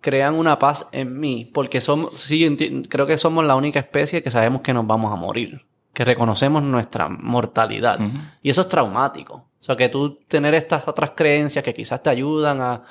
[0.00, 2.56] crean una paz en mí, porque somos, sí,
[2.88, 5.62] creo que somos la única especie que sabemos que nos vamos a morir,
[5.92, 8.00] que reconocemos nuestra mortalidad.
[8.42, 9.34] Y eso es traumático.
[9.34, 12.82] O sea, que tú tener estas otras creencias que quizás te ayudan a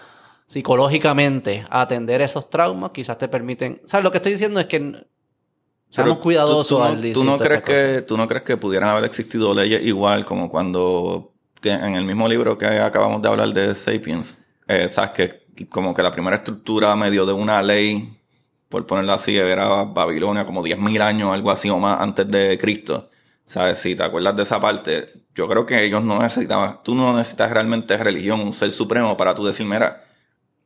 [0.49, 3.81] psicológicamente a atender esos traumas, quizás te permiten...
[3.85, 4.03] ¿Sabes?
[4.03, 5.05] Lo que estoy diciendo es que Pero
[5.91, 8.89] seamos tú- cuidadosos tú, al no, tú no crees que ¿Tú no crees que pudieran
[8.89, 13.75] haber existido leyes igual como cuando en el mismo libro que acabamos de hablar de
[13.75, 18.17] Sapiens, eh, sabes que como que la primera estructura medio de una ley,
[18.69, 23.09] por ponerlo así, era Babilonia como 10.000 años, algo así o más antes de Cristo.
[23.45, 23.77] ¿Sabes?
[23.79, 27.51] Si te acuerdas de esa parte, yo creo que ellos no necesitaban, tú no necesitas
[27.51, 30.03] realmente religión, un ser supremo para tú decir, mira,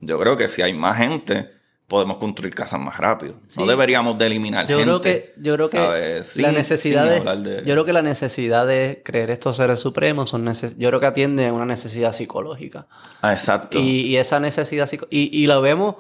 [0.06, 1.50] yo creo que si hay más gente,
[1.88, 3.36] podemos construir casas más rápido.
[3.58, 4.84] No deberíamos de eliminar Yo gente.
[4.84, 9.30] creo que, yo creo que la necesidad de, yo creo que la necesidad de creer
[9.30, 12.88] estos seres supremos son neces- yo creo que atiende a una necesidad psicológica.
[13.22, 13.80] Ah, exacto.
[13.80, 15.96] Y, y esa necesidad y, y lo vemos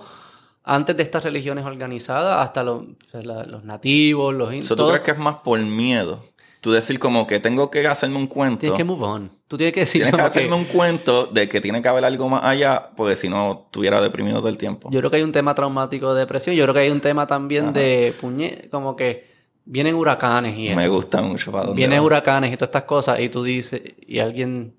[0.63, 4.65] antes de estas religiones organizadas, hasta los, la- los nativos, los indios.
[4.67, 6.23] So, ¿Tú crees que es más por miedo?
[6.63, 8.59] Tú decir como que tengo que hacerme un cuento.
[8.61, 9.29] Tienes que move on.
[9.49, 12.05] Tú tienes que decir Tienes que hacerme que- un cuento de que tiene que haber
[12.05, 14.89] algo más allá, porque si no, estuviera deprimido todo el tiempo.
[14.89, 16.55] Yo creo que hay un tema traumático de depresión.
[16.55, 17.73] Yo creo que hay un tema también Ajá.
[17.73, 18.69] de puñe...
[18.71, 19.27] Como que
[19.65, 20.77] vienen huracanes y eso.
[20.77, 22.03] Me gusta mucho para dónde Vienen va.
[22.05, 23.81] huracanes y todas estas cosas y tú dices...
[24.07, 24.73] Y alguien...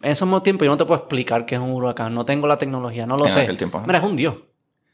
[0.00, 2.14] En esos mismos tiempos yo no te puedo explicar qué es un huracán.
[2.14, 3.04] No tengo la tecnología.
[3.06, 3.40] No lo En sé.
[3.40, 3.82] aquel tiempo.
[3.84, 4.36] Mira, es un dios.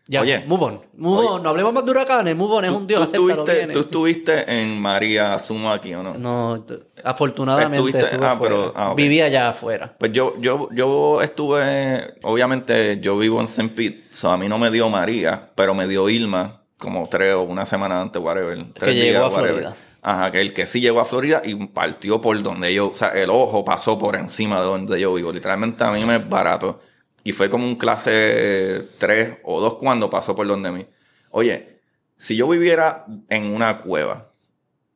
[0.07, 0.45] Ya, Oye.
[0.47, 0.81] move on.
[0.99, 1.29] Move Oye.
[1.29, 1.43] on.
[1.43, 2.37] No hablemos más de huracanes.
[2.37, 3.11] Move on es ¿Tú, un dios.
[3.11, 6.11] tú estuviste, tú estuviste en María Asumo aquí o no?
[6.11, 6.63] No,
[7.03, 8.93] afortunadamente Estuviste- estuve ah, pero- ah.
[8.95, 9.95] Vivía allá afuera.
[9.99, 13.71] Pues yo, yo, yo estuve, obviamente yo vivo en St.
[13.75, 17.43] Pete, so a mí no me dio María, pero me dio Irma como tres o
[17.43, 18.63] una semana antes, whatever.
[18.75, 19.51] Tres llegó a whatever.
[19.53, 19.77] Florida.
[20.03, 23.09] Ajá, que el que sí llegó a Florida y partió por donde yo, o sea,
[23.09, 25.33] el ojo pasó por encima de donde yo vivo.
[25.33, 26.81] Literalmente a mí me es barato.
[27.25, 30.87] Y fue como un clase 3 o 2 cuando pasó por donde mí.
[31.31, 31.81] Oye,
[32.17, 34.31] si yo viviera en una cueva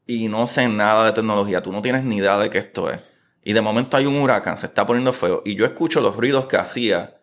[0.06, 3.00] y no sé nada de tecnología, tú no tienes ni idea de qué esto es,
[3.42, 6.46] y de momento hay un huracán, se está poniendo feo, y yo escucho los ruidos
[6.46, 7.14] que hacía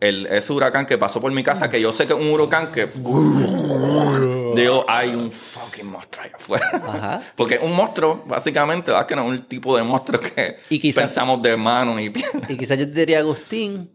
[0.00, 2.72] el, ese huracán que pasó por mi casa, que yo sé que es un huracán
[2.72, 2.86] que...
[4.54, 6.66] Digo, hay un fucking monstruo allá afuera.
[6.84, 7.22] Ajá.
[7.36, 9.06] Porque un monstruo, básicamente, ¿verdad?
[9.06, 12.30] que no es un tipo de monstruo que Y quizás- pensamos de mano y piel.
[12.48, 13.90] Y quizás yo te diría, Agustín,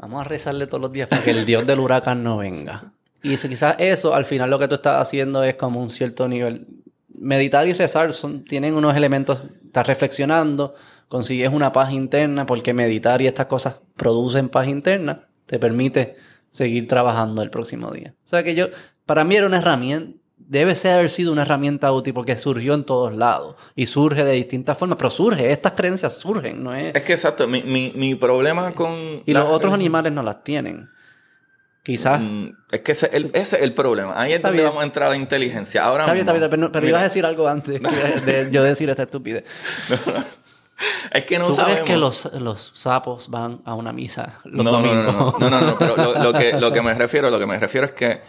[0.00, 2.92] vamos a rezarle todos los días para que el dios del huracán no venga.
[3.22, 6.26] Y eso, quizás eso, al final lo que tú estás haciendo es como un cierto
[6.26, 6.66] nivel.
[7.18, 10.74] Meditar y rezar son, tienen unos elementos, estás reflexionando,
[11.06, 16.16] consigues una paz interna, porque meditar y estas cosas producen paz interna, te permite
[16.50, 18.14] seguir trabajando el próximo día.
[18.24, 18.68] O sea que yo,
[19.04, 20.18] para mí era una herramienta,
[20.50, 24.32] debe ser haber sido una herramienta útil porque surgió en todos lados y surge de
[24.32, 26.92] distintas formas, pero surge, estas creencias surgen, no es...
[26.94, 29.22] Es que exacto, mi, mi, mi problema con...
[29.24, 30.90] Y los otros animales no las tienen.
[31.84, 32.20] Quizás.
[32.20, 34.20] Mm, Es que ese, es el- ese es el problema.
[34.20, 35.84] Ahí es donde vamos a entrar a la inteligencia.
[35.84, 37.80] Ahora Está bien, está bien, pero, pero ibas a decir algo antes
[38.26, 39.44] de, de yo decir esta estupidez.
[41.12, 41.80] Es que no ¿Tú sabemos.
[41.82, 45.50] crees que los, los sapos van a una misa los no, no, no, no, no,
[45.50, 47.92] no, no, pero lo, lo que, lo que me refiero, lo que me refiero es
[47.92, 48.20] que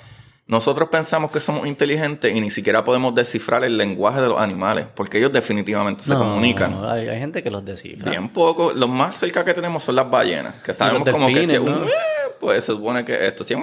[0.48, 4.88] nosotros pensamos que somos inteligentes y ni siquiera podemos descifrar el lenguaje de los animales,
[4.94, 6.84] porque ellos definitivamente se No, comunican.
[6.86, 8.12] Hay, hay gente que los descifra.
[8.12, 11.40] Bien poco, los más cerca que tenemos son las ballenas, que sabemos como que si
[11.42, 11.92] es delfines, un ¿no?
[12.40, 13.56] Pues se supone que esto sí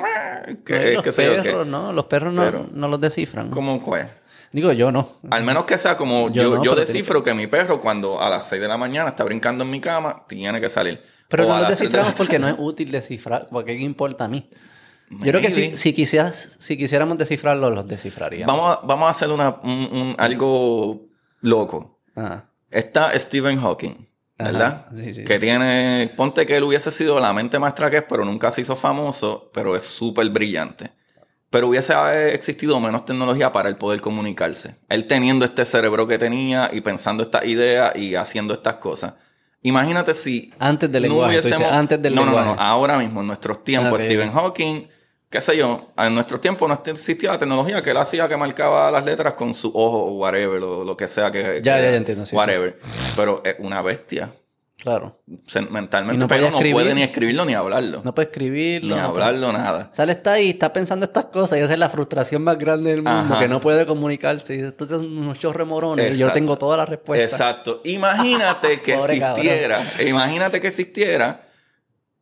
[0.65, 3.51] que, No, los que sé yo perros, no, los perros no, Pero- no los descifran.
[3.51, 4.07] ¿Cómo pues?
[4.53, 5.19] Digo, yo no.
[5.31, 7.35] Al menos que sea como Yo yo, no, yo pero descifro que...
[7.35, 10.59] mi perro cuando a las 6 de la mañana está brincando en mi cama, tiene
[10.61, 11.03] que salir.
[11.29, 14.29] Pero O no de la- desciframos porque no es útil descifrar, porque ¿qué importa a
[14.29, 14.49] mí?
[15.11, 18.55] Yo creo que si, si, quisieras, si quisiéramos descifrarlos, los descifraríamos.
[18.55, 21.07] Vamos a, vamos a hacer una, un- un- algo
[21.41, 22.01] loco.
[22.17, 24.07] Ah, Está Stephen Hawking,
[24.39, 24.87] ¿verdad?
[24.91, 25.25] Ajá, sí, sí.
[25.25, 28.61] Que tiene, ponte que él hubiese sido la mente maestra que es, pero nunca se
[28.61, 30.91] hizo famoso, pero es súper brillante.
[31.51, 31.95] Pero hubiese
[32.35, 34.77] existido menos tecnología para él poder comunicarse.
[34.91, 39.15] Él teniendo este cerebro que tenía y pensando estas ideas y haciendo estas cosas.
[39.63, 43.23] Imagínate si Antes del lenguaje, tú dices, antes del no, no, no, no, ahora mismo,
[43.23, 43.99] en nuestros tiempos.
[44.03, 44.89] Stephen Hawking,
[45.31, 48.91] qué sé yo, en nuestros tiempos no existía la tecnología que él hacía que marcaba
[48.91, 51.43] las letras con su ojo o whatever, o lo que sea que...
[51.43, 52.79] Ya, que- ya, ya entiendo, sí, Whatever.
[53.17, 54.31] Pero es una bestia.
[54.81, 55.21] claro.
[55.47, 58.01] Se- Mentalmente, no pero no puede ni escribirlo ni hablarlo.
[58.05, 58.95] No puede escribirlo.
[58.97, 59.91] ni no puede- hablarlo, nada.
[59.99, 63.03] Él está ahí, está pensando estas cosas y esa es la frustración más grande del
[63.03, 63.39] mundo, Ajá.
[63.41, 64.55] que no puede comunicarse.
[64.57, 67.33] Y esto es unos chorros morones y yo tengo todas las respuestas.
[67.33, 67.81] Exacto.
[67.85, 71.48] Imagínate que existiera, imagínate que existiera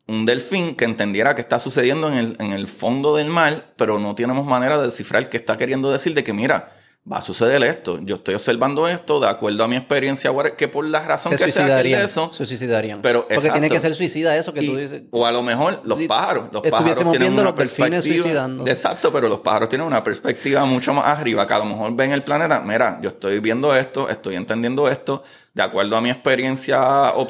[0.08, 3.98] un delfín que entendiera qué está sucediendo en el, en el fondo del mar, pero
[3.98, 6.72] no tenemos manera de descifrar qué está queriendo decir de que, mira,
[7.10, 8.00] va a suceder esto.
[8.02, 11.52] Yo estoy observando esto de acuerdo a mi experiencia, que por la razón Se que
[11.52, 13.00] sea que eso, Se suicidarían.
[13.02, 13.52] Pero, Porque exacto.
[13.60, 15.02] tiene que ser suicida eso que Y- tú dices.
[15.12, 16.48] O a lo mejor los pájaros.
[16.52, 18.02] Los pájaros tienen viendo una los perspectiva.
[18.02, 18.70] suicidándose.
[18.70, 22.12] Exacto, pero los pájaros tienen una perspectiva mucho más arriba que a lo mejor ven
[22.12, 22.60] el planeta.
[22.64, 25.22] Mira, yo estoy viendo esto, estoy entendiendo esto.
[25.56, 26.78] De acuerdo a mi experiencia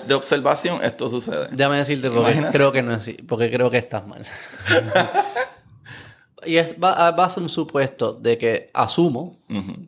[0.04, 1.46] de observación, esto sucede.
[1.52, 4.26] Déjame decirte porque creo que no es así, porque creo que estás mal.
[6.44, 9.86] y es va, va a ser un supuesto de que asumo Ujú.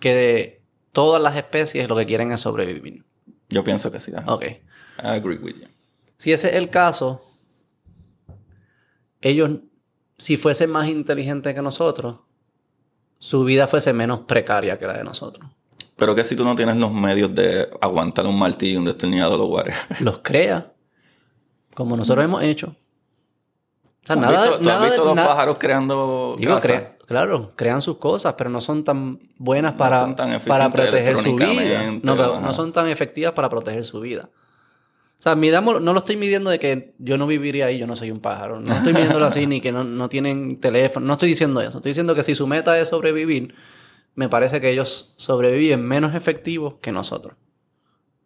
[0.00, 3.04] que todas las especies lo que quieren es sobrevivir.
[3.48, 4.10] Yo pienso que sí.
[4.16, 4.34] ajá.
[4.34, 4.42] Ok.
[4.44, 4.58] I
[4.98, 5.68] agree with you.
[6.16, 7.22] Si ese es el caso,
[9.20, 9.60] ellos,
[10.16, 12.16] si fuesen más inteligentes que nosotros,
[13.20, 15.48] su vida fuese menos precaria que la de nosotros.
[15.98, 19.46] Pero que si tú no tienes los medios de aguantar un martillo, un destornillador o
[19.46, 19.76] whatever.
[20.00, 20.72] Los crea,
[21.74, 22.68] como nosotros hemos hecho.
[22.68, 26.58] O sea, ¿Tú nada, visto, tú has nada de- visto los na- pájaros creando Digo,
[26.60, 31.18] crea- claro, crean sus cosas, pero no son tan buenas para, son tan para proteger
[31.18, 31.82] su vida.
[32.02, 34.30] No, pero no son tan efectivas para proteger su vida.
[35.18, 37.96] O sea, midamos- no lo estoy midiendo de que yo no viviría ahí, yo no
[37.96, 38.60] soy un pájaro.
[38.60, 41.04] No estoy midiéndolo así, ni que no, no tienen teléfono.
[41.06, 41.78] No estoy diciendo eso.
[41.78, 43.52] Estoy diciendo que si su meta es sobrevivir,
[44.18, 47.36] me parece que ellos sobreviven menos efectivos que nosotros.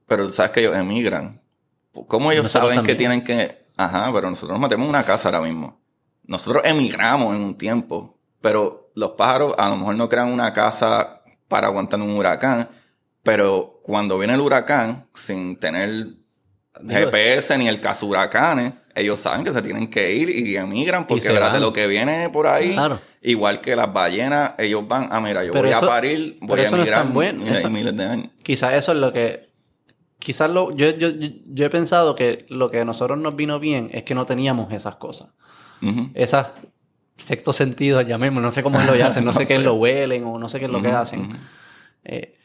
[0.06, 1.42] Pero sabes que ellos emigran.
[2.08, 3.66] ¿Cómo ellos Nosotros saben que tienen que.?
[3.76, 5.82] Ajá, pero nosotros nos metemos en una casa ahora mismo.
[6.24, 8.18] Nosotros emigramos en un tiempo.
[8.40, 12.70] Pero los pájaros a lo mejor no crean una casa para aguantar un huracán.
[13.22, 16.06] Pero cuando viene el huracán, sin tener
[16.80, 21.06] Digo, GPS ni el caso huracanes, ellos saben que se tienen que ir y emigran.
[21.06, 23.00] Porque verás, de lo que viene por ahí, Claro.
[23.22, 26.60] igual que las ballenas, ellos van, ah, mira, yo Pero voy eso- a parir, voy
[26.60, 28.28] a eso no es emigrar tan bueno, eso- miles de años.
[28.42, 29.50] Quizás eso es lo que.
[30.18, 30.70] Quizás lo.
[30.76, 34.14] Yo, yo, yo, he pensado que lo que a nosotros nos vino bien es que
[34.14, 35.28] no teníamos esas cosas.
[35.82, 36.10] Ujú.
[36.14, 36.48] Esas
[37.16, 39.62] sexto sentido, llamemos, no sé cómo lo hacen, no sé No qué sé.
[39.62, 41.28] lo huelen o no sé qué es lo que hacen.
[42.04, 42.36] Eh,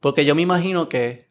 [0.00, 1.28] porque yo me imagino que.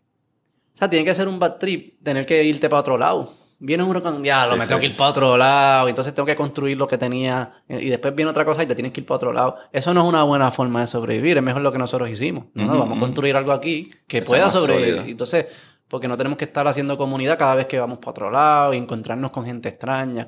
[0.73, 3.31] O sea, tiene que ser un bad trip tener que irte para otro lado.
[3.65, 6.25] Viene un huracán, ya, lo Sí, me tengo que ir para otro lado, entonces tengo
[6.25, 8.99] que construir lo que tenía, eh, y después viene otra cosa y te tienes que
[8.99, 9.55] ir para otro lado.
[9.71, 12.47] Eso no es una buena forma de sobrevivir, es mejor lo que nosotros hicimos.
[12.55, 14.95] No, no, vamos a construir algo aquí que pueda sobrevivir.
[14.95, 15.09] sólido.
[15.09, 15.45] Entonces,
[15.87, 18.77] porque no tenemos que estar haciendo comunidad cada vez que vamos para otro lado y
[18.77, 20.27] encontrarnos con gente extraña.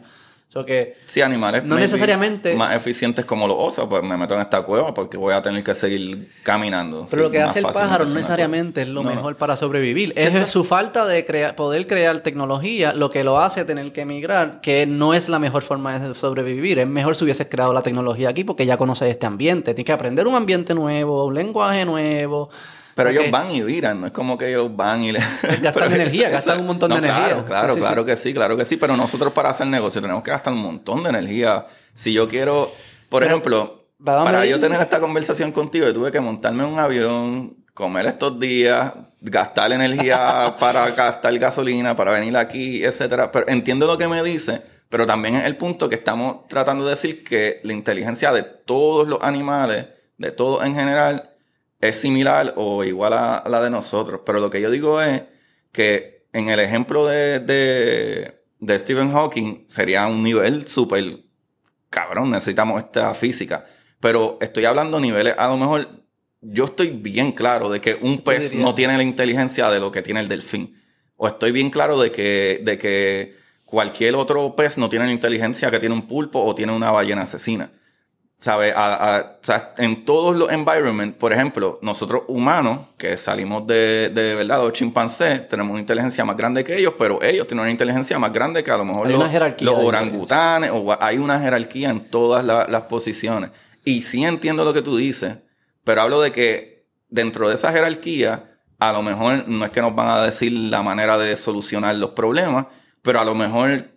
[0.64, 4.62] Que Sí, animales No necesariamente- más eficientes como los osos, pues me meto en esta
[4.62, 7.06] cueva porque voy a tener que seguir caminando.
[7.10, 10.14] Pero Sí, lo que hace el pájaro no necesariamente es lo No, mejor para sobrevivir.
[10.16, 14.62] Es su falta de crear, poder crear tecnología lo que lo hace tener que emigrar,
[14.62, 16.80] que no es la mejor forma de sobrevivir.
[16.80, 19.74] Es mejor si hubieses creado la tecnología aquí porque ya conoces este ambiente.
[19.74, 22.50] Tienes que aprender un ambiente nuevo, un lenguaje nuevo.
[22.96, 25.20] Pero ellos van y viran, no es como que ellos van y le...
[25.62, 27.28] Gastan energía, gastan un montón de no, energía.
[27.28, 28.08] Claro, claro, Sí, claro sí.
[28.08, 28.78] que sí, claro que sí.
[28.78, 31.68] Pero nosotros para hacer negocio tenemos que gastar un montón de energía.
[31.94, 32.72] Si yo quiero,
[33.10, 36.80] por Pero, ejemplo, para yo tener esta conversación contigo, yo tuve que montarme en un
[36.80, 43.32] avión, comer estos días, gastar energía para gastar gasolina, para venir aquí, etcétera.
[43.32, 46.92] Pero entiendo lo que me dice, pero también es el punto que estamos tratando de
[46.92, 51.35] decir que la inteligencia de todos los animales, de todos en general,
[51.90, 54.22] es similar o igual a la de nosotros.
[54.26, 55.24] Pero lo que yo digo es
[55.72, 61.24] que en el ejemplo de, de, de Stephen Hawking sería un nivel súper
[61.90, 63.66] cabrón, necesitamos esta física.
[64.00, 66.06] Pero estoy hablando niveles, a lo mejor
[66.42, 68.66] yo estoy bien claro de que un pez diría?
[68.66, 70.80] no tiene la inteligencia de lo que tiene el delfín.
[71.16, 75.72] O estoy bien claro de que, de que cualquier otro pez no tiene la inteligencia
[75.72, 77.72] que tiene un pulpo o tiene una ballena asesina.
[78.46, 78.74] ¿Sabe?
[78.74, 84.10] A- a- o sea, en todos los environments, por ejemplo, nosotros humanos, que salimos de,
[84.10, 87.72] de verdad, los chimpancés, tenemos una inteligencia más grande que ellos, pero ellos tienen una
[87.72, 89.18] inteligencia más grande que a lo mejor los,
[89.88, 93.50] orangutanes, o hay una jerarquía en todas la- las posiciones.
[93.84, 95.38] Y sí entiendo lo que tú dices,
[95.84, 99.96] pero hablo de que dentro de esa jerarquía, a lo mejor no es que nos
[99.96, 102.68] van a decir la manera de solucionar los problemas,
[103.02, 103.88] pero a lo mejor,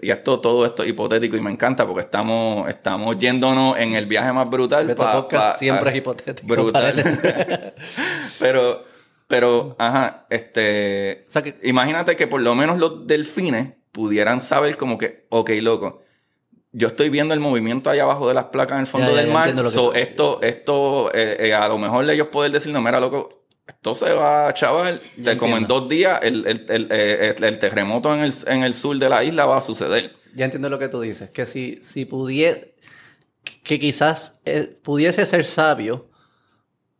[0.00, 4.06] y esto, todo esto es hipotético y me encanta porque estamos, estamos yéndonos en el
[4.06, 4.86] viaje más brutal.
[4.86, 6.48] Beto pa- pa- siempre es hipotético.
[6.48, 7.74] Brutal.
[8.38, 8.84] pero,
[9.26, 14.76] pero, ajá, este, O sea que- imagínate que por lo menos los delfines pudieran saber
[14.76, 16.02] como que, ok, loco,
[16.72, 19.22] yo estoy viendo el movimiento allá abajo de las placas en el fondo Ya, ya,
[19.22, 22.98] del mar, so esto, esto, eh, eh, a lo mejor ellos poder decir, no, mira,
[22.98, 27.58] loco, esto se va, chaval, de como en dos días el, el- el- eh, el-
[27.58, 30.12] terremoto en el, en el sur de la isla va a suceder.
[30.34, 32.74] Ya entiendo lo que tú dices, que si, si pudiese,
[33.62, 36.10] que quizás eh, pudiese ser sabio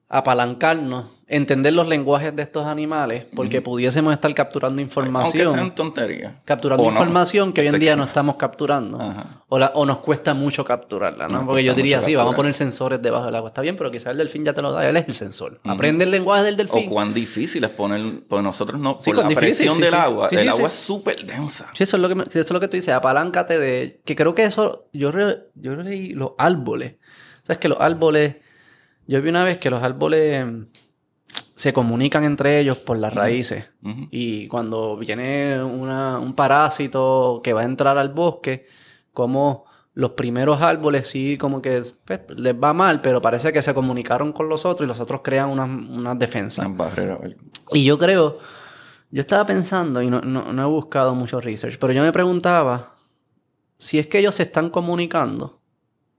[0.08, 6.34] apalancarnos, entender los lenguajes de estos animales, porque pudiésemos estar capturando Aunque información, sean tonterías.
[6.44, 6.92] capturando O no.
[6.92, 9.42] información que hoy en día no estamos capturando, Ajá.
[9.48, 11.38] o, la- o nos cuesta mucho capturarla, ¿no?
[11.38, 13.90] Nos porque yo diría, sí, vamos a poner sensores debajo del agua, está bien, pero
[13.90, 15.58] quizás el delfín ya te lo da, él es el sensor.
[15.64, 16.90] Aprende el lenguaje del O delfín.
[16.90, 19.96] cuán difícil es poner, pues nosotros no, Sí, por la difícil, presión sí, del sí.
[19.96, 21.70] agua, el agua es súper densa.
[21.72, 24.14] Sí, eso es lo que me- eso es lo que tú dices, apaláncate de que
[24.14, 26.96] creo que eso yo re- yo leí los árboles.
[27.42, 28.36] Sabes que los árboles
[29.06, 30.46] yo vi una vez que los árboles
[31.62, 33.70] se comunican entre ellos por las raíces.
[34.10, 38.66] Y cuando viene una- un parásito que va a entrar al bosque,
[39.12, 39.64] como
[39.94, 44.32] los primeros árboles sí como que pues, les va mal, pero parece que se comunicaron
[44.32, 46.64] con los otros y los otros crean unas unas defensas.
[47.72, 48.38] Y yo creo,
[49.12, 52.96] yo estaba pensando y no, no- no he buscado mucho research, pero yo me preguntaba
[53.78, 55.60] si es que ellos se están comunicando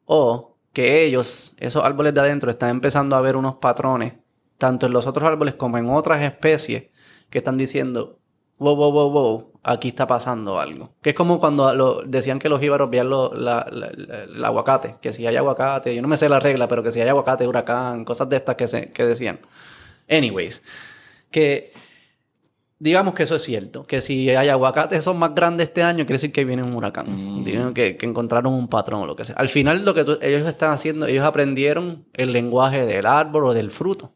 [0.06, 4.14] o que ellos, esos árboles de adentro, están empezando a ver unos patrones,
[4.57, 6.85] tanto en los otros árboles como en otras especies,
[7.30, 8.19] que están diciendo,
[8.59, 10.93] wow, wow, wow, wow, aquí está pasando algo.
[11.01, 14.45] Que es como cuando lo- decían que los íbaros veían lo- la- la- la- el
[14.45, 17.09] aguacate, que si hay aguacate, yo no me sé la regla, pero que si hay
[17.09, 19.39] aguacate, huracán, cosas de estas que, se, que decían.
[20.09, 20.61] Anyways,
[21.31, 21.71] que
[22.80, 26.15] digamos que eso es cierto, que si hay aguacates son más grandes este año, quiere
[26.15, 29.35] decir que viene un huracán, Digan que, que encontraron un patrón o lo que sea.
[29.35, 33.53] Al final lo que tú- ellos están haciendo, ellos aprendieron el lenguaje del árbol o
[33.53, 34.13] del fruto.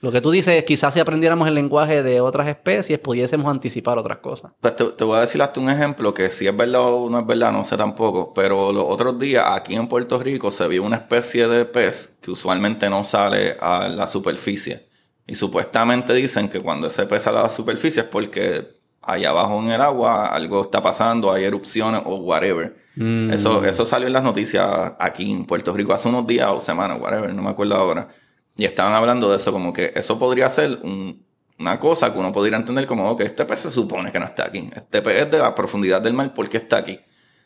[0.00, 3.98] Lo que tú dices es quizás si aprendiéramos el lenguaje de otras especies, pudiésemos anticipar
[3.98, 4.52] otras cosas.
[4.60, 7.20] Pues te, te voy a decir hasta un ejemplo que si es verdad o no
[7.20, 8.34] es verdad, no sé tampoco.
[8.34, 12.30] Pero los otros días aquí en Puerto Rico se vio una especie de pez que
[12.30, 14.86] usualmente no sale a la superficie.
[15.26, 19.60] Y supuestamente dicen que cuando ese pez sale a la superficie es porque allá abajo
[19.60, 22.76] en el agua algo está pasando, hay erupciones o whatever.
[22.96, 23.32] Mm.
[23.32, 26.98] Eso, eso salió en las noticias aquí en Puerto Rico hace unos días o semanas,
[27.00, 28.08] whatever, no me acuerdo ahora.
[28.56, 31.24] Y estaban hablando de eso, como que eso podría ser un-
[31.58, 34.44] una cosa que uno podría entender como que este pez se supone que no está
[34.46, 34.68] aquí.
[34.74, 37.00] Este pez es de la profundidad del mar, ¿por qué está aquí?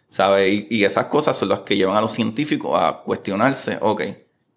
[0.09, 0.49] ¿Sabe?
[0.49, 4.03] Y, y esas cosas son las que llevan a los científicos a cuestionarse, ok,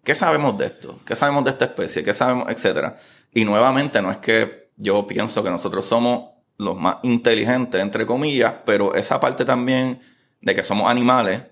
[0.02, 0.98] ¿qué sabemos de esto?
[1.06, 2.02] ¿Qué sabemos de esta especie?
[2.02, 2.48] ¿Qué sabemos?
[2.48, 2.96] Etcétera.
[3.32, 8.54] Y nuevamente, no es que yo pienso que nosotros somos los más inteligentes, entre comillas,
[8.64, 10.00] pero esa parte también
[10.40, 11.42] de que somos animales,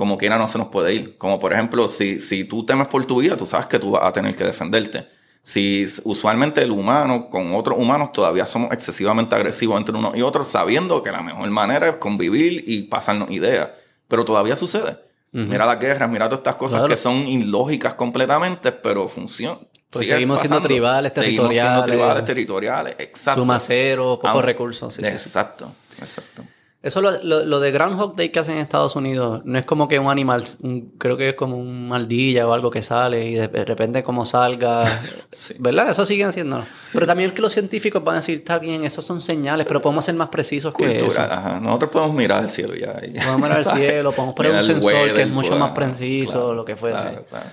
[0.00, 1.18] como quiera no se nos puede ir.
[1.18, 4.02] Como por ejemplo, si, si tú temes por tu vida, tú sabes que tú vas
[4.04, 5.06] a tener que defenderte.
[5.42, 10.48] Si usualmente el humano con otros humanos todavía somos excesivamente agresivos entre unos y otros,
[10.48, 13.68] sabiendo que la mejor manera es convivir y pasarnos ideas.
[14.08, 14.96] Pero todavía sucede.
[15.32, 16.88] Mira las guerras, mira todas estas cosas Claro.
[16.88, 19.58] que son ilógicas completamente, pero funcionan.
[19.90, 21.84] Pues seguimos siendo tribales, Seguimos siendo territoriales.
[21.84, 23.40] tribales, territoriales, exacto.
[23.42, 24.94] Suma cero, pocos recursos.
[24.94, 25.12] sí, sí, sí.
[25.14, 26.42] Exacto, exacto.
[26.82, 29.86] Eso lo, lo, lo de Groundhog Day que hacen en Estados Unidos no es como
[29.86, 33.34] que un animal, un- creo que es como un maldilla o algo que sale y
[33.34, 34.84] de repente como salga,
[35.30, 35.54] Sí.
[35.58, 35.90] ¿verdad?
[35.90, 36.64] Eso siguen haciendo.
[36.94, 39.82] Pero también es que los científicos van a decir, está bien, esos son señales, pero
[39.82, 41.04] podemos ser más precisos que eso.
[41.04, 41.60] Cultura, ajá.
[41.60, 42.98] Nosotros podemos mirar al cielo ya.
[43.06, 46.32] y- Podemos mirar al cielo, podemos poner un el sensor que es mucho más preciso,
[46.32, 46.98] claro, lo que fuese.
[46.98, 47.46] claro, claro.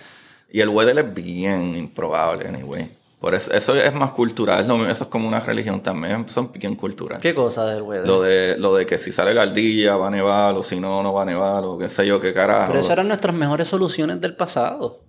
[0.49, 2.89] Y el weather es bien improbable, anyway.
[3.19, 6.75] Por eso, eso es más cultural, lo eso es como una religión también, son bien
[6.75, 7.19] cultural.
[7.19, 8.05] ¿Qué cosa del weather?
[8.05, 11.01] Lo de, lo de que si sale la ardilla va a nevar, o si no,
[11.01, 12.67] no va a nevar, o qué sé yo, qué carajo.
[12.67, 15.01] Pero esas eran nuestras mejores soluciones del pasado.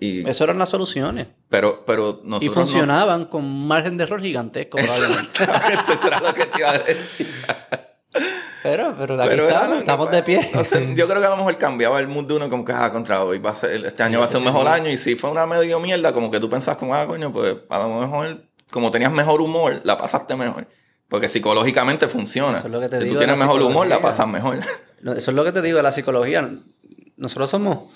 [0.00, 1.26] Y, Esas eran las soluciones.
[1.48, 5.42] pero, pero nosotros Y no- funcionaban con un margen de error gigantesco, probablemente.
[5.92, 7.26] Eso era lo que te iba a decir.
[8.68, 10.50] Pero, pero aquí Pero estamos, de pie.
[10.54, 12.72] no sé, yo creo que a lo mejor cambiaba el mood de uno como que,
[12.72, 14.90] ah, contra hoy va a ser, este año va a ser un mejor año.
[14.90, 17.78] Y si fue una medio mierda, como que tú pensás como, ah, coño, pues a
[17.78, 20.66] lo mejor, como tenías mejor humor, la pasaste mejor.
[21.08, 22.58] Porque psicológicamente funciona.
[22.58, 24.58] Eso es lo que te si digo tú tienes mejor humor, la pasas mejor.
[25.16, 26.46] Eso es lo que te digo de la psicología.
[27.16, 27.90] Nosotros somos,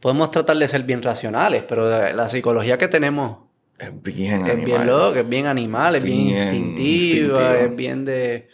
[0.00, 3.38] podemos tratar de ser bien racionales, pero la psicología que tenemos
[3.78, 4.86] Es bien es bien animal.
[4.86, 7.58] loca, es bien animal, es bien, Bien instintiva, instintiva.
[7.58, 8.48] es bien de,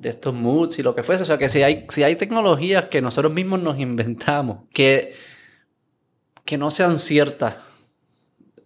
[0.00, 1.22] de estos moods y lo que fuese.
[1.22, 5.14] O sea, que si hay, si hay tecnologías que nosotros mismos nos inventamos, que,
[6.44, 7.56] que no sean ciertas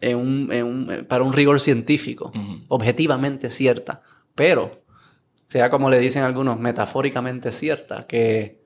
[0.00, 2.32] en un, en un- para un rigor científico,
[2.68, 3.98] objetivamente ciertas,
[4.34, 4.70] pero
[5.48, 8.62] sea como le dicen algunos, metafóricamente ciertas, que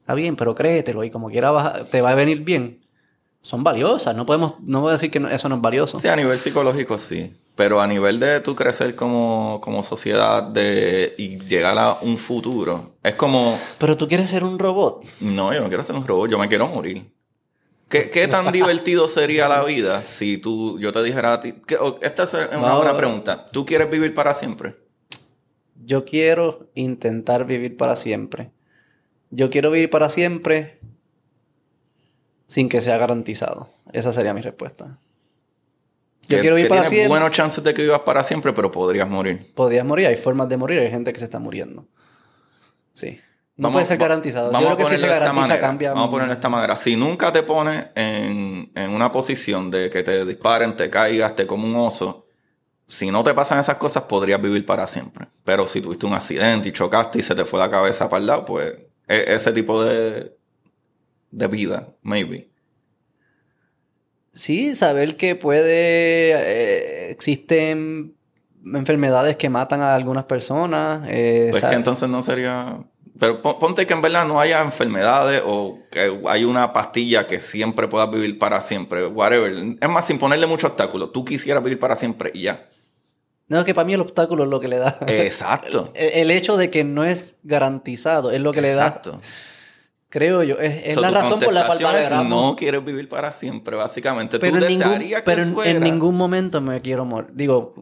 [0.00, 2.80] está bien, pero créetelo y como quiera vas te va a venir bien.
[3.42, 6.00] Son valiosas, no podemos, no voy a decir que no- eso no es valioso.
[6.00, 7.32] Sí, a nivel psicológico sí.
[7.56, 12.94] Pero a nivel de tú crecer como, como sociedad de, y llegar a un futuro,
[13.02, 15.04] es como, Pero tú quieres ser un robot.
[15.20, 17.12] no, yo no quiero ser un robot, yo me quiero morir.
[17.88, 21.78] ¿Qué, qué tan divertido sería la vida si tú, yo te dijera a ti, que-
[22.02, 24.74] esta es una buena pregunta, ¿tú quieres vivir para siempre?
[25.84, 28.50] Yo quiero intentar vivir para siempre.
[29.30, 30.80] Yo quiero vivir para siempre
[32.48, 33.68] sin que sea garantizado.
[33.92, 34.98] Esa sería mi respuesta.
[36.28, 37.08] Yo Que- quiero vivir que para siempre.
[37.08, 39.52] buenos chances de que vivas para siempre, pero podrías morir.
[39.54, 41.86] Podrías morir, hay formas de morir, hay gente que se está muriendo.
[42.92, 43.18] Sí.
[43.56, 44.46] No Vamos- puede ser garantizado.
[44.48, 45.60] Yo Vamos creo que si se garantiza manera.
[45.60, 45.90] cambia.
[45.92, 46.76] Vamos a ponerlo de esta manera.
[46.76, 51.46] Si nunca te pones en, en una posición de que te disparen, te caigas, te
[51.46, 52.26] como un oso,
[52.86, 55.26] si no te pasan esas cosas, podrías vivir para siempre.
[55.44, 58.26] Pero si tuviste un accidente y chocaste y se te fue la cabeza para el
[58.26, 58.74] lado, pues
[59.06, 60.36] e- ese tipo de,
[61.30, 62.50] de vida, maybe.
[64.34, 66.32] Sí, saber que puede.
[66.32, 68.14] eh, existen
[68.74, 71.02] enfermedades que matan a algunas personas.
[71.08, 72.78] eh, Pues que entonces no sería...
[73.18, 77.40] Pero pon- ponte que en verdad no haya enfermedades o que hay una pastilla que
[77.40, 79.52] siempre puedas vivir para siempre, whatever.
[79.80, 81.10] Es más, sin ponerle mucho obstáculo.
[81.10, 82.66] Tú quisieras vivir para siempre y ya.
[83.46, 84.98] No, que para mí el obstáculo es lo que le da.
[85.06, 85.92] Exacto.
[85.94, 89.12] El, el hecho de que no es garantizado es lo que Exacto.
[89.12, 89.22] le da,
[90.14, 90.58] creo yo.
[90.60, 92.28] Es, es So, la razón por la cual valoramos.
[92.28, 94.38] no quieres vivir para siempre, básicamente.
[94.38, 95.70] pero Tú en ningún, que pero en, fuera.
[95.72, 97.30] en ningún momento me quiero morir.
[97.34, 97.74] Digo,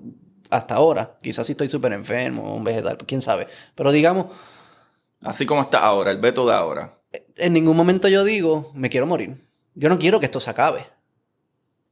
[0.48, 1.18] hasta ahora.
[1.22, 3.48] Quizás si estoy súper enfermo o un vegetal, quién sabe.
[3.74, 4.26] Pero digamos,
[5.20, 6.98] Así como está ahora, el veto de ahora.
[7.36, 9.46] en ningún momento yo digo, me quiero morir.
[9.74, 10.86] Yo no quiero que esto se acabe.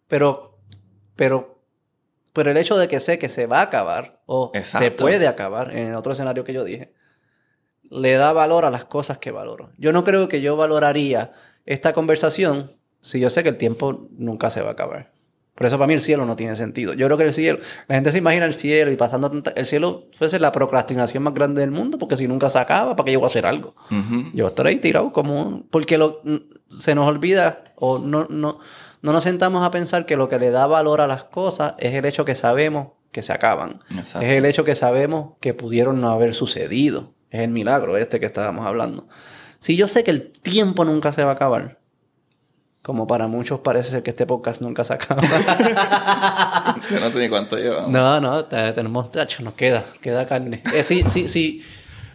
[0.08, 0.58] Pero,
[1.16, 1.62] pero,
[2.32, 5.02] pero el hecho de que sé que se va a acabar o se Exacto.
[5.04, 6.92] puede acabar en el otro escenario que yo dije,
[7.90, 9.70] le da valor a las cosas que valoro.
[9.76, 11.32] Yo no creo que yo valoraría
[11.66, 15.12] esta conversación si yo sé que el tiempo nunca se va a acabar.
[15.54, 16.94] Por eso para mí el cielo no tiene sentido.
[16.94, 19.66] Yo creo que el cielo, la gente se imagina el cielo y pasando tanta- el
[19.66, 23.12] cielo fuese la procrastinación más grande del mundo porque si nunca se acaba, ¿para qué
[23.12, 23.74] yo voy a hacer algo?
[24.32, 25.42] Yo estaré ahí tirado como...
[25.42, 26.22] un- Porque lo,
[26.68, 28.58] se nos olvida o no, no,
[29.02, 31.94] no nos sentamos a pensar que lo que le da valor a las cosas es
[31.94, 33.80] el hecho que sabemos que se acaban.
[33.94, 34.26] Exacto.
[34.26, 37.12] Es el hecho que sabemos que pudieron no haber sucedido.
[37.30, 39.06] Es el milagro este que estábamos hablando.
[39.58, 41.78] Si yo sé que el tiempo nunca se va a acabar,
[42.82, 45.20] como para muchos parece ser que este podcast nunca se acaba.
[46.90, 47.86] Yo no sé ni cuánto lleva.
[47.88, 50.62] no, no, te- tenemos, tacho, nos queda, queda carne.
[50.74, 51.62] Eh, sí, sí, sí.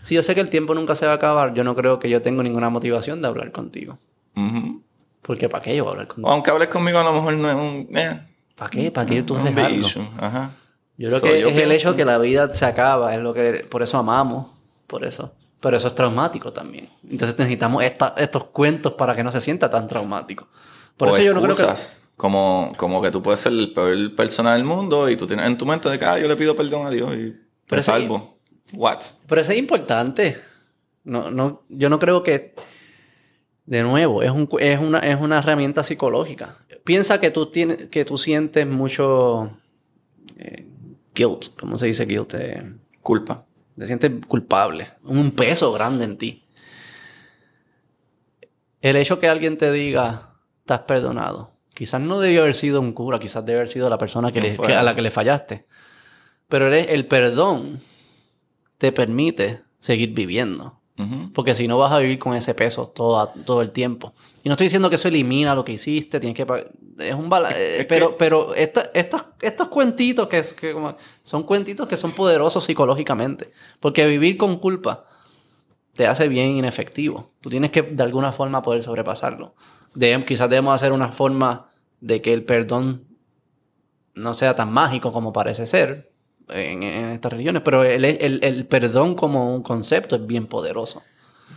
[0.01, 2.09] Si yo sé que el tiempo nunca se va a acabar, yo no creo que
[2.09, 3.97] yo tengo ninguna motivación de hablar contigo.
[4.35, 4.83] Ujú.
[5.23, 6.29] Porque ¿para qué yo voy a hablar contigo?
[6.29, 7.97] aunque hables conmigo, a lo mejor no es un.
[7.97, 8.19] Eh,
[8.55, 8.91] ¿Para qué?
[8.91, 9.35] ¿Para qué tú
[9.71, 10.07] issue.
[10.19, 10.51] Ajá.
[10.97, 13.21] Yo creo So, que yo es el pienso- hecho que la vida se acaba, es
[13.21, 14.47] lo que por eso amamos,
[14.87, 15.33] por eso.
[15.59, 16.89] Pero eso es traumático también.
[17.09, 20.47] Entonces necesitamos esta- estos cuentos para que no se sienta tan traumático.
[20.97, 21.73] Por o eso yo no creo que
[22.15, 25.57] Como, como que tú puedes ser el peor persona del mundo y tú tienes en
[25.57, 27.35] tu mente de que ah, yo le pido perdón a Dios y
[27.67, 28.37] Pero salvo.
[28.73, 28.99] What?
[29.27, 30.39] Pero eso es importante.
[31.03, 32.53] No, no, yo no creo que.
[33.65, 36.59] De nuevo, es, un, es, una, es una herramienta psicológica.
[36.83, 39.49] Piensa que tú, tienes, que tú sientes mucho
[40.37, 40.67] eh,
[41.15, 41.47] guilt.
[41.59, 42.35] ¿Cómo se dice guilt?
[42.35, 43.45] Eh, Culpa.
[43.77, 44.89] Te sientes culpable.
[45.03, 46.43] Un peso grande en ti.
[48.81, 51.51] El hecho que alguien te diga, estás perdonado.
[51.73, 54.47] Quizás no debió haber sido un cura, quizás debe haber sido la persona que No
[54.47, 55.65] le- que- a la que le fallaste.
[56.47, 57.81] Pero el, el perdón
[58.77, 60.79] te permite seguir viviendo.
[61.33, 64.13] Porque si no vas a vivir con ese peso todo, todo el tiempo.
[64.43, 66.45] Y no estoy diciendo que eso elimina lo que hiciste, tienes que...
[66.97, 70.73] Es un bala- eh, es pero que- pero esta- estas- estos cuentitos que, es- que
[70.73, 73.51] como- son cuentitos que son poderosos psicológicamente.
[73.79, 75.05] Porque vivir con culpa
[75.93, 77.31] te hace bien inefectivo.
[77.41, 79.55] Tú tienes que de alguna forma poder sobrepasarlo.
[79.93, 81.69] De- quizás debemos hacer una forma
[81.99, 83.05] de que el perdón
[84.13, 86.11] no sea tan mágico como parece ser
[86.49, 91.01] en, en estas religiones, pero el, el- el perdón como un concepto es bien poderoso.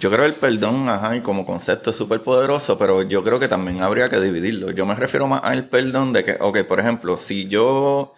[0.00, 3.48] Yo creo el perdón, ajá, y como concepto es súper poderoso, pero yo creo que
[3.48, 4.70] también habría que dividirlo.
[4.70, 8.14] Yo me refiero más al perdón de que, ok, por ejemplo, si yo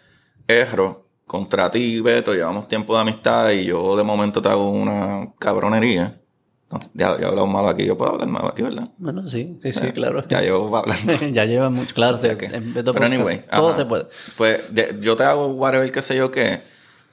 [0.47, 5.33] erro contra ti, Beto, llevamos tiempo de amistad y yo de momento te hago una
[5.39, 6.21] cabronería.
[6.65, 8.91] Entonces, ya, ya he hablado malo aquí, yo puedo hablar malo aquí, ¿verdad?
[8.99, 10.23] Bueno, sí, sí, sí, claro.
[10.29, 11.13] Ya llevo hablando.
[11.33, 12.17] ya lleva mucho, claro.
[12.19, 12.43] sí, Ok.
[12.45, 13.77] en Beto Pero Podcast, anyway, todo ajá.
[13.77, 14.07] se puede.
[14.37, 16.61] Pues de- yo te hago whatever, qué sé yo qué,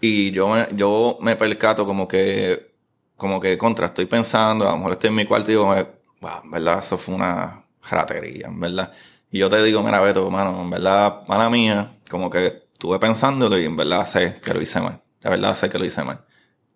[0.01, 2.66] y yo me, yo me percato como que,
[3.17, 6.31] como que contra, estoy pensando, a lo mejor estoy en mi cuarto y digo, wow,
[6.43, 8.91] en verdad, eso fue una ratería, en verdad.
[9.31, 13.59] Y yo te digo, mira, Beto, mano, en verdad, mala mía, como que estuve pensándolo
[13.59, 15.01] y en verdad sé que lo hice mal.
[15.21, 16.21] De verdad sé que lo hice mal.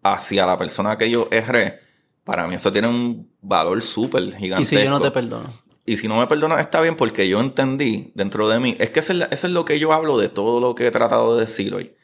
[0.04, 1.80] Hacia la persona que yo erré,
[2.24, 4.76] para mí eso tiene un valor súper gigantesco.
[4.76, 5.54] Y si yo no te perdono.
[5.86, 8.76] Y si no me perdonas, está bien porque yo entendí dentro de mí.
[8.80, 10.92] Es que eso es, eso es lo que yo hablo de todo lo que he
[10.92, 11.96] tratado de decir hoy.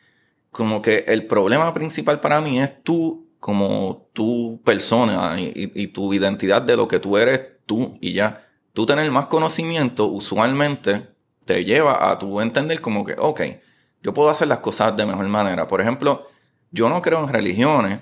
[0.51, 5.88] Como que el problema principal para mí es tú, como tu persona y, y- y
[5.88, 8.45] tu identidad de lo que tú eres tú y ya.
[8.73, 11.07] Tú tener más conocimiento usualmente
[11.45, 13.41] te lleva a tu entender como que, ok,
[14.03, 15.68] yo puedo hacer las cosas de mejor manera.
[15.68, 16.27] Por ejemplo,
[16.72, 18.01] yo no creo en religiones.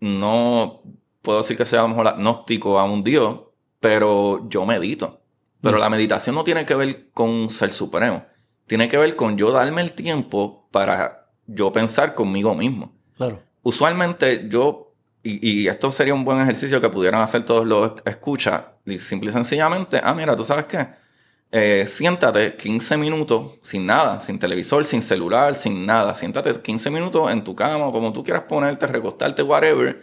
[0.00, 0.82] No
[1.22, 3.40] puedo decir que sea a lo mejor agnóstico a un Dios,
[3.80, 5.20] pero yo medito.
[5.60, 5.80] Pero Mm.
[5.80, 8.24] la meditación no tiene que ver con un ser supremo.
[8.66, 12.92] Tiene que ver con yo darme el tiempo para yo pensar conmigo mismo.
[13.16, 13.40] Claro.
[13.62, 18.64] Usualmente yo, y, esto sería un buen ejercicio que pudieran hacer todos los escuchas,
[18.98, 20.88] simple y sencillamente, ah, mira, ¿tú sabes qué?
[21.54, 26.14] Eh, siéntate 15 minutos sin nada, sin televisor, sin celular, sin nada.
[26.14, 30.02] Siéntate 15 minutos en tu cama, como tú quieras ponerte, recostarte, whatever.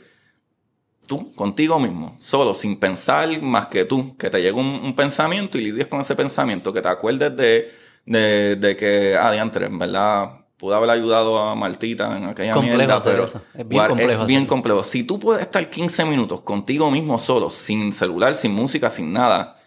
[1.07, 4.15] Tú, contigo mismo, solo, sin pensar más que tú.
[4.18, 6.72] Que te llegue un, un pensamiento y lidies con ese pensamiento.
[6.72, 7.72] Que te acuerdes de,
[8.06, 12.77] de, de que, ah, diantre, en verdad, pude haber ayudado a Martita en aquella Complejo
[12.77, 13.41] mierda, pero eso.
[13.53, 14.84] Es bien complejo es bien complejo.
[14.84, 19.57] Si tú puedes estar 15 minutos contigo mismo solo, sin celular, sin música, sin nada,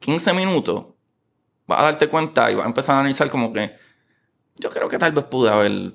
[0.00, 0.84] 15 minutos,
[1.66, 3.74] vas a darte cuenta y vas a empezar a analizar como que
[4.56, 5.94] yo creo que tal vez pude haber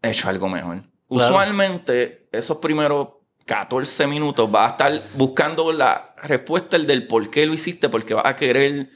[0.00, 0.82] hecho algo mejor.
[1.10, 1.34] Claro.
[1.34, 3.08] Usualmente, esos primeros
[3.44, 8.14] 14 minutos vas a estar buscando la respuesta el del por qué lo hiciste, porque
[8.14, 8.88] vas a querer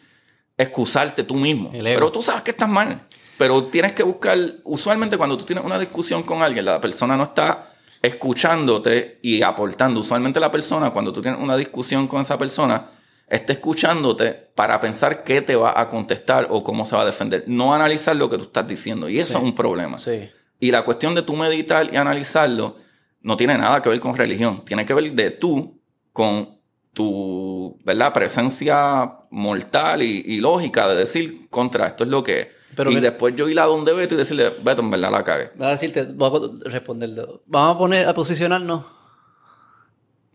[0.57, 1.71] excusarte tú mismo.
[1.73, 3.07] Pero tú sabes que estás mal.
[3.39, 7.25] Pero tienes que buscar, usualmente cuando tú tienes una discusión con alguien, la persona no
[7.25, 7.71] está
[8.03, 10.01] escuchándote y aportando.
[10.01, 12.91] Usualmente la persona, cuando tú tienes una discusión con esa persona,
[13.29, 17.45] está escuchándote para pensar qué te va a contestar o cómo se va a defender.
[17.47, 19.09] No analizar lo que tú estás diciendo.
[19.09, 19.39] Y eso Sí.
[19.39, 19.99] es un problema.
[19.99, 20.29] Sí.
[20.61, 22.77] Y la cuestión de tú meditar y analizarlo
[23.23, 24.65] no tiene nada que ver con religión.
[24.65, 25.81] Tiene que ver de tú
[26.13, 26.59] con
[26.93, 28.13] tu ¿verdad?
[28.13, 32.53] presencia mortal y, y lógica de decir contra esto es lo que.
[32.77, 35.23] Pero y que- después yo ir a donde Beto y decirle, Beto, en verdad la
[35.25, 35.51] cagué.
[35.57, 37.25] Voy a decirte, voy a responderle.
[37.47, 38.85] Vamos a poner, a posicionarnos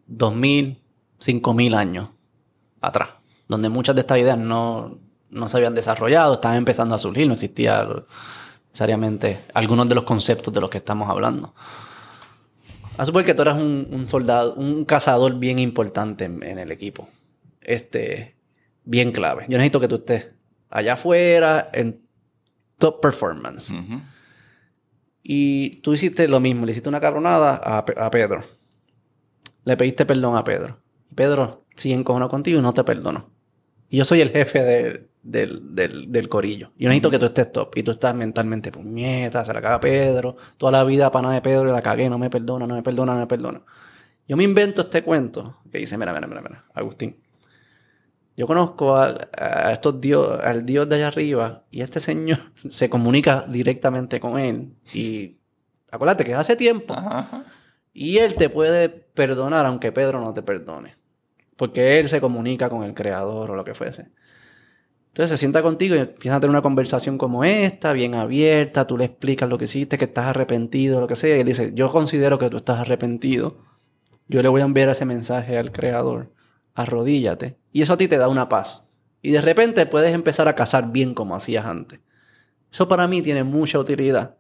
[0.07, 0.81] 2000,
[1.17, 2.09] 5000 años
[2.81, 3.09] atrás,
[3.47, 4.99] donde muchas de estas ideas no,
[5.29, 7.87] no se habían desarrollado, estaban empezando a surgir, no existía
[8.69, 11.53] necesariamente algunos de los conceptos de los que estamos hablando.
[12.97, 16.71] A suponer que tú eras un, un soldado, un cazador bien importante en, en el
[16.71, 17.07] equipo.
[17.61, 18.35] Este,
[18.83, 19.45] bien clave.
[19.47, 20.27] Yo necesito que tú estés
[20.69, 22.01] allá afuera en
[22.80, 23.72] top performance.
[25.22, 28.43] Y tú hiciste lo mismo, le hiciste una cabronada a, Pe- a Pedro.
[29.65, 30.80] Le pediste perdón a Pedro.
[31.11, 33.30] Y Pedro sigue encojonado contigo y no te perdonó.
[33.89, 36.72] Y yo soy el jefe de- del, del- del corillo.
[36.77, 37.77] Yo necesito que tú estés top.
[37.77, 40.35] Y tú estás mentalmente, puñeta, se la caga Pedro.
[40.57, 43.14] Toda la vida pana de Pedro y la cagué, no me perdona, no me perdona,
[43.14, 43.61] no me perdona.
[44.27, 47.18] Yo me invento este cuento que dice, mira, mira, mira, mira, Agustín.
[48.39, 49.27] Yo conozco a,
[49.73, 52.37] estos dios, al dios de allá arriba y este señor
[52.69, 54.77] se comunica directamente con él.
[54.93, 55.39] Y
[55.91, 56.93] acuérdate que hace tiempo.
[56.93, 57.45] Ajá, ajá.
[57.91, 60.95] Y él te puede perdonar aunque Pedro no te perdone.
[61.57, 64.07] Porque él se comunica con el creador o lo que fuese.
[65.09, 68.97] Entonces se sienta contigo y empieza a tener una conversación como esta, bien abierta, tú
[68.97, 71.91] le explicas lo que hiciste, que estás arrepentido, lo que sea, y él dice, yo
[71.91, 73.57] considero que tú estás arrepentido,
[74.29, 76.31] yo le voy a enviar ese mensaje al creador,
[76.81, 78.89] arrodíllate, y eso a ti te da una paz.
[79.22, 81.99] Y de repente puedes empezar a cazar bien como hacías antes.
[82.72, 84.38] Eso para mí tiene mucha utilidad.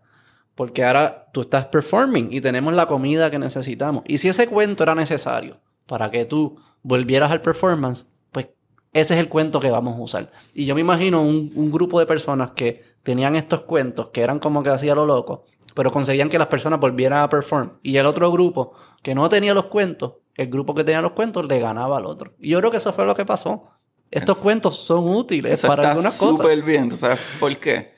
[0.55, 4.03] Porque ahora tú estás performing y tenemos la comida que necesitamos.
[4.07, 8.49] Y si ese cuento era necesario para que tú volvieras al performance, pues
[8.93, 10.31] ese es el cuento que vamos a usar.
[10.53, 14.39] Y yo me imagino un, un grupo de personas que tenían estos cuentos, que eran
[14.39, 17.73] como que hacía lo loco, pero conseguían que las personas volvieran a perform.
[17.83, 18.73] Y el otro grupo
[19.03, 22.33] que no tenía los cuentos, el grupo que tenía los cuentos le ganaba al otro.
[22.39, 23.69] Y yo creo que eso fue lo que pasó.
[24.11, 26.37] Estos cuentos son útiles Eso para está algunas cosas.
[26.37, 26.89] súper bien.
[26.89, 27.93] ¿Tú sabes por qué?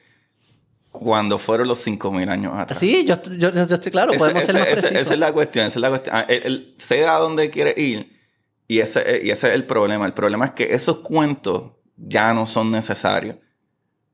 [0.91, 2.77] Cuando fueron los 5.000 años atrás.
[2.77, 5.01] Sí, yo, yo, estoy claro, Ese- podemos ser ese- más ese- precisos.
[5.03, 6.15] esa es la cuestión, esa es la cuestión.
[6.17, 8.11] Ah, Él, él sé a dónde quiere ir
[8.67, 10.05] y ese, y ese es el problema.
[10.05, 13.37] El problema es que esos cuentos ya no son necesarios.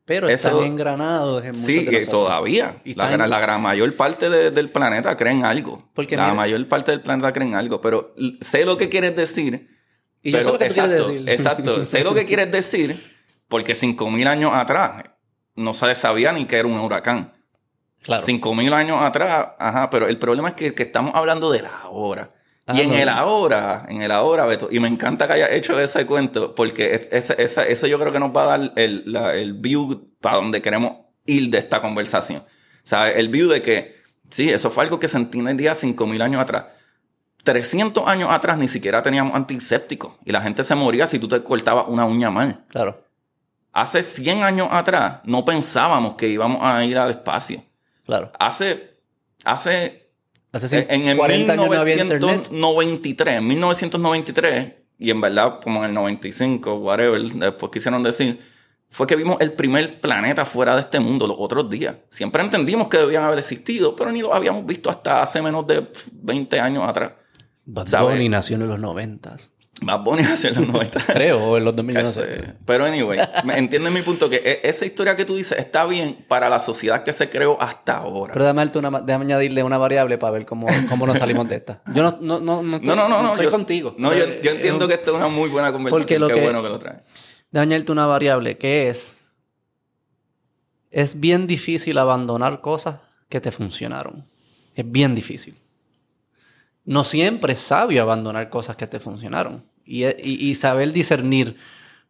[0.07, 2.81] Pero Eso- están engranados en Sí, de todavía.
[2.85, 5.89] Y La, gran- la gran mayor parte de- del planeta creen algo.
[5.93, 7.81] Porque la mira- mayor parte del planeta creen algo.
[7.81, 9.67] Pero sé lo que quieres decir.
[10.23, 11.29] Y yo sé pero lo que tú quieres exacto, decir.
[11.29, 11.85] Exacto.
[11.85, 13.15] sé lo que quieres decir
[13.49, 15.03] porque 5.000 años atrás
[15.55, 17.33] no se sabía ni que era un huracán.
[18.01, 18.23] Claro.
[18.25, 22.33] 5.000 años atrás, ajá, pero el problema es que, que estamos hablando del ahora.
[22.67, 22.95] Ah, y en no.
[22.97, 26.93] el ahora, en el ahora, Beto, y me encanta que hayas hecho ese cuento, porque
[27.11, 30.35] es- esa- eso yo creo que nos va a dar el, la- el view para
[30.35, 32.39] donde queremos ir de esta conversación.
[32.41, 32.45] O
[32.89, 33.95] sea, el view de que,
[34.29, 36.65] sí, eso fue algo que se entendía 5.000 años atrás.
[37.43, 41.41] 300 años atrás ni siquiera teníamos antisépticos y la gente se moría si tú te
[41.43, 42.65] cortabas una uña mal.
[42.67, 43.01] Claro.
[43.71, 47.63] Hace 100 años atrás no pensábamos que íbamos a ir al espacio.
[48.05, 48.31] Claro.
[48.39, 48.97] Hace,
[49.45, 50.06] hace
[50.51, 52.23] Hace en, en el 40 años no había internet.
[52.23, 58.39] 1993, en 1993, y en verdad como en el 95, whatever, después quisieron decir,
[58.89, 61.95] fue que vimos el primer planeta fuera de este mundo los otros días.
[62.09, 65.81] Siempre entendimos que debían haber existido, pero ni los habíamos visto hasta hace menos de
[65.81, 67.11] pf, 20 años atrás.
[67.65, 67.87] Bad.
[68.01, 68.79] Bunny nació en los
[69.81, 69.85] 90.
[69.85, 70.99] Más bonito hacia los 90.
[71.13, 72.53] Creo, o en los 2000, yo no sé.
[72.65, 73.19] Pero anyway,
[73.55, 77.03] entiendes mi punto, que e- esa historia que tú dices está bien para la sociedad
[77.03, 78.33] que se creó hasta ahora.
[78.33, 81.81] Pero déjame, una, déjame añadirle una variable para ver cómo, cómo nos salimos de esta.
[81.93, 83.95] Yo no, no, no, no, estoy, no, no, no, estoy yo, contigo.
[83.97, 86.01] No, yo, Eh, yo entiendo eh, que esto es una muy buena conversación.
[86.01, 86.99] porque lo Qué que- bueno que lo traes.
[87.51, 89.17] Déjame añadirte una variable que es...
[90.89, 92.99] Es bien difícil abandonar cosas
[93.29, 94.25] que te funcionaron.
[94.75, 95.55] Es bien difícil.
[96.87, 99.65] No siempre es sabio abandonar cosas que te funcionaron.
[99.85, 101.57] Y, y- y saber discernir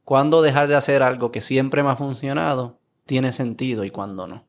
[0.06, 4.46] cuándo dejar de hacer algo que siempre me ha funcionado tiene sentido y cuándo no.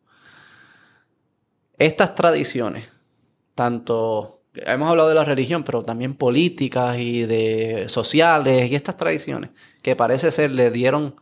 [1.79, 2.89] Estas tradiciones,
[3.55, 9.51] tanto hemos hablado de la religión, pero también políticas y de sociales y estas tradiciones
[9.83, 11.17] que parece ser le dieron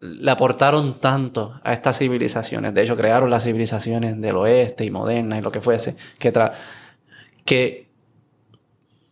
[0.00, 2.74] le aportaron tanto a estas civilizaciones.
[2.74, 5.96] De hecho, crearon las civilizaciones del oeste y modernas y lo que fuese.
[6.18, 6.32] Que,
[7.44, 7.90] que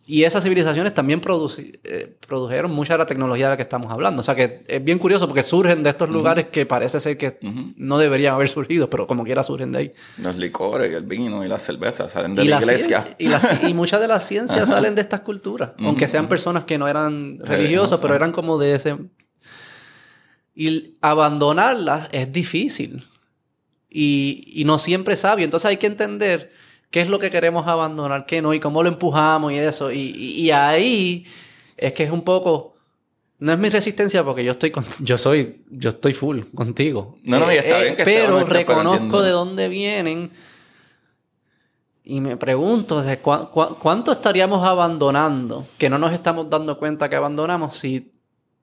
[0.07, 3.89] y esas civilizaciones también produci- eh, produjeron mucha de la tecnología de la que estamos
[3.91, 4.19] hablando.
[4.19, 7.37] O sea que es bien curioso porque surgen de estos lugares que parece ser que
[7.77, 9.93] no deberían haber surgido, pero como quiera surgen de ahí.
[10.17, 13.15] Los licores y el vino y las cervezas salen de Y, la la iglesia.
[13.19, 16.77] y, la- y muchas de las ciencias salen de estas culturas, aunque sean personas que
[16.77, 18.97] no eran religiosos, pero eran como de ese...
[20.53, 23.05] Y abandonarlas es difícil
[23.89, 25.45] y, y no siempre sabio.
[25.45, 26.51] Entonces hay que entender
[26.91, 29.91] qué es lo que queremos abandonar, qué no, y cómo lo empujamos y eso.
[29.91, 31.25] Y, y- y ahí
[31.77, 32.75] es que es un poco...
[33.39, 37.17] No es mi resistencia porque yo estoy con- yo soy yo estoy full contigo.
[37.23, 40.29] No, no, y está bien que estés pero reconozco de dónde vienen
[42.03, 43.03] y me pregunto
[43.79, 48.11] cuánto estaríamos abandonando que no nos estamos dando cuenta que abandonamos si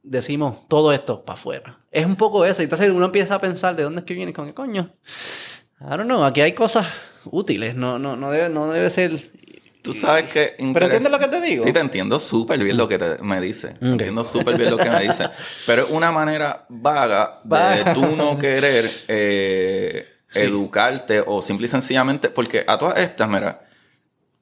[0.02, 1.78] decimos todo esto para afuera.
[1.90, 2.62] Es un poco eso.
[2.62, 4.90] Entonces uno empieza a pensar de dónde es que viene, con qué coño.
[5.80, 6.86] I don't know, aquí hay cosas
[7.32, 9.18] útiles, no, no, no, debe, no debe ser.
[9.82, 10.54] Tú sabes que...
[10.74, 11.64] Pero entiendes lo que te digo.
[11.64, 13.76] Sí, te entiendo súper bien lo que te- me dice.
[13.80, 15.28] Entiendo súper bien lo que me dice.
[15.66, 22.28] Pero es una manera vaga de tú no querer eh, educarte o simple y sencillamente...
[22.28, 23.66] Porque a todas estas, mira,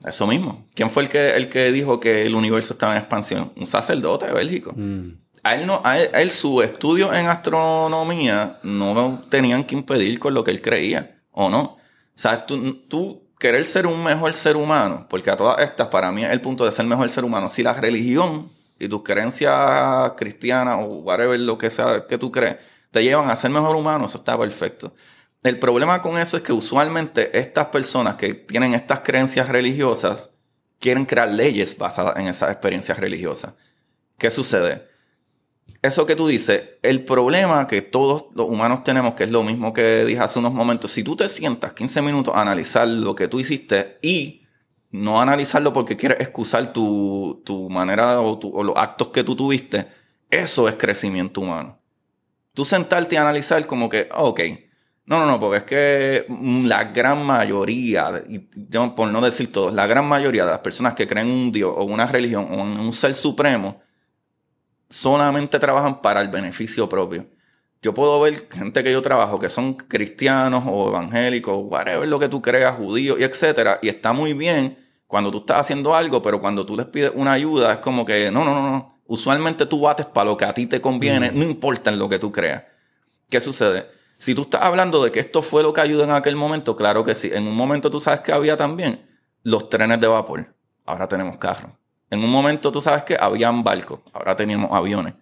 [0.05, 0.67] eso mismo.
[0.75, 3.53] ¿Quién fue el que, el que dijo que el universo estaba en expansión?
[3.57, 4.73] Un sacerdote bélgico.
[4.75, 5.11] Mm.
[5.43, 10.19] A él, no, a él, a él su estudio en astronomía no tenían que impedir
[10.19, 11.77] con lo que él creía, ¿o no?
[12.17, 16.25] Sea, tú, tú querer ser un mejor ser humano, porque a todas estas, para mí
[16.25, 17.49] es el punto de ser mejor ser humano.
[17.49, 22.57] Si la religión y tus creencias cristianas o whatever, lo que sea que tú crees,
[22.91, 24.95] te llevan a ser mejor humano, eso está perfecto.
[25.43, 30.31] El problema con eso es que usualmente estas personas que tienen estas creencias religiosas
[30.81, 33.55] quieren crear leyes basadas en esas experiencias religiosas.
[34.17, 34.89] ¿Qué sucede?
[35.83, 39.73] Eso que tú dices, el problema que todos los humanos tenemos, que es lo mismo
[39.73, 43.29] que dije hace unos momentos, si tú te sientas 15 minutos a analizar lo que
[43.29, 44.43] tú hiciste y
[44.91, 49.87] no analizarlo porque quieres excusar tu, tu manera o, los actos que tú tuviste,
[50.31, 51.79] eso es crecimiento humano.
[52.55, 54.41] Tú sentarte y analizar como que, ah, ok,
[55.05, 56.27] no, no, no, porque es que
[56.67, 60.95] la gran mayoría, y yo por no decir todos, la gran mayoría de las personas
[60.95, 63.81] que creen en un Dios o una religión o en un ser supremo,
[64.89, 67.27] solamente trabajan para el beneficio propio.
[67.83, 72.29] Yo puedo ver gente que yo trabajo que son cristianos o evangélicos, whatever lo que
[72.29, 76.41] tú creas, judíos y etcétera, y está muy bien cuando tú estás haciendo algo, pero
[76.41, 78.99] cuando tú les pides una ayuda es como que no, no, no, no.
[79.07, 82.19] Usualmente tú bates para lo que a ti te conviene, no importa en lo que
[82.19, 82.65] tú creas.
[83.29, 83.89] ¿Qué sucede?
[84.19, 87.05] Si tú estás hablando de que esto fue lo que ayudó en aquel momento, claro
[87.05, 87.31] que sí.
[87.33, 89.07] En un momento tú sabes que había también
[89.43, 90.55] los trenes de vapor.
[90.87, 91.73] Ahora tenemos carros.
[92.11, 94.01] En un momento tú sabes que habían barcos.
[94.13, 95.15] Ahora tenemos aviones.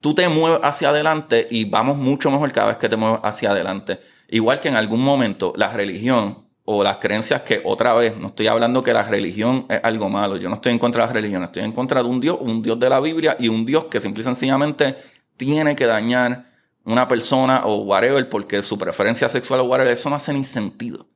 [0.00, 3.50] tú te mueves hacia adelante y vamos mucho mejor cada vez que te mueves hacia
[3.50, 3.98] adelante.
[4.28, 8.48] Igual que en algún momento la religión o las creencias que otra vez, no estoy
[8.48, 11.42] hablando que la religión es algo malo, yo no estoy en contra de la religión,
[11.44, 14.00] estoy en contra de un Dios, un Dios de la Biblia y un Dios que
[14.00, 14.96] simple y sencillamente
[15.36, 16.52] tiene que dañar
[16.84, 21.06] una persona o whatever porque su preferencia sexual o whatever, eso no hace ni sentido.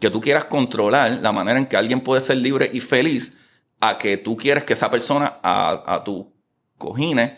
[0.00, 3.36] Que tú quieras controlar la manera en que alguien puede ser libre y feliz
[3.88, 6.32] a que tú quieres que esa persona a, a tu
[6.78, 7.32] cojines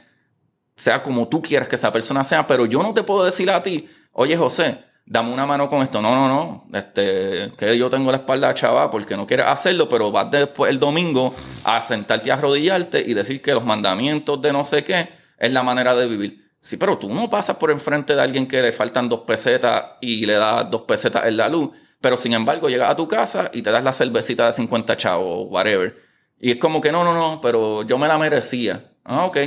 [0.77, 3.63] sea como tú quieres que esa persona sea, pero yo no te puedo decir a
[3.63, 6.03] ti, oye José, dame una mano con esto.
[6.03, 6.79] No, no, no.
[6.79, 10.79] Este, que yo tengo la espalda chava porque no quieres hacerlo, pero vas después el
[10.79, 15.09] domingo a sentarte a arrodillarte y decir que los mandamientos de no sé qué
[15.39, 16.47] es la manera de vivir.
[16.61, 20.27] Sí, pero tú no pasas por enfrente de alguien que le faltan dos pesetas y
[20.27, 21.71] le das dos pesetas en la luz,
[22.01, 25.47] pero sin embargo llegas a tu casa y te das la cervecita de 50 chavos,
[25.49, 26.06] whatever.
[26.39, 28.93] Y es como que no, no, no, pero yo me la merecía.
[29.05, 29.39] Ah, ok.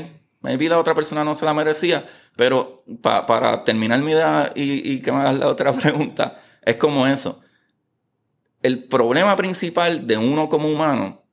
[0.42, 2.06] Maybe la otra persona no se la merecía,
[2.36, 7.42] pero para terminar mi idea y, que me hagas la otra pregunta, es como eso.
[8.62, 11.24] El problema principal de uno como humano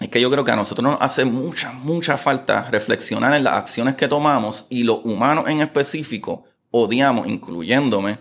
[0.00, 3.54] es que yo creo que a nosotros nos hace mucha, mucha falta reflexionar en las
[3.54, 8.18] acciones que tomamos y los humanos en específico odiamos, incluyéndome,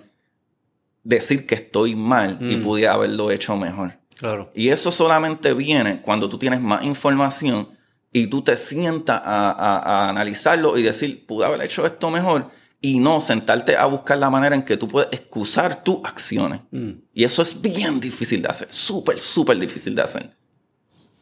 [1.04, 2.64] decir que estoy mal y mm.
[2.64, 4.00] pudiera haberlo hecho mejor.
[4.16, 4.52] Claro.
[4.54, 7.70] Y eso solamente viene cuando tú tienes más información
[8.12, 13.22] y tú te sientas a, analizarlo y decir, pude haber hecho esto mejor y no
[13.22, 16.62] sentarte a buscar la manera en que tú puedes excusar tus acciones.
[16.72, 16.92] Mm.
[17.14, 20.30] Y eso es bien difícil de hacer, súper, súper difícil de hacer.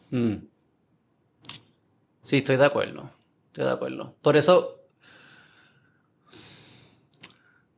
[0.10, 0.36] Mm.
[2.22, 3.10] Sí, estoy de acuerdo,
[3.48, 4.16] estoy de acuerdo.
[4.22, 4.82] Por eso,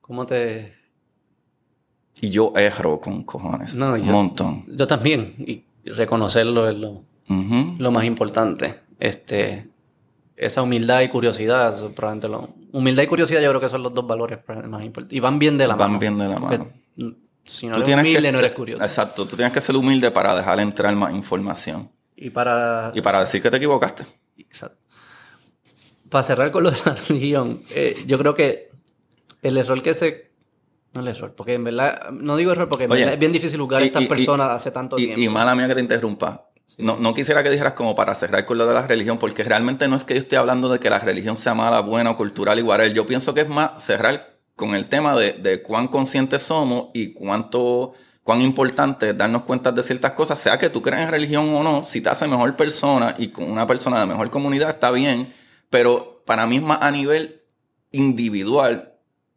[0.01, 0.82] ¿cómo te...?
[2.21, 4.65] Y yo erro con cojones, no, un montón.
[4.67, 7.03] Yo también, y reconocerlo es lo,
[7.77, 8.81] lo más importante.
[8.99, 9.67] Este,
[10.35, 12.49] esa humildad y curiosidad, probablemente lo...
[12.71, 15.15] Humildad y curiosidad yo creo que son los dos valores más importantes.
[15.15, 15.91] Y van bien de la mano.
[15.91, 16.71] Van bien de la mano.
[17.45, 18.83] Si no eres humilde, no eres curioso.
[18.83, 19.27] Exacto.
[19.27, 21.91] Tú tienes que ser humilde para dejar entrar más información.
[22.15, 22.91] Y para...
[22.95, 24.05] Y para decir que te equivocaste.
[24.37, 24.77] Exacto.
[26.09, 28.71] Para cerrar con lo de la religión, eh, yo creo que
[29.41, 30.32] el error que se...
[30.93, 32.11] No el error, porque en verdad...
[32.11, 35.19] No digo error porque es bien difícil juzgar a estas personas hace tanto tiempo.
[35.19, 36.49] Y mala mía que te interrumpa.
[36.77, 39.87] No, no, quisiera que dijeras como para cerrar con lo de la religión, porque realmente
[39.87, 42.57] no es que yo esté hablando de que la religión sea mala, buena o cultural
[42.57, 42.93] igual.
[42.93, 47.13] Yo pienso que es más cerrar con el tema de, de cuán conscientes somos y
[47.13, 47.93] cuánto,
[48.23, 51.63] cuán importante es darnos cuenta de ciertas cosas, sea que tú creas en religión o
[51.63, 55.33] no, si te hace mejor persona y con una persona de mejor comunidad está bien,
[55.69, 57.41] pero para mí es más a nivel
[57.91, 58.93] individual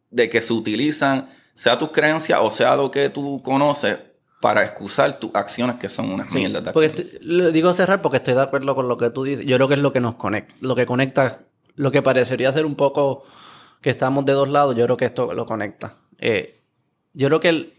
[0.09, 3.97] de que se utilizan, sea tus creencias o sea lo que tú conoces,
[4.39, 7.17] para excusar tus acciones que son unas mierdas de acciones.
[7.21, 9.45] lo digo cerrar porque estoy de acuerdo con lo que tú dices.
[9.45, 11.39] Yo creo que es lo que nos conecta, lo que conecta,
[11.75, 13.23] lo que parecería ser un poco
[13.81, 15.93] que estamos de dos lados, yo creo que esto lo conecta.
[16.19, 16.61] Eh,
[17.13, 17.73] yo creo que el,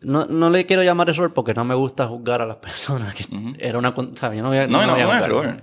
[0.00, 3.14] no, no, le quiero llamar error porque no me gusta juzgar a las personas.
[3.14, 3.24] Que
[3.58, 3.92] Era una.
[4.14, 4.40] ¿sabes?
[4.40, 5.62] no, no, no, no, error.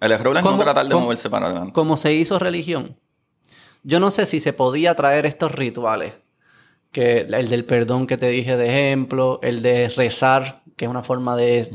[0.00, 1.72] El error es no tratar de moverse para adelante.
[1.72, 2.96] Como se hizo religión,
[3.82, 6.14] yo no sé si se podía traer estos rituales
[6.92, 11.02] que el del perdón que te dije de ejemplo, el de rezar, que es una
[11.02, 11.68] forma de,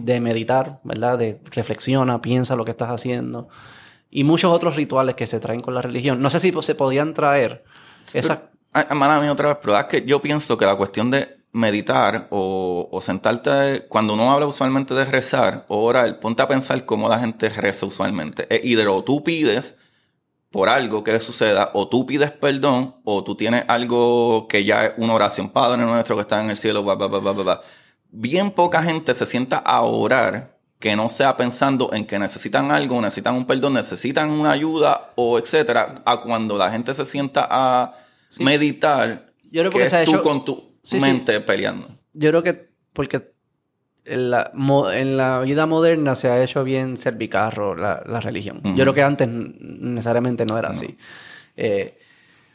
[0.00, 1.18] de, meditar, ¿verdad?
[1.18, 3.48] De reflexiona, piensa lo que estás haciendo.
[4.10, 6.20] Y muchos otros rituales que se traen con la religión.
[6.20, 7.64] No sé si se podían traer
[8.12, 8.40] esas...
[8.72, 12.88] Mala mía otra vez, pero es que yo pienso que la cuestión de meditar o,
[12.88, 17.18] o, sentarte, cuando uno habla usualmente de rezar o orar, ponte a pensar cómo la
[17.18, 18.46] gente reza usualmente.
[18.62, 19.79] Y de lo tú pides
[20.50, 24.92] por algo que suceda, o tú pides perdón, o tú tienes algo que ya es
[24.96, 27.62] una oración, Padre nuestro que está en el cielo, bla, bla, bla, bla, bla.
[28.10, 33.00] Bien poca gente se sienta a orar que no sea pensando en que necesitan algo,
[33.00, 37.94] necesitan un perdón, necesitan una ayuda, o etcétera, a cuando la gente se sienta a
[38.38, 41.88] meditar, Yo creo que, es tú con tu mente peleando.
[42.12, 43.32] Yo creo que porque
[44.04, 44.52] en la,
[44.94, 48.60] en la, vida moderna se ha hecho bien servicarro la, la religión.
[48.64, 50.96] Yo creo que antes necesariamente no era así.
[51.56, 51.98] Eh,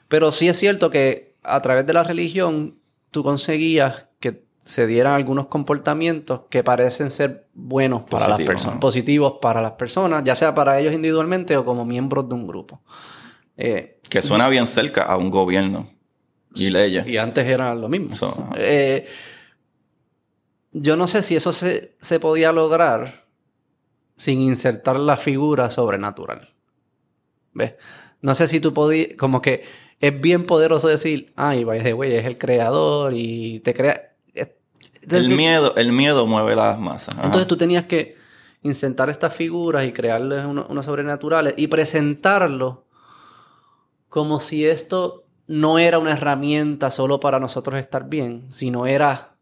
[0.08, 2.76] pero sí es cierto que a través de la religión
[3.12, 9.36] tú conseguías que se dieran algunos comportamientos que parecen ser buenos para las personas, positivos
[9.42, 12.82] para las personas, ya sea para ellos individualmente o como miembros de un grupo.
[13.58, 15.88] Eh, que suena bien cerca a un gobierno
[16.56, 17.08] y leyes.
[17.08, 18.14] Y antes era lo mismo.
[18.58, 19.08] eh,
[20.77, 23.23] yo no sé si eso se, podía lograr
[24.18, 26.53] sin insertar la figura sobrenatural.
[27.53, 27.76] ¿Ves?
[28.22, 29.64] No sé si tú podías, como que
[30.02, 31.80] es bien poderoso decir, ay, güey,
[32.15, 34.14] es el creador y te crea...
[35.10, 37.15] el, miedo, el miedo mueve las masas.
[37.23, 38.15] Entonces tú tenías que
[38.61, 42.84] insertar estas figuras y crearles uno- unos sobrenaturales y presentarlo
[44.10, 49.35] como si esto no era una herramienta solo para nosotros estar bien, sino era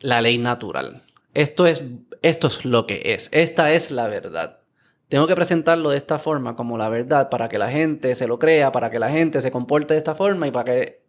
[0.00, 1.02] la ley natural.
[1.32, 1.82] Esto es,
[2.22, 3.28] esto es lo que es.
[3.32, 4.60] Esta es la verdad.
[5.08, 8.38] Tengo que presentarlo de esta forma como la verdad para que la gente se lo
[8.38, 11.02] crea, para que la gente se comporte de esta forma y para que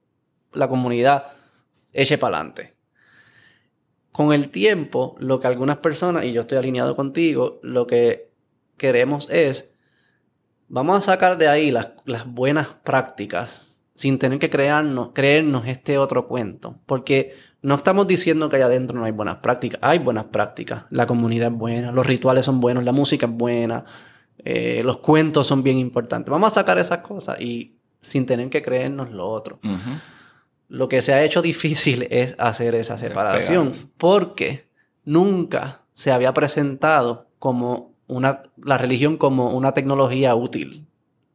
[0.54, 1.26] la comunidad
[1.94, 2.76] eche para adelante.
[4.12, 8.32] Con el tiempo, lo que algunas personas, y yo estoy alineado contigo, lo que
[8.78, 9.76] queremos es,
[10.68, 15.98] vamos a sacar de ahí las, las buenas prácticas sin tener que crearnos, creernos este
[15.98, 16.80] otro cuento.
[16.86, 17.34] Porque
[17.66, 20.84] no estamos diciendo que allá adentro no hay buenas prácticas, hay buenas prácticas.
[20.92, 23.86] La comunidad es buena, los rituales son buenos, la música es buena,
[24.38, 26.30] eh, los cuentos son bien importantes.
[26.30, 29.60] Vamos a sacar esas cosas y sin tener que creernos lo otro.
[30.70, 34.68] Lo que se ha hecho difícil es hacer esa separación porque
[35.04, 40.86] nunca se había presentado como una, la religión como una tecnología útil.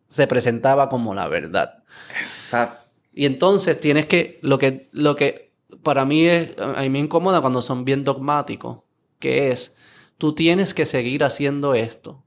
[0.06, 1.82] Se presentaba como la verdad.
[2.20, 2.86] Exacto.
[3.12, 5.49] Y entonces tienes que, lo que, lo que
[5.82, 8.78] para mí es, a mí me incomoda cuando son bien dogmáticos,
[9.18, 9.76] que es,
[10.18, 12.22] tú tienes que seguir haciendo esto,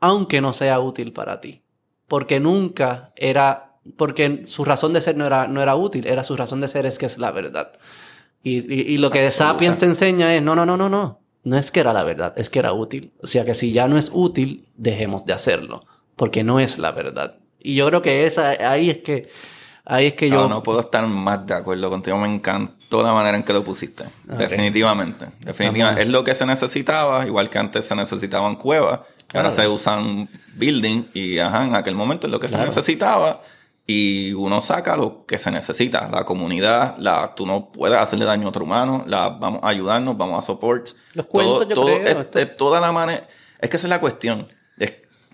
[0.00, 1.62] aunque no sea útil para ti.
[2.08, 6.36] Porque nunca era, porque su razón de ser no era, no era útil, era su
[6.36, 7.72] razón de ser es que es la verdad.
[8.42, 9.30] Y, y- y lo que.
[9.32, 12.32] Sapiens te enseña es, no, no, no, no, no, no es que era la verdad,
[12.36, 13.12] es que era útil.
[13.22, 15.84] O sea que si ya no es útil, dejemos de hacerlo,
[16.14, 17.38] porque no es la verdad.
[17.58, 19.28] Y yo creo que esa, ahí es que,
[19.86, 20.48] ahí es que yo...
[20.48, 22.18] No, puedo estar más de acuerdo contigo.
[22.18, 24.04] Me encantó la manera en que lo pusiste.
[24.24, 25.26] Definitivamente.
[25.40, 26.02] Definitivamente.
[26.02, 29.68] Es lo que se necesitaba, igual que antes se necesitaban cuevas, que ahora Claro.
[29.70, 32.62] se usan building y ajá, en aquel momento es lo que Claro.
[32.64, 33.42] se necesitaba
[33.86, 36.08] y uno saca lo que se necesita.
[36.12, 40.16] La comunidad, la, tú no puedes hacerle daño a otro humano, la, vamos a ayudarnos,
[40.16, 40.88] vamos a support.
[41.14, 43.26] Los cuentos, yo creo, es- esto- es toda la manera.
[43.60, 44.48] Es que esa es la cuestión.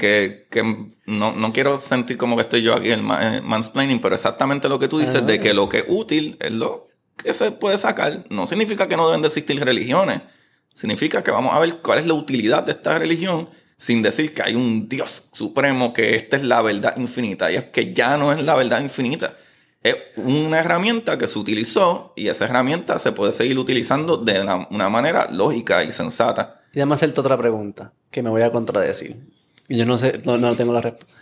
[0.02, 0.64] Que, que
[1.06, 4.80] no, no quiero sentir como que estoy yo aquí el eh, mansplaining, pero exactamente lo
[4.80, 5.26] que tú dices Ajá.
[5.26, 8.24] de que lo que es útil es lo que se puede sacar.
[8.28, 10.22] No significa que no deben de existir religiones.
[10.74, 14.42] Significa que vamos a ver cuál es la utilidad de esta religión sin decir que
[14.42, 17.52] hay un Dios supremo, que esta es la verdad infinita.
[17.52, 19.34] Y es que ya no es la verdad infinita.
[19.84, 24.66] Es una herramienta que se utilizó y esa herramienta se puede seguir utilizando de una,
[24.68, 26.60] una manera lógica y sensata.
[26.72, 29.41] Y déjame hacerte otra pregunta que me voy a contradecir.
[29.76, 31.12] Yo no sé, no, no tengo la respuesta.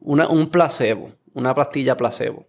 [0.00, 2.46] Una, un placebo, una pastilla placebo,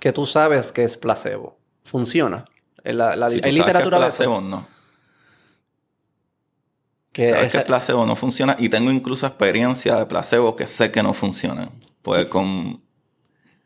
[0.00, 2.44] que tú sabes que es placebo, funciona.
[2.82, 4.66] En la, la- Si hay sabes que es de placebo, no.
[7.12, 10.66] Que sabes esa- que el placebo no funciona y tengo incluso experiencia de placebo que
[10.66, 11.70] sé que no funcionan.
[12.02, 12.82] Pues con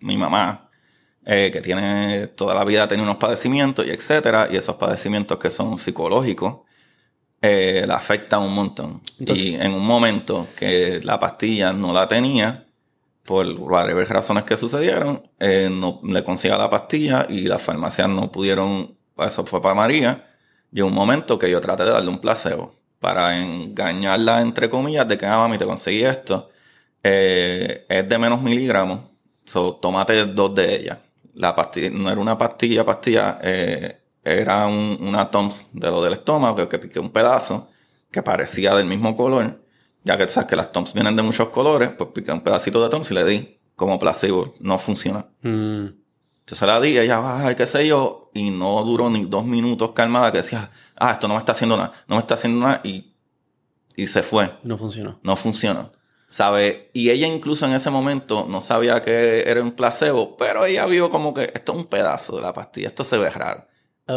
[0.01, 0.71] mi mamá,
[1.25, 5.39] eh, que tiene toda la vida ha tenido unos padecimientos y etcétera, y esos padecimientos
[5.39, 6.61] que son psicológicos,
[7.43, 9.03] eh, la afectan un montón.
[9.19, 12.67] Entonces- y en un momento que la pastilla no la tenía,
[13.25, 18.33] por varias razones que sucedieron, eh, no le consiga la pastilla y las farmacias no
[18.33, 20.27] pudieron, eso fue para María,
[20.73, 25.17] y un momento que yo traté de darle un placebo para engañarla, entre comillas, de
[25.19, 26.51] que, ah, mami, te conseguí esto,
[27.03, 29.01] eh, es de menos miligramos,
[29.45, 30.99] so, tómate dos de ellas.
[31.35, 36.13] La pastilla, no era una pastilla, pastilla, eh, era un- una Toms de lo del
[36.15, 37.69] estómago, que piqué un pedazo,
[38.11, 39.63] que parecía del mismo color,
[40.05, 42.89] ya que sabes que las Toms vienen de muchos colores, pues piqué un pedacito de
[42.91, 45.27] Toms y le di como placebo, no funciona.
[45.43, 45.87] Mm,
[46.47, 49.93] Yo se la di, ella, ay, qué sé yo, y no duró ni dos minutos
[49.93, 52.81] calmada que decía, ah, esto no me está haciendo nada, no me está haciendo nada,
[52.83, 53.15] y,
[53.95, 55.21] y se fue, no funcionó.
[55.23, 55.93] no funcionó.
[56.27, 56.91] ¿Sabe?
[56.93, 61.09] Y ella incluso en ese momento no sabía que era un placebo, pero ella vio
[61.11, 63.67] como que esto es un pedazo de la pastilla, esto se ve raro.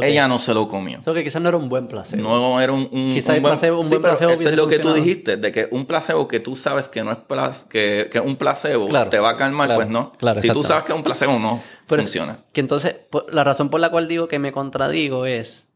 [0.02, 1.02] Ella no se lo comió.
[1.04, 2.22] So que quizás no era un buen placebo.
[2.24, 4.56] No era un, un, Quizá el buen placebo- un Sí, buen pero placebo Eso es
[4.56, 7.68] lo que tú dijiste, de que un placebo que tú sabes que no es plas-
[7.68, 10.14] que, que un placebo Claro, te va a calmar, claro, pues no.
[10.14, 12.40] claro, si tú sabes que un placebo no Pero- funciona.
[12.54, 12.96] Que entonces,
[13.32, 15.68] la razón por la cual digo que me contradigo es.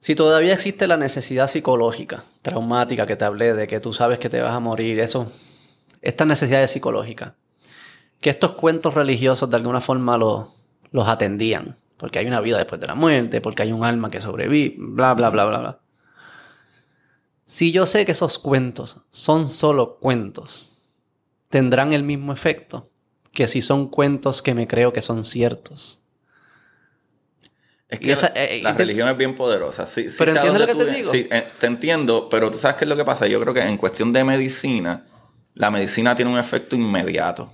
[0.00, 4.28] Si todavía existe la necesidad psicológica, traumática que te hablé, de que tú sabes que
[4.28, 5.30] te vas a morir, eso,
[6.00, 7.34] estas necesidades psicológicas,
[8.20, 10.48] que estos cuentos religiosos de alguna forma los,
[10.90, 14.20] los atendían, porque hay una vida después de la muerte, porque hay un alma que
[14.20, 15.80] sobrevive, bla, bla, bla, bla, bla.
[17.46, 20.74] Si yo sé que esos cuentos son solo cuentos,
[21.50, 22.90] tendrán el mismo efecto
[23.32, 26.02] que si son cuentos que me creo que son ciertos.
[27.88, 29.84] Es que esa- la, eh, la te- religión es bien poderosa.
[29.86, 31.00] Sí, sí Pero sé a ¿entiendes dónde lo que tú te vienes.
[31.00, 31.12] digo?
[31.12, 33.26] Sí, eh, te entiendo, pero tú sabes qué es lo que pasa.
[33.26, 35.04] Yo creo que en cuestión de medicina,
[35.54, 37.52] la medicina tiene un efecto inmediato.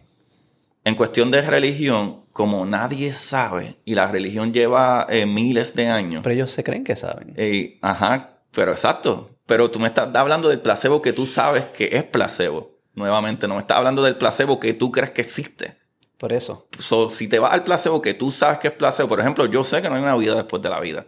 [0.85, 6.23] En cuestión de religión, como nadie sabe, y la religión lleva eh, miles de años,
[6.23, 7.35] Pero ellos se creen que saben.
[7.37, 9.31] eh, ajá, pero exacto.
[9.47, 12.79] Pero tú me estás hablando del placebo que tú sabes que es placebo.
[12.95, 15.79] Nuevamente, no me estás hablando del placebo que tú crees que existe.
[16.19, 16.69] Por eso.
[16.79, 19.63] So, si te vas al placebo que tú sabes que es placebo, por ejemplo, yo
[19.65, 21.07] sé que no hay una vida después de la vida.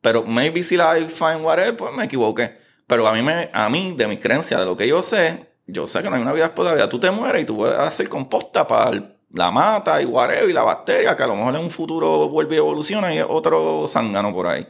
[0.00, 2.58] Pero maybe si la I find whatever, pues me equivoqué.
[2.86, 5.86] Pero a mí, me, a mí, de mi creencia, de lo que yo sé, yo
[5.86, 6.88] sé que no hay una vida después de la vida.
[6.88, 10.62] Tú te mueres y tú puedes hacer composta para la mata y whatever y la
[10.62, 14.46] bacteria, que a lo mejor en un futuro vuelve y evoluciona y otro zángano por
[14.46, 14.66] ahí.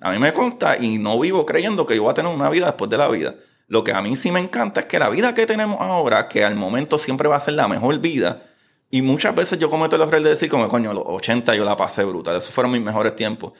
[0.00, 2.66] A mí me consta y no vivo creyendo que yo voy a tener una vida
[2.66, 3.34] después de la vida.
[3.66, 6.44] Lo que a mí sí me encanta es que la vida que tenemos ahora, que
[6.44, 8.44] al momento siempre va a ser la mejor vida,
[8.90, 11.76] y muchas veces yo cometo el error de decir, como coño, los 80 yo la
[11.76, 13.52] pasé brutal, esos fueron mis mejores tiempos.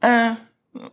[0.00, 0.36] Eh,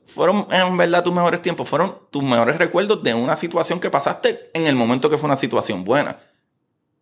[0.06, 4.50] fueron en verdad tus mejores tiempos, fueron tus mejores recuerdos de una situación que pasaste
[4.54, 6.20] en el momento que fue una situación buena.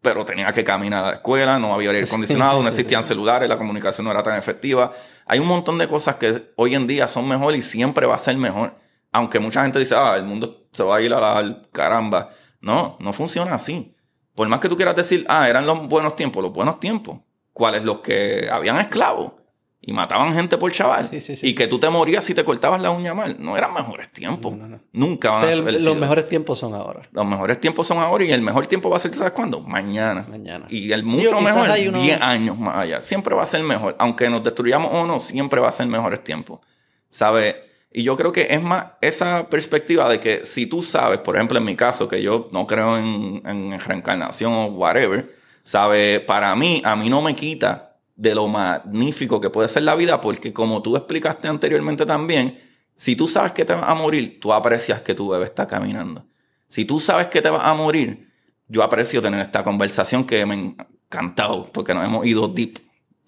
[0.02, 3.58] Pero tenía que caminar a la escuela, no había aire acondicionado, no existían celulares, la
[3.58, 4.92] comunicación no era tan efectiva.
[5.26, 8.20] Hay un montón de cosas que hoy en día son mejor y siempre va a
[8.20, 8.76] ser mejor.
[9.14, 12.32] Aunque mucha gente dice, ah, el mundo se va a ir a la caramba.
[12.60, 13.96] No, no funciona así.
[14.36, 17.20] Por más que tú quieras decir, ah, eran los buenos tiempos, los buenos tiempos.
[17.54, 17.84] ¿Cuáles?
[17.84, 19.43] Los que habían esclavos
[19.86, 21.10] y mataban gente por chaval.
[21.12, 23.36] y que tú te morías si te cortabas la uña mal.
[23.38, 24.54] No eran mejores tiempos.
[24.94, 25.82] Nunca van a ser.
[25.82, 27.02] Los mejores tiempos son ahora.
[27.12, 29.60] Los mejores tiempos son ahora y el mejor tiempo va a ser, ¿tú sabes cuándo?
[29.60, 30.26] Mañana.
[30.30, 30.68] Mañana.
[30.70, 33.02] Y el mucho mejor, 10 años más allá.
[33.02, 33.98] Siempre va a ser mejor.
[34.00, 36.62] Aunque nos destruyamos o no, siempre va a ser mejores tiempos.
[37.10, 37.54] ¿Sabes?
[37.92, 41.58] Y yo creo que es más esa perspectiva de que si tú sabes, por ejemplo,
[41.58, 46.22] en mi caso, que yo no creo en, en reencarnación o whatever, ¿sabes?
[46.22, 50.22] Para mí, a mí no me quita de lo magnífico que puede ser la vida,
[50.22, 52.60] porque como tú explicaste anteriormente también,
[52.96, 56.26] si tú sabes que te vas a morir, tú aprecias que tu bebé está caminando.
[56.68, 58.32] Si tú sabes que te vas a morir,
[58.68, 62.80] yo aprecio tener esta conversación que me ha encantado, porque nos hemos ido deep.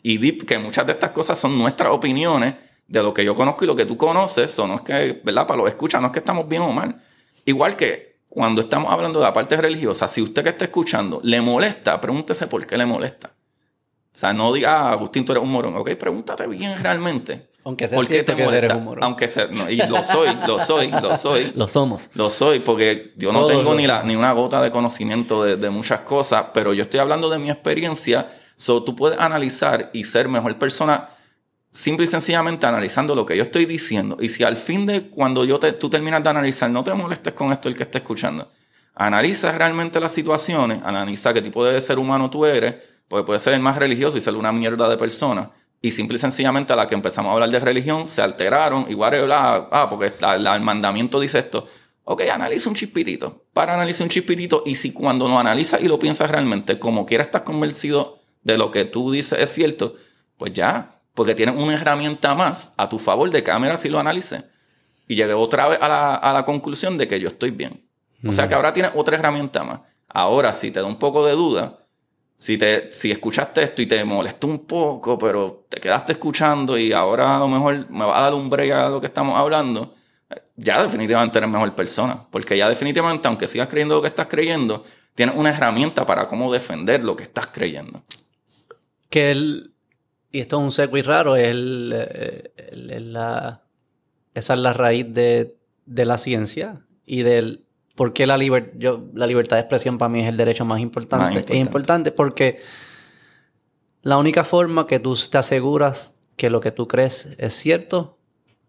[0.02, 2.56] Y deep, que muchas de estas cosas son nuestras opiniones
[2.88, 5.48] de lo que yo conozco y lo que tú conoces, o no es que, ¿verdad?
[5.48, 7.04] Para los escuchas, no es que estamos bien o mal.
[7.44, 11.42] Igual que cuando estamos hablando de la parte religiosa, si usted que está escuchando le
[11.42, 13.34] molesta, pregúntese por qué le molesta.
[14.16, 15.76] O sea, no diga, ah, Agustín, tú eres un morón.
[15.76, 17.50] Ok, pregúntate bien realmente.
[17.66, 19.04] Aunque sea cierto que eres un morón.
[19.04, 21.52] Aunque sea, no, y lo soy, lo soy, lo soy.
[21.54, 22.10] lo somos.
[22.14, 25.70] Lo soy, porque yo no tengo ni, la, ni una gota de conocimiento de, de,
[25.70, 28.32] muchas cosas, pero yo estoy hablando de mi experiencia.
[28.56, 31.10] So, tú puedes analizar y ser mejor persona
[31.72, 34.16] simple y sencillamente analizando lo que yo estoy diciendo.
[34.22, 37.34] Y si al fin de cuando yo te, tú terminas de analizar, no te molestes
[37.34, 38.50] con esto el que esté escuchando.
[38.94, 42.76] Analiza realmente las situaciones, analiza qué tipo de ser humano tú eres
[43.08, 45.52] porque puede ser el más religioso y ser una mierda de persona.
[45.82, 48.88] Y simple y sencillamente a la que empezamos a hablar de religión se alteraron.
[48.90, 51.68] Igual, ah, ah porque el mandamiento dice esto.
[52.06, 53.46] Ok, analiza un chispitito.
[53.54, 54.64] Para analizar un chispitito.
[54.66, 58.72] Y si cuando lo analizas y lo piensas realmente, como quiera estás convencido de lo
[58.72, 59.96] que tú dices es cierto,
[60.38, 61.02] pues ya.
[61.14, 64.44] Porque tienes una herramienta más a tu favor de cámara si lo analices.
[65.08, 67.86] Y llegué otra vez a la, a la conclusión de que yo estoy bien.
[68.28, 69.82] O sea que ahora tienes otra herramienta más.
[70.08, 71.85] Ahora, si te da un poco de duda,
[72.36, 76.92] si, te, si escuchaste esto y te molestó un poco, pero te quedaste escuchando y
[76.92, 79.96] ahora a lo mejor me va a dar un break a lo que estamos hablando,
[80.56, 82.26] ya definitivamente eres mejor persona.
[82.30, 86.52] Porque ya definitivamente, aunque sigas creyendo lo que estás creyendo, tienes una herramienta para cómo
[86.52, 88.04] defender lo que estás creyendo.
[89.10, 89.72] Que el,
[90.32, 93.62] y esto es un seco y raro, es la,
[94.34, 95.56] esa es la raíz de,
[95.86, 97.65] de la ciencia y del
[97.96, 98.38] porque la,
[98.78, 101.46] yo, la libertad de expresión para mí es el derecho más importante?
[101.48, 102.62] Es importante porque
[104.02, 108.18] la única forma que tú te aseguras que lo que tú crees es cierto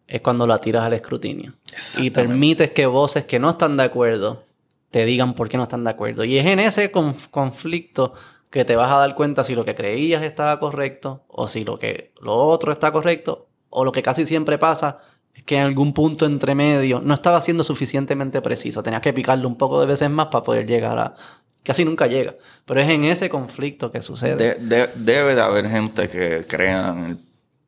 [0.07, 1.55] es cuando la tiras al escrutinio.
[1.98, 4.44] Y permites que voces que no están de acuerdo
[4.90, 6.24] te digan por qué no están de acuerdo.
[6.24, 8.15] Y es en ese conflicto
[8.51, 11.78] que te vas a dar cuenta si lo que creías estaba correcto o si lo
[11.78, 15.01] que lo otro está correcto o lo que casi siempre pasa
[15.45, 18.83] que en algún punto entre medio no estaba siendo suficientemente preciso.
[18.83, 21.15] Tenías que picarlo un poco de veces más para poder llegar a...
[21.63, 22.35] Casi nunca llega.
[22.65, 24.57] Pero es en ese conflicto que sucede.
[24.95, 27.19] debe de haber gente que crea en el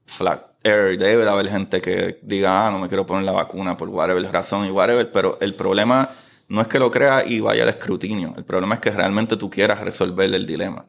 [0.07, 0.97] flat air.
[0.99, 4.23] Debe de haber gente que diga, ah, no me quiero poner la vacuna por whatever
[4.33, 5.11] razón y whatever.
[5.11, 6.09] Pero el problema
[6.49, 8.33] no es que lo crea y vaya al escrutinio.
[8.37, 10.87] El problema es que realmente tú quieras resolver el dilema.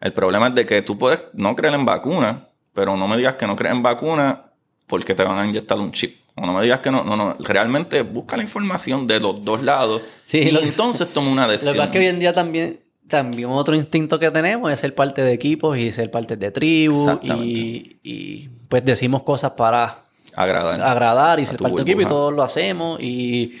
[0.00, 3.34] El problema es de que tú puedes no creer en vacuna, pero no me digas
[3.34, 4.45] que no crees en vacuna
[4.86, 6.16] porque te van a inyectar un chip.
[6.34, 7.34] O no me digas que no, no, no.
[7.38, 11.76] Realmente busca la información de los dos lados y entonces toma una decisión.
[11.76, 14.94] Lo que es que hoy en día también, también otro instinto que tenemos es ser
[14.94, 17.18] parte de equipos y ser parte de tribus.
[17.22, 20.04] Y, y, pues decimos cosas para
[20.34, 23.00] agradar, agradar y ser parte de equipo y todos lo hacemos.
[23.00, 23.58] Y,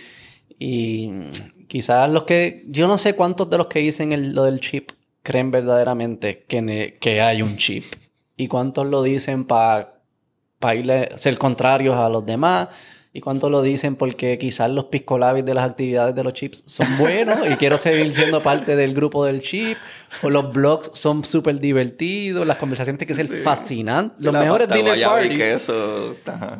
[0.58, 1.10] y
[1.68, 2.64] quizás los que...
[2.68, 4.90] Yo no sé cuántos de los que dicen lo del chip
[5.22, 7.84] creen verdaderamente que, que hay un chip.
[8.36, 9.95] Y cuántos lo dicen para
[10.58, 12.68] para ser contrarios a los demás
[13.16, 16.86] y cuánto lo dicen porque quizás los piscolabis de las actividades de los chips son
[16.98, 19.78] buenos y quiero seguir siendo parte del grupo del chip,
[20.22, 24.22] o los blogs son súper divertidos, las conversaciones tienen que ser fascinantes.
[24.22, 25.72] los mejores dinner parties,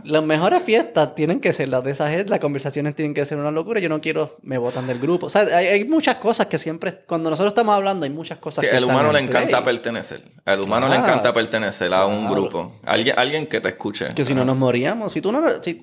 [0.04, 3.36] las mejores fiestas tienen que ser las de esa gente, las conversaciones tienen que ser
[3.36, 5.26] una locura, yo no quiero, me botan del grupo.
[5.26, 8.70] O sea, hay, muchas cosas que siempre, cuando nosotros estamos hablando, hay muchas cosas sí,
[8.70, 8.78] que...
[8.78, 13.46] El humano le encanta pertenecer, al humano le encanta pertenecer a un grupo, alguien, alguien
[13.46, 14.14] que te escuche.
[14.14, 15.42] Que si no nos moríamos, si tú no...
[15.62, 15.82] Si,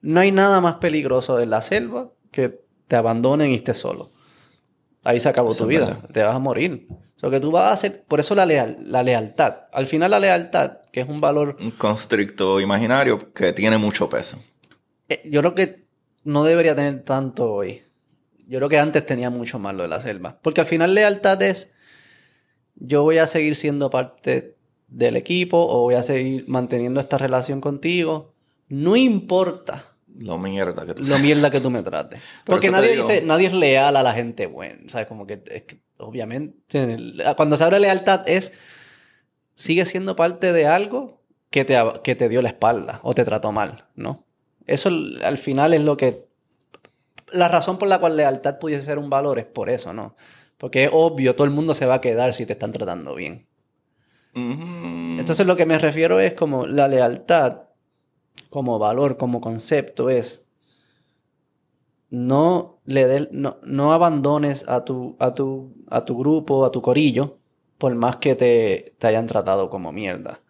[0.00, 4.10] no hay nada más peligroso en la selva que te abandonen y estés solo.
[5.04, 6.00] Ahí se acabó tu vida.
[6.12, 6.88] Te vas a morir.
[7.22, 8.04] O que tú vas a hacer.
[8.06, 9.62] Por eso la, leal, la lealtad.
[9.72, 11.56] Al final, la lealtad, que es un valor.
[11.60, 14.38] Un constricto imaginario que tiene mucho peso.
[15.08, 15.86] Eh, yo creo que
[16.24, 17.82] no debería tener tanto hoy.
[18.46, 20.38] Yo creo que antes tenía mucho más lo de la selva.
[20.42, 21.74] Porque al final, lealtad es.
[22.76, 24.56] Yo voy a seguir siendo parte
[24.86, 28.34] del equipo o voy a seguir manteniendo esta relación contigo
[28.68, 32.20] no importa lo mierda que tú Lo mierda que tú me trates.
[32.44, 34.88] Porque nadie dice, nadie es leal a la gente buena.
[34.88, 35.06] ¿Sabes?
[35.06, 36.56] Como que, es que obviamente,
[37.36, 38.58] cuando se abre lealtad es,
[39.54, 43.52] sigue siendo parte de algo que te, que te dio la espalda o te trató
[43.52, 44.24] mal, ¿no?
[44.66, 44.90] Eso
[45.22, 46.26] al final es lo que...
[47.30, 50.16] La razón por la cual lealtad pudiese ser un valor es por eso, ¿no?
[50.56, 53.46] Porque es obvio, todo el mundo se va a quedar si te están tratando bien.
[54.34, 57.67] Entonces lo que me refiero es como la lealtad
[58.50, 60.48] como valor, como concepto es
[62.10, 67.38] no le no, no, abandones a tu, a, tu, a tu grupo, a tu corillo,
[67.76, 70.40] por más que te, te hayan tratado como mierda.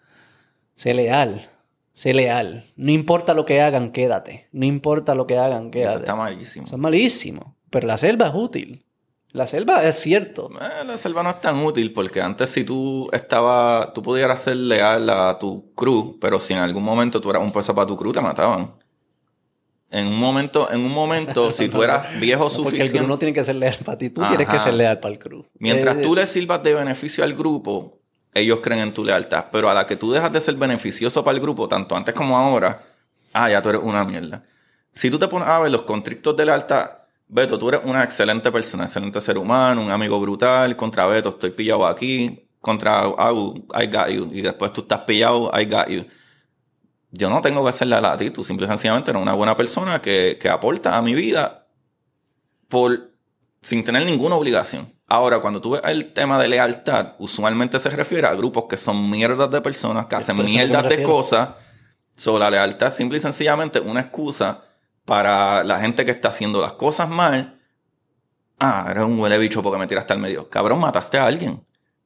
[0.74, 1.50] Sé leal,
[1.92, 2.64] sé leal.
[2.76, 4.48] No importa lo que hagan, quédate.
[4.52, 5.94] No importa lo que hagan, quédate.
[5.94, 6.66] Eso está malísimo.
[6.66, 7.56] Eso es malísimo.
[7.70, 8.86] Pero la selva es útil.
[9.38, 10.50] La selva es cierto.
[10.60, 14.56] Eh, la selva no es tan útil porque antes si tú estabas, tú pudieras ser
[14.56, 17.96] leal a tu crew, pero si en algún momento tú eras un peso para tu
[17.96, 18.74] crew, te mataban.
[19.92, 22.86] En un momento, en un momento, si tú eras viejo suficiente.
[22.86, 24.98] Porque el crew no tiene que ser leal para ti, tú tienes que ser leal
[24.98, 25.46] para el crew.
[25.60, 28.00] Mientras eh, tú le sirvas de beneficio al grupo,
[28.34, 29.44] ellos creen en tu lealtad.
[29.52, 32.36] Pero a la que tú dejas de ser beneficioso para el grupo, tanto antes como
[32.36, 32.82] ahora,
[33.32, 34.42] ah, ya tú eres una mierda.
[34.90, 36.90] Si tú te pones a ver los constrictos de lealtad,
[37.28, 40.74] Beto, tú eres una excelente persona, excelente ser humano, un amigo brutal.
[40.76, 42.48] Contra Beto, estoy pillado aquí.
[42.60, 44.30] Contra Agu, I got you.
[44.32, 46.06] Y después tú estás pillado, I got you.
[47.10, 48.30] Yo no tengo que hacerle a ti.
[48.30, 51.66] Tú simple y sencillamente eres una buena persona que, que aporta a mi vida
[52.68, 53.12] por,
[53.60, 54.94] sin tener ninguna obligación.
[55.06, 59.08] Ahora, cuando tú ves el tema de lealtad, usualmente se refiere a grupos que son
[59.10, 61.50] mierdas de personas, que hacen mierdas de cosas.
[62.16, 64.64] Sobre la lealtad, simple y sencillamente una excusa
[65.08, 67.58] para la gente que está haciendo las cosas mal,
[68.58, 70.50] ah, eres un huele bicho porque me tiraste al medio.
[70.50, 71.64] Cabrón, mataste a alguien.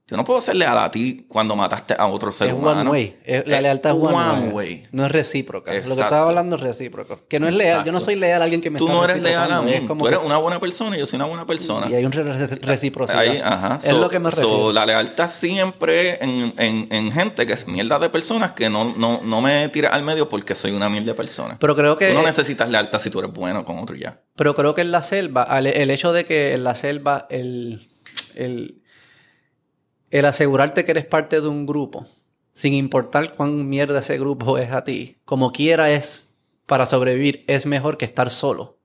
[0.08, 2.82] Yo no puedo ser leal a ti cuando mataste a otro ser humano.
[2.82, 3.16] One way.
[3.46, 4.86] La lealtad es one, way.
[4.90, 5.72] No es recíproca.
[5.72, 7.20] Lo que estaba hablando es recíproco.
[7.28, 7.84] Que no es leal.
[7.84, 9.86] Yo no soy leal a alguien que me Tú no eres leal a mí.
[9.86, 11.88] Tú eres una buena persona y yo soy una buena persona.
[11.88, 13.22] Y hay un reciprocidad.
[13.42, 13.76] ajá.
[13.76, 14.72] Es lo que me refiero.
[14.72, 19.20] la lealtad siempre en, en, en, gente que es mierda de personas que no, no,
[19.22, 21.56] no me tira al medio porque soy una mierda de persona.
[21.60, 22.08] Pero creo que...
[22.08, 24.20] Tú no necesitas lealtad si tú eres bueno con otro ya.
[24.36, 27.88] Pero creo que en la selva, el hecho de que en la selva el,
[28.34, 28.81] el
[30.12, 32.06] el asegurarte que eres parte de un grupo,
[32.52, 36.36] sin importar cuán mierda ese grupo es a ti, como quiera es
[36.66, 38.78] para sobrevivir, es mejor que estar solo.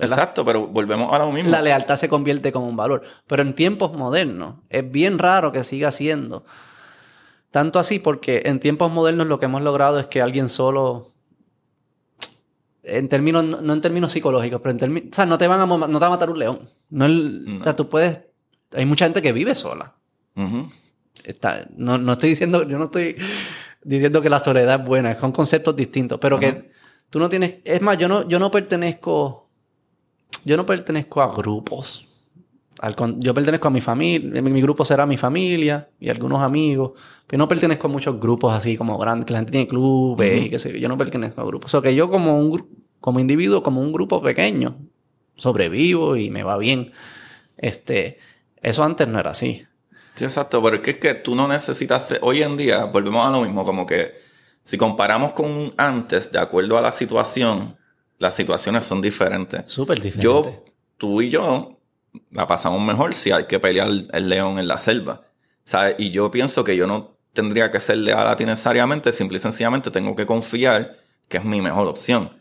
[0.00, 1.50] Exacto, pero volvemos a lo mismo.
[1.50, 3.02] La lealtad se convierte como un valor.
[3.26, 6.44] Pero en tiempos modernos es bien raro que siga siendo.
[7.50, 11.12] Tanto así porque en tiempos modernos lo que hemos logrado es que alguien solo
[12.82, 15.66] en términos, no en términos psicológicos, pero en términos, o sea, no te van a,
[15.66, 16.70] no te va a matar un león.
[16.90, 17.06] No,
[17.58, 18.20] O sea, tú puedes,
[18.72, 19.97] hay mucha gente que vive sola.
[21.24, 23.16] Está, no, no, estoy diciendo, yo no estoy
[23.82, 26.70] diciendo que la soledad es buena, son conceptos distintos, pero que
[27.10, 29.48] tú no tienes, es más, yo no, yo no pertenezco,
[30.44, 32.08] yo no pertenezco a grupos.
[33.18, 36.92] yo pertenezco a mi familia, mi, grupo será mi familia y algunos amigos,
[37.26, 40.50] pero no pertenezco a muchos grupos así como grandes, que la gente tiene clubes y
[40.50, 41.74] qué sé yo, yo no pertenezco a grupos.
[41.74, 44.76] O sea, que yo como un como individuo, como un grupo pequeño,
[45.36, 46.90] sobrevivo y me va bien.
[47.56, 48.18] Este,
[48.60, 49.64] eso antes no era así.
[50.18, 53.64] Sí, exacto, pero es que, tú no necesitas, hoy en día, volvemos a lo mismo,
[53.64, 54.14] como que
[54.64, 57.76] si comparamos con antes, de acuerdo a la situación,
[58.18, 59.62] las situaciones son diferentes.
[59.66, 60.24] Súper diferentes.
[60.24, 60.64] Yo,
[60.96, 61.78] tú y yo,
[62.32, 65.22] la pasamos mejor si hay que pelear el león en la selva.
[65.62, 65.94] ¿sabes?
[65.98, 69.40] Y yo pienso que yo no tendría que ser leal a ti necesariamente, simple y
[69.40, 70.96] sencillamente tengo que confiar
[71.28, 72.37] que es mi mejor opción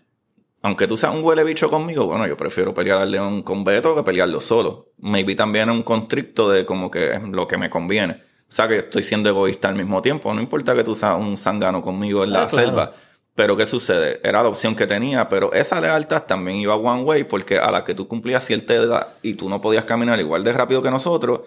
[0.62, 3.96] aunque tú seas un huele bicho conmigo, bueno, yo prefiero pelear al león con Beto
[3.96, 4.88] que pelearlo solo.
[4.98, 8.24] Maybe también un constricto de como que es lo que me conviene.
[8.50, 10.34] O sea que estoy siendo egoísta al mismo tiempo.
[10.34, 12.94] No importa que tú seas un zángano conmigo en la ah, selva.
[13.36, 14.20] Pero ¿qué sucede?
[14.24, 17.84] Era la opción que tenía, pero esa lealtad también iba one way porque a la
[17.84, 21.42] que tú cumplías cierta edad y tú no podías caminar igual de rápido que nosotros,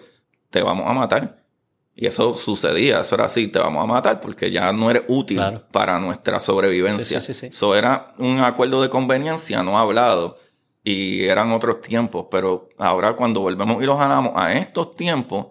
[0.49, 1.40] te vamos a matar.
[1.93, 5.41] Y eso sucedía, eso era así, te vamos a matar porque ya no eres útil
[5.71, 7.17] para nuestra sobrevivencia.
[7.17, 10.37] Eso era un acuerdo de conveniencia no hablado
[10.83, 15.47] y eran otros tiempos, pero ahora cuando volvemos y los ganamos a estos tiempos,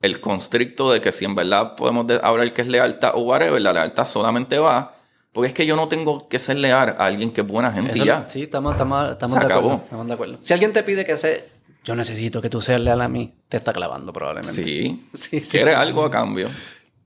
[0.00, 3.72] el constricto de que si en verdad podemos hablar que es lealtad o whatever, la
[3.72, 4.96] lealtad solamente va
[5.32, 7.98] porque es que yo no tengo que ser leal a alguien que es buena gente
[8.04, 8.28] ya.
[8.28, 11.38] Sí, estamos, estamos, estamos, de acuerdo, estamos, de acuerdo, Si alguien te pide que sea,
[11.84, 14.62] yo necesito que tú seas leal a mí, te está clavando probablemente.
[14.62, 15.08] Sí.
[15.14, 16.48] sí, Quiere algo a cambio.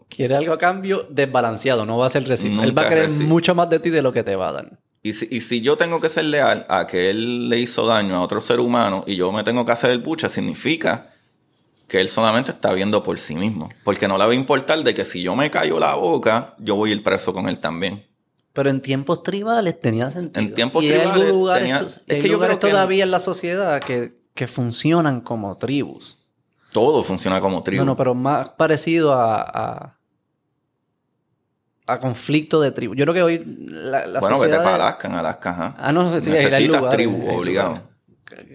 [0.09, 2.63] Quiere algo a cambio desbalanceado, no va a ser recíproco.
[2.63, 4.79] Él va a querer mucho más de ti de lo que te va a dar.
[5.03, 8.17] Y si, y si yo tengo que ser leal a que él le hizo daño
[8.17, 11.11] a otro ser humano y yo me tengo que hacer el pucha, significa
[11.89, 13.69] que él solamente está viendo por sí mismo.
[13.85, 16.75] Porque no le va a importar de que si yo me callo la boca, yo
[16.77, 18.05] voy a ir preso con él también.
[18.53, 20.45] Pero en tiempos tribales tenía sentido.
[20.45, 24.15] En tiempos tribales lugares, tenía, es que yo creo todavía en la sociedad que,
[24.47, 26.19] funcionan como tribus.
[26.73, 27.87] Todo funciona como tribus.
[27.87, 29.97] No, no, pero más parecido a,
[31.87, 32.99] a, conflicto de tribus.
[32.99, 35.75] Yo creo que hoy la, la Bueno, vete para Alaska, en Alaska, ajá.
[35.79, 37.81] Ah, no, sí, Necesitas tribu, obligado.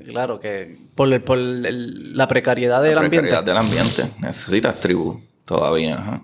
[0.06, 3.32] Claro, que por, por la precariedad del ambiente.
[3.32, 4.12] La precariedad del ambiente.
[4.20, 6.24] Necesitas tribu todavía, ajá.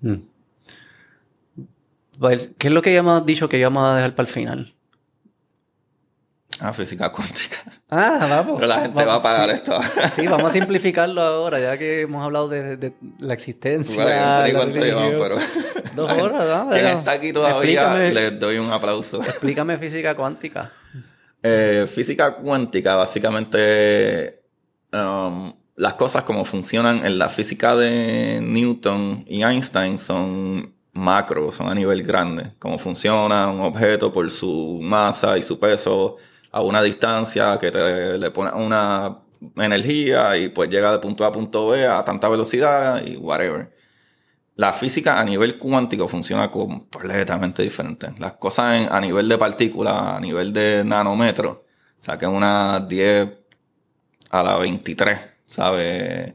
[0.00, 0.14] Mm.
[2.58, 4.74] ¿Qué es lo que habíamos dicho que íbamos a dejar para el final?
[6.60, 7.56] Ah, física cuántica.
[7.90, 8.54] Ah, vamos.
[8.56, 9.78] Pero la gente va a pagar esto.
[10.14, 14.04] Sí, vamos a simplificarlo ahora, ya que hemos hablado de, la existencia.
[14.04, 15.36] Bueno, cuánto llevamos, pero.
[15.94, 16.70] Dos horas, ¿no?
[16.70, 19.22] Quien está aquí todavía, les doy un aplauso.
[19.22, 20.72] Explícame física cuántica.
[21.42, 24.42] Eh, física cuántica, básicamente.
[24.92, 31.68] Um, las cosas como funcionan en la física de Newton y Einstein son macro, son
[31.68, 32.52] a nivel grande.
[32.58, 36.16] Cómo funciona un objeto por su masa y su peso
[36.54, 39.18] a una distancia que te, le pone una
[39.56, 43.74] energía y pues llega de punto A a punto B a tanta velocidad y whatever.
[44.54, 48.14] La física a nivel cuántico funciona completamente diferente.
[48.18, 51.66] Las cosas a nivel de partículas, a nivel de nanómetro,
[51.98, 53.30] o sea que una 10
[54.30, 56.34] a la 23, ¿sabes?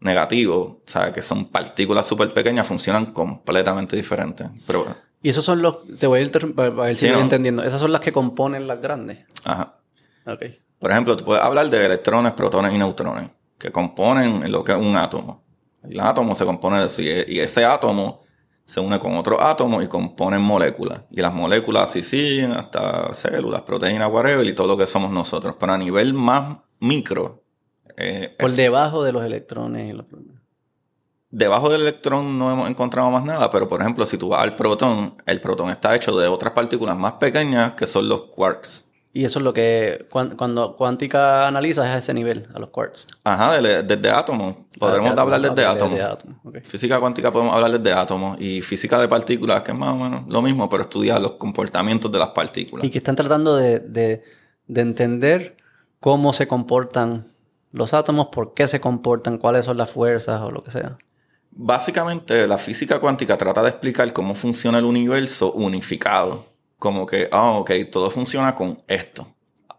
[0.00, 4.48] negativo, o sea, que son partículas súper pequeñas, funcionan completamente diferentes.
[4.66, 7.80] Pero, y esos son los, te voy a ir para ver si estoy entendiendo, esas
[7.80, 9.26] son las que componen las grandes.
[9.44, 9.78] Ajá.
[10.26, 10.44] Ok.
[10.78, 14.78] Por ejemplo, tú puedes hablar de electrones, protones y neutrones, que componen lo que es
[14.78, 15.44] un átomo.
[15.82, 18.22] El átomo se compone de eso y ese átomo
[18.70, 21.02] se une con otro átomo y componen moléculas.
[21.10, 25.56] Y las moléculas así siguen hasta células, proteínas, whatever, y todo lo que somos nosotros.
[25.58, 27.42] Pero a nivel más micro,
[27.96, 30.39] eh, Por debajo de los electrones y los protones.
[31.30, 34.56] Debajo del electrón no hemos encontrado más nada, pero por ejemplo, si tú vas al
[34.56, 38.90] protón, el protón está hecho de otras partículas más pequeñas que son los quarks.
[39.12, 43.08] Y eso es lo que cuando cuántica analizas es a ese nivel, a los quarks.
[43.24, 44.56] Ajá, desde, átomos.
[44.78, 45.98] Podremos hablar desde átomos.
[46.62, 48.40] Física cuántica podemos hablar desde átomos.
[48.40, 52.10] Y física de partículas, que es más o menos lo mismo, pero estudia los comportamientos
[52.10, 52.84] de las partículas.
[52.84, 55.56] Y que están tratando de, de entender
[55.98, 57.26] cómo se comportan
[57.72, 60.98] los átomos, por qué se comportan, cuáles son las fuerzas o lo que sea.
[61.50, 66.46] Básicamente, la física cuántica trata de explicar cómo funciona el universo unificado.
[66.78, 69.26] Como que, ah, ok, todo funciona con esto.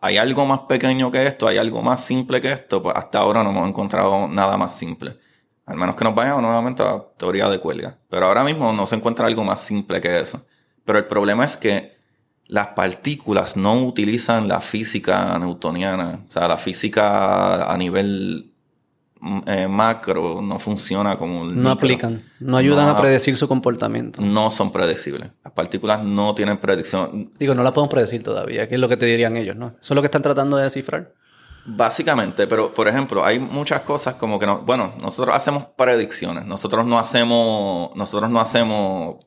[0.01, 3.43] Hay algo más pequeño que esto, hay algo más simple que esto, pues hasta ahora
[3.43, 5.17] no hemos encontrado nada más simple.
[5.65, 7.97] Al menos que nos vayamos nuevamente a la teoría de cuelga.
[8.09, 10.45] Pero ahora mismo no se encuentra algo más simple que eso.
[10.83, 11.95] Pero el problema es que
[12.47, 16.25] las partículas no utilizan la física newtoniana.
[16.27, 18.50] O sea, la física a nivel
[19.45, 21.45] eh, macro no funciona como...
[21.45, 24.21] no aplican, no ayudan a predecir su comportamiento.
[24.21, 25.29] No son predecibles.
[25.43, 27.31] Las partículas no tienen predicción.
[27.37, 29.75] Digo, no la podemos predecir todavía, que es lo que te dirían ellos, ¿no?
[29.79, 31.13] Eso es lo que están tratando de descifrar.
[31.65, 36.87] Básicamente, pero por ejemplo, hay muchas cosas como que no, bueno, nosotros hacemos predicciones, nosotros
[36.87, 39.17] no hacemos, nosotros no hacemos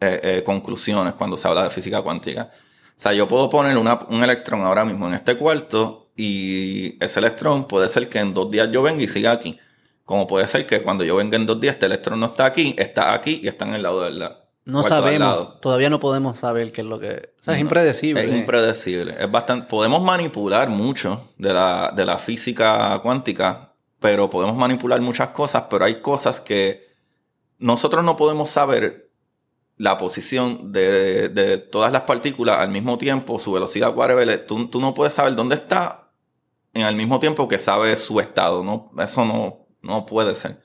[0.00, 2.50] eh, eh, conclusiones cuando se habla de física cuántica.
[2.96, 7.66] O sea, yo puedo poner un electrón ahora mismo en este cuarto y ese electrón
[7.66, 9.58] puede ser que en dos días yo venga y siga aquí.
[10.04, 12.74] Como puede ser que cuando yo venga en dos días este electrón no está aquí,
[12.78, 14.42] está aquí y está en el lado del lado.
[14.64, 17.30] No sabemos, todavía no podemos saber qué es lo que...
[17.40, 18.24] O sea, es impredecible.
[18.24, 19.16] Es impredecible.
[19.18, 19.66] Es bastante...
[19.66, 25.84] Podemos manipular mucho de la, de la física cuántica, pero podemos manipular muchas cosas, pero
[25.84, 26.86] hay cosas que
[27.58, 29.10] nosotros no podemos saber
[29.78, 34.94] la posición de, todas las partículas al mismo tiempo, su velocidad, whatever, tú, tú no
[34.94, 36.01] puedes saber dónde está
[36.74, 38.64] en el mismo tiempo que sabe su estado.
[38.64, 40.62] No, eso no, no puede ser.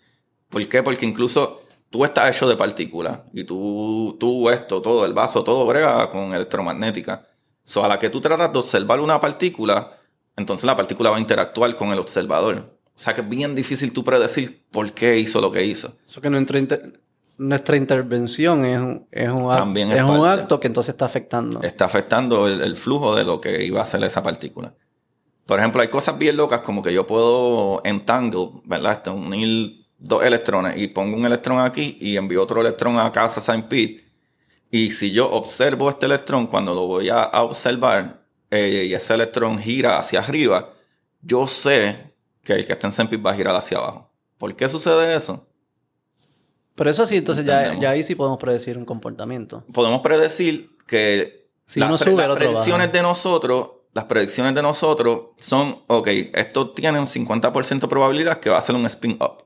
[0.50, 0.84] ¿Por qué?
[0.84, 5.66] Porque incluso tú estás hecho de partículas y tú, tú esto, todo, el vaso, todo
[5.66, 7.28] brega con electromagnética.
[7.64, 9.98] So, a la que tú tratas de observar una partícula,
[10.38, 12.78] entonces la partícula va a interactuar con el observador.
[12.96, 15.94] O sea que es bien difícil tú predecir por qué hizo lo que hizo.
[16.06, 16.60] Eso que nuestra,
[17.38, 21.62] nuestra intervención es un, es un, acto, es, un acto que entonces está afectando.
[21.62, 24.74] Está afectando el, el, flujo de lo que iba a hacer esa partícula.
[25.48, 28.94] Por ejemplo, hay cosas bien locas como que yo puedo entangle, ¿verdad?
[28.94, 33.40] Este, unir dos electrones y pongo un electrón aquí y envío otro electrón a casa
[33.40, 34.06] Saint Pete.
[34.70, 39.58] Y si yo observo este electrón, cuando lo voy a, observar eh, y ese electrón
[39.58, 40.74] gira hacia arriba,
[41.22, 42.14] yo sé
[42.44, 44.12] que el que está en Saint Pete va a girar hacia abajo.
[44.38, 45.48] ¿Por qué sucede eso?
[46.76, 49.64] Pero eso sí, entonces ya, ya, ahí sí podemos predecir un comportamiento.
[49.74, 56.70] Podemos predecir que si las predicciones de nosotros, las predicciones de nosotros son, ok, esto
[56.70, 59.44] tiene un 50% de probabilidad que va a ser un spin up.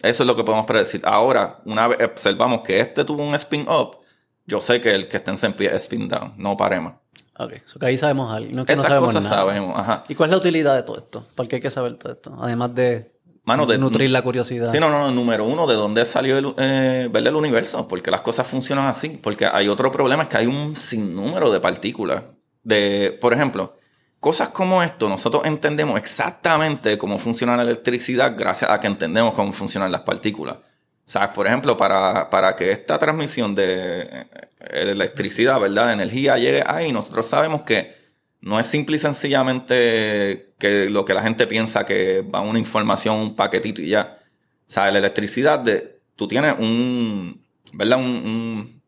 [0.00, 1.02] Eso es lo que podemos predecir.
[1.04, 3.98] Ahora, una vez observamos que este tuvo un spin up,
[4.46, 6.94] yo sé que el que está en pie es spin down, no paremos.
[7.38, 8.52] Ok, eso que ahí sabemos algo.
[8.54, 10.06] No que Esas no cosas sabemos, ajá.
[10.08, 11.26] ¿Y cuál es la utilidad de todo esto?
[11.34, 12.34] ¿Por qué hay que saber todo esto?
[12.40, 13.12] Además de,
[13.44, 14.72] Mano, de nutrir la curiosidad.
[14.72, 17.86] Sí, no, no, número uno, ¿de dónde salió el, eh, ver el universo?
[17.86, 19.20] Porque las cosas funcionan así.
[19.22, 22.24] Porque hay otro problema, es que hay un sinnúmero de partículas.
[22.64, 23.76] De, por ejemplo,
[24.24, 29.52] Cosas como esto, nosotros entendemos exactamente cómo funciona la electricidad gracias a que entendemos cómo
[29.52, 30.56] funcionan las partículas.
[31.04, 34.26] Sea, por ejemplo, para, para que esta transmisión de eh,
[34.70, 35.88] electricidad, ¿verdad?
[35.88, 37.94] De energía llegue ahí, nosotros sabemos que
[38.40, 43.16] no es simple y sencillamente que lo que la gente piensa que va una información,
[43.16, 44.20] un paquetito y ya.
[44.66, 47.98] O sea, la electricidad, de, tú tienes un, ¿verdad?
[47.98, 48.80] Un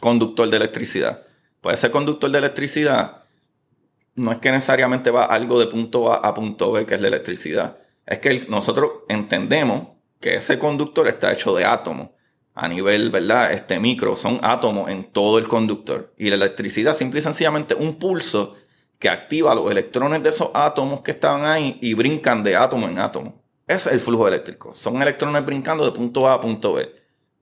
[0.00, 1.27] conductor de electricidad.
[1.68, 3.24] Puede ser conductor de electricidad
[4.14, 7.08] no es que necesariamente va algo de punto A a punto B, que es la
[7.08, 7.76] electricidad.
[8.06, 9.88] Es que nosotros entendemos
[10.18, 12.08] que ese conductor está hecho de átomos.
[12.54, 13.52] A nivel, ¿verdad?
[13.52, 16.14] Este micro, son átomos en todo el conductor.
[16.16, 18.56] Y la electricidad simple y sencillamente un pulso
[18.98, 22.98] que activa los electrones de esos átomos que estaban ahí y brincan de átomo en
[22.98, 23.42] átomo.
[23.66, 24.74] Ese es el flujo eléctrico.
[24.74, 26.90] Son electrones brincando de punto A a punto B.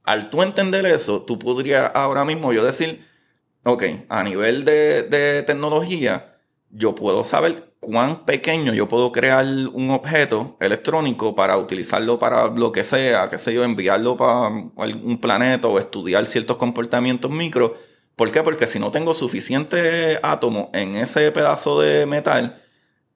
[0.03, 3.06] Al tú entender eso, tú podrías ahora mismo yo decir,
[3.67, 6.39] ok, a nivel de, de tecnología,
[6.71, 12.73] yo puedo saber cuán pequeño yo puedo crear un objeto electrónico para utilizarlo para lo
[12.73, 17.75] que sea, qué sé yo, enviarlo para un planeta o estudiar ciertos comportamientos micro.
[18.15, 18.43] ¿Por qué?
[18.43, 22.63] Porque si no tengo suficiente átomos en ese pedazo de metal,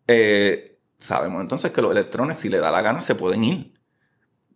[0.06, 3.79] eh, sabemos entonces que los electrones, si le da la gana, se pueden ir.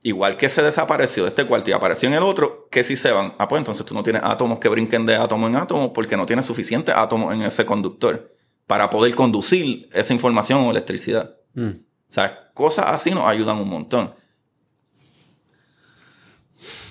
[0.07, 3.11] Igual que se desapareció de este cuarto y apareció en el otro, que si se
[3.11, 3.35] van.
[3.39, 6.27] Ah, pues entonces tú no tienes átomos que brinquen de átomo en átomo porque no
[6.27, 8.31] tienes suficiente átomos en ese conductor
[8.67, 11.35] para poder conducir esa información o electricidad.
[11.55, 11.71] Mm.
[11.71, 14.15] O sea, cosas así nos ayudan un montón.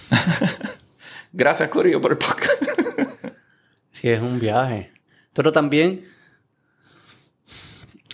[1.31, 2.63] Gracias, Corillo, por el podcast.
[3.91, 4.91] sí, es un viaje.
[5.33, 6.03] Pero también,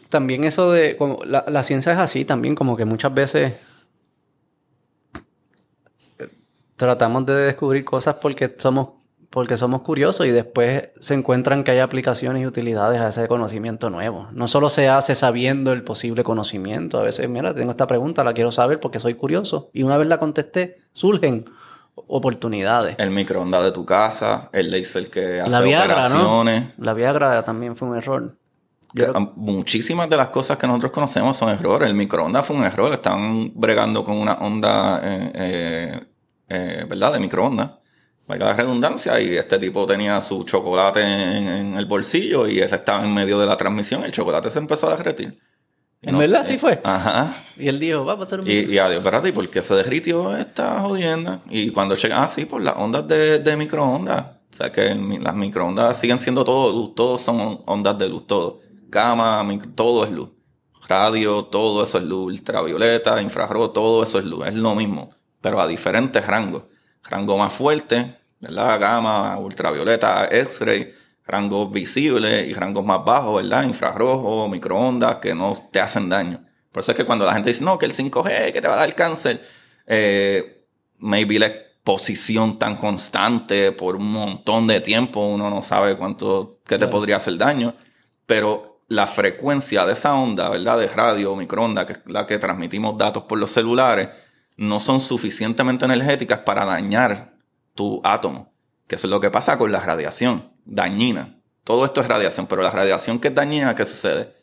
[0.10, 3.54] también eso de, como la, la ciencia es así también, como que muchas veces
[6.80, 8.90] tratamos de descubrir cosas porque somos
[9.30, 13.92] porque somos curiosos y después se encuentran que hay aplicaciones y utilidades a ese conocimiento
[13.92, 14.28] nuevo.
[14.32, 18.34] No solo se hace sabiendo el posible conocimiento, a veces, mira, tengo esta pregunta, la
[18.34, 21.46] quiero saber porque soy curioso y una vez la contesté, surgen
[21.94, 22.96] oportunidades.
[22.98, 26.74] El microondas de tu casa, el laser que hace la Viagra, operaciones.
[26.80, 28.36] La Viagra también fue un error.
[29.36, 31.88] Muchísimas de las cosas que nosotros conocemos son errores.
[31.88, 32.92] El microondas fue un error.
[32.92, 36.00] Están bregando con una onda, eh, eh,
[36.50, 37.14] eh, ¿verdad?
[37.14, 37.72] De microondas
[38.30, 43.04] valga la redundancia, y este tipo tenía su chocolate en, el bolsillo y él estaba
[43.04, 45.40] en medio de la transmisión, el chocolate se empezó a derretir.
[46.04, 46.44] ¿En verdad?
[46.46, 46.80] ¿Sí fue?
[46.84, 47.34] Ajá.
[47.58, 49.74] Y él dijo, va a pasar un Y, y adiós, espérate, ¿y por qué se
[49.74, 51.42] derritió esta jodienda?
[51.50, 54.26] Y cuando llega, ah, sí, por las ondas de, de microondas.
[54.52, 58.62] O sea que las microondas siguen siendo todo luz, todos son ondas de luz, todo.
[58.90, 59.46] Cama,
[59.76, 60.30] todo es luz.
[60.88, 62.32] Radio, todo eso es luz.
[62.32, 64.48] Ultravioleta, infrarrojo, todo eso es luz.
[64.48, 65.10] Es lo mismo,
[65.42, 66.64] pero a diferentes rangos.
[67.04, 68.80] Rango más fuerte, ¿verdad?
[68.80, 70.94] Gama, ultravioleta, X-ray,
[71.26, 73.64] rangos visibles y rangos más bajos, ¿verdad?
[73.64, 76.44] Infrarrojo, microondas que no te hacen daño.
[76.72, 78.76] Por eso es que cuando la gente dice, no, que el 5G, que te va
[78.76, 79.48] a dar cáncer,
[79.88, 80.66] eh,
[81.00, 86.78] maybe la exposición tan constante por un montón de tiempo, uno no sabe cuánto, qué
[86.78, 87.76] te podría hacer daño,
[88.26, 90.80] pero la frecuencia de esa onda, ¿verdad?
[90.80, 94.10] De radio, microondas, que es la que transmitimos datos por los celulares,
[94.60, 97.34] no son suficientemente energéticas para dañar
[97.76, 98.52] tu átomo.
[98.88, 101.38] Que eso es lo que pasa con la radiación dañina.
[101.64, 104.34] Todo esto es radiación, pero la radiación que es dañina, ¿qué sucede?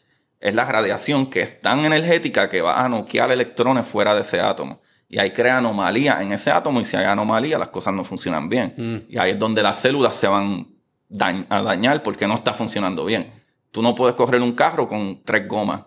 [0.40, 4.40] Es la radiación que es tan energética que va a noquear electrones fuera de ese
[4.40, 4.80] átomo.
[5.08, 8.48] Y ahí crea anomalía en ese átomo y si hay anomalía las cosas no funcionan
[8.48, 8.74] bien.
[8.76, 9.12] Mm.
[9.12, 10.68] Y ahí es donde las células se van
[11.10, 13.32] dañ- a dañar porque no está funcionando bien.
[13.70, 15.82] Tú no puedes correr un carro con tres gomas.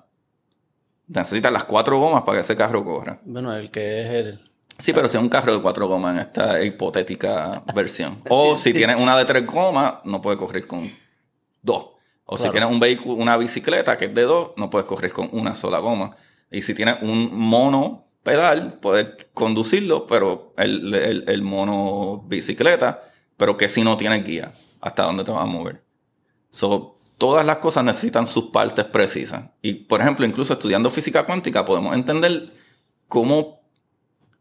[1.10, 3.20] Necesitas las cuatro gomas para que ese carro corra.
[3.26, 4.40] Bueno, el que es el...
[4.78, 8.22] Sí, pero si es un carro de cuatro gomas en esta hipotética versión.
[8.30, 10.84] O si tienes una de tres gomas, no puedes correr con
[11.62, 11.88] dos.
[12.26, 15.30] O si tienes un vehículo, una bicicleta que es de dos, no puedes correr con
[15.34, 16.16] una sola goma.
[16.52, 23.04] Y si tienes un mono pedal, puedes conducirlo, pero el, el- el mono bicicleta,
[23.36, 25.82] pero que si no tienes guía, hasta dónde te vas a mover.
[26.52, 29.52] So, todas las cosas necesitan sus partes precisas.
[29.62, 32.52] Y, por ejemplo, incluso estudiando física cuántica, podemos entender
[33.08, 33.62] cómo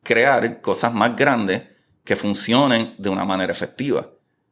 [0.02, 1.64] crear cosas más grandes
[2.04, 4.08] que funcionen de una manera efectiva.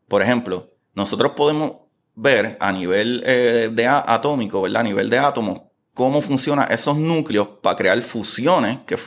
[0.09, 1.77] Por ejemplo, nosotros podemos
[2.15, 4.81] ver a nivel eh, de atómico, ¿verdad?
[4.81, 5.63] A nivel de átomos,
[5.95, 8.99] cómo funcionan esos núcleos para crear fusiones que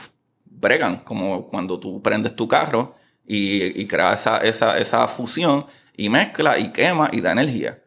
[0.46, 5.66] bregan, como cuando tú prendes tu carro y, y creas esa, esa, esa fusión
[5.96, 7.79] y mezcla y quema y da energía.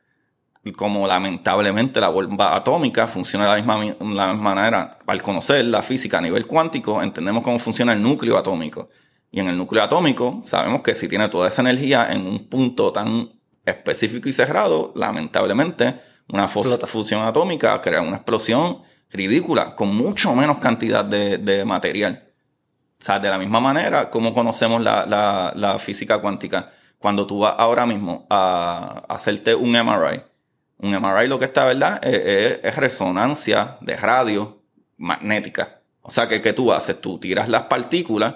[0.72, 5.66] Como lamentablemente la bomba atómica funciona de la misma, mi- la misma manera, al conocer
[5.66, 8.90] la física a nivel cuántico, entendemos cómo funciona el núcleo atómico.
[9.30, 12.93] Y en el núcleo atómico sabemos que si tiene toda esa energía en un punto
[12.93, 13.30] tan
[13.66, 21.03] específico y cerrado, lamentablemente una fusión atómica crea una explosión ridícula con mucho menos cantidad
[21.03, 22.30] de, de material.
[23.01, 26.72] O sea, de la misma manera como conocemos la, la- la física cuántica.
[27.00, 30.22] Cuando tú vas ahora mismo a, a hacerte un MRI,
[30.84, 32.00] un MRI lo que está, ¿verdad?
[32.06, 34.60] Es, es- es resonancia de radio
[34.98, 35.82] magnética.
[36.02, 37.00] O sea, que ¿qué tú haces?
[37.02, 38.36] Tú tiras las partículas,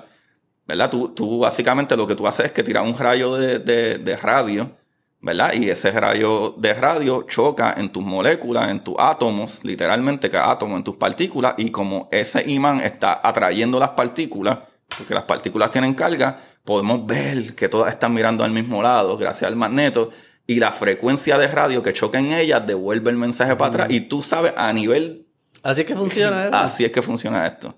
[0.66, 0.90] ¿verdad?
[0.90, 4.16] Tú, tú básicamente lo que tú haces es que tiras un rayo de, de- de
[4.18, 4.72] radio,
[5.20, 5.54] ¿verdad?
[5.54, 10.78] Y ese rayo de radio choca en tus moléculas, en tus átomos, literalmente cada átomo
[10.78, 14.60] en tus partículas, y como ese imán está atrayendo las partículas,
[14.98, 19.48] porque las partículas tienen carga, podemos ver que todas están mirando al mismo lado gracias
[19.50, 20.12] al magneto,
[20.48, 24.02] y la frecuencia de radio que choca en ellas devuelve el mensaje para atrás, y
[24.02, 25.28] tú sabes a nivel
[25.62, 26.56] Así es que funciona eso.
[26.58, 27.76] Así es que funciona esto.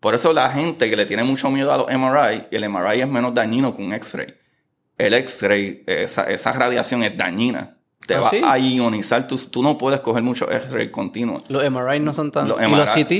[0.00, 3.08] Por eso la gente que le tiene mucho miedo a los MRI, el MRI es
[3.08, 4.34] menos dañino que un X-ray.
[4.98, 7.76] El X-ray, esa, esa radiación es dañina.
[8.06, 8.40] Te ¿Ah, va sí?
[8.42, 9.26] a ionizar.
[9.26, 11.42] Tú, tú no puedes coger mucho X-ray continuo.
[11.48, 12.48] Los MRI no son tan...
[12.48, 13.04] Los ¿Y los MRI.
[13.04, 13.12] CT?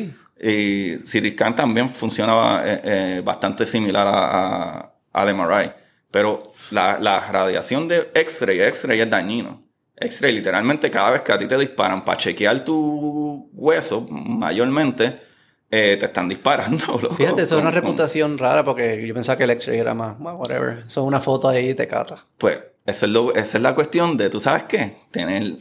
[0.42, 5.72] Y CT scan también funcionaba eh, eh, bastante similar a, a- al MRI.
[6.16, 9.62] Pero la, la radiación de X-ray, X-ray es dañino.
[9.98, 15.20] X-ray, literalmente, cada vez que a ti te disparan para chequear tu hueso, mayormente,
[15.70, 16.86] eh, te están disparando.
[17.02, 20.16] loco, Fíjate, eso es una reputación rara porque yo pensaba que el X-ray era más,
[20.18, 20.84] well, whatever.
[20.86, 22.24] Eso es una foto ahí y te cata.
[22.38, 24.96] Pues, esa es, lo- esa es la cuestión de, ¿tú sabes qué?
[25.10, 25.52] Tener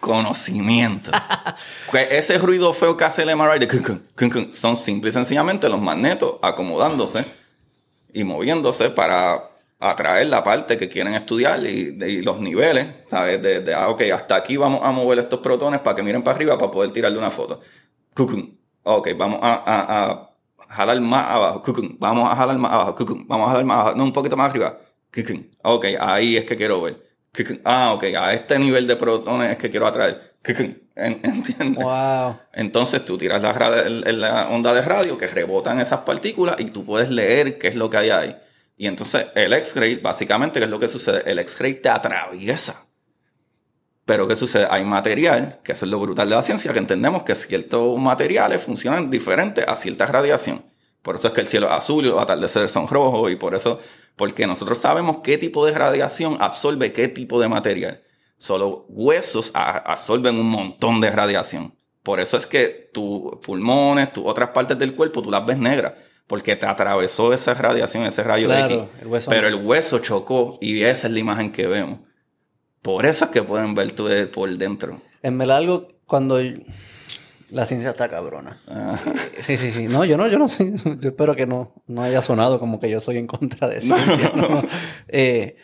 [0.00, 1.12] conocimiento.
[1.92, 5.10] Pues ese ruido feo que hace el MRI de cun, cun, cun, cun, son simple
[5.10, 7.24] y sencillamente los magnetos acomodándose
[8.12, 9.49] y moviéndose para
[9.80, 13.40] atraer la parte que quieren estudiar y, los niveles, ¿sabes?
[13.42, 16.36] De, de, ah, ok, hasta aquí vamos a mover estos protones para que miren para
[16.36, 17.60] arriba para poder tirarle una foto.
[18.14, 18.56] Cucum.
[18.82, 20.30] Ok, vamos a, a- a
[20.74, 21.62] jalar más abajo.
[21.62, 21.96] Cucum.
[21.98, 22.94] Vamos a jalar más abajo.
[22.94, 23.26] Cucum.
[23.26, 23.96] Vamos a jalar más abajo.
[23.96, 24.78] No, un poquito más arriba.
[25.14, 25.44] Cucum.
[25.62, 27.02] Ok, ahí es que quiero ver.
[27.34, 27.58] Cucum.
[27.64, 30.34] Ah, ok, a este nivel de protones es que quiero atraer.
[30.44, 30.74] Cucum.
[30.96, 31.82] En- ¿Entiendes?
[31.82, 32.36] Wow.
[32.52, 33.52] Entonces tú tiras la,
[34.12, 37.88] la onda de radio que rebotan esas partículas y tú puedes leer qué es lo
[37.88, 38.36] que hay ahí.
[38.80, 41.30] Y entonces el X-ray, básicamente, ¿qué es lo que sucede?
[41.30, 42.86] El X-ray te atraviesa.
[44.06, 44.66] Pero ¿qué sucede?
[44.70, 48.62] Hay material, que eso es lo brutal de la ciencia, que entendemos que ciertos materiales
[48.62, 50.64] funcionan diferentes a cierta radiación.
[51.02, 53.80] Por eso es que el cielo es azul los atardeceres son rojos y por eso,
[54.16, 58.02] porque nosotros sabemos qué tipo de radiación absorbe qué tipo de material.
[58.38, 61.74] Solo huesos absorben un montón de radiación.
[62.02, 65.92] Por eso es que tus pulmones, tus otras partes del cuerpo, tú las ves negras.
[66.30, 68.84] Porque te atravesó esa radiación, ese rayo Claro, X.
[69.02, 69.56] el hueso Pero no.
[69.58, 71.98] el hueso chocó y esa es la imagen que vemos.
[72.82, 75.00] Por eso es que pueden ver tú de- por dentro.
[75.22, 76.38] En verdad algo cuando...
[77.50, 78.60] La ciencia está cabrona.
[79.40, 79.88] Sí, sí, sí.
[79.88, 80.72] No, yo no, yo no sé.
[81.00, 84.30] Yo espero que no, no haya sonado como que yo soy en contra de ciencia.
[84.36, 84.62] ¿no?
[85.08, 85.56] Eh,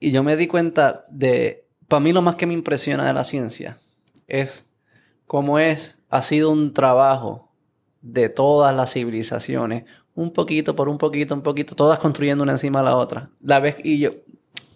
[0.00, 1.66] y yo me di cuenta de...
[1.88, 3.78] Para mí lo más que me impresiona de la ciencia
[4.28, 4.72] es
[5.26, 7.49] cómo es, ha sido un trabajo
[8.02, 12.80] de todas las civilizaciones, un poquito por un poquito, un poquito, todas construyendo una encima
[12.80, 13.30] de la otra.
[13.42, 14.10] La vez y yo,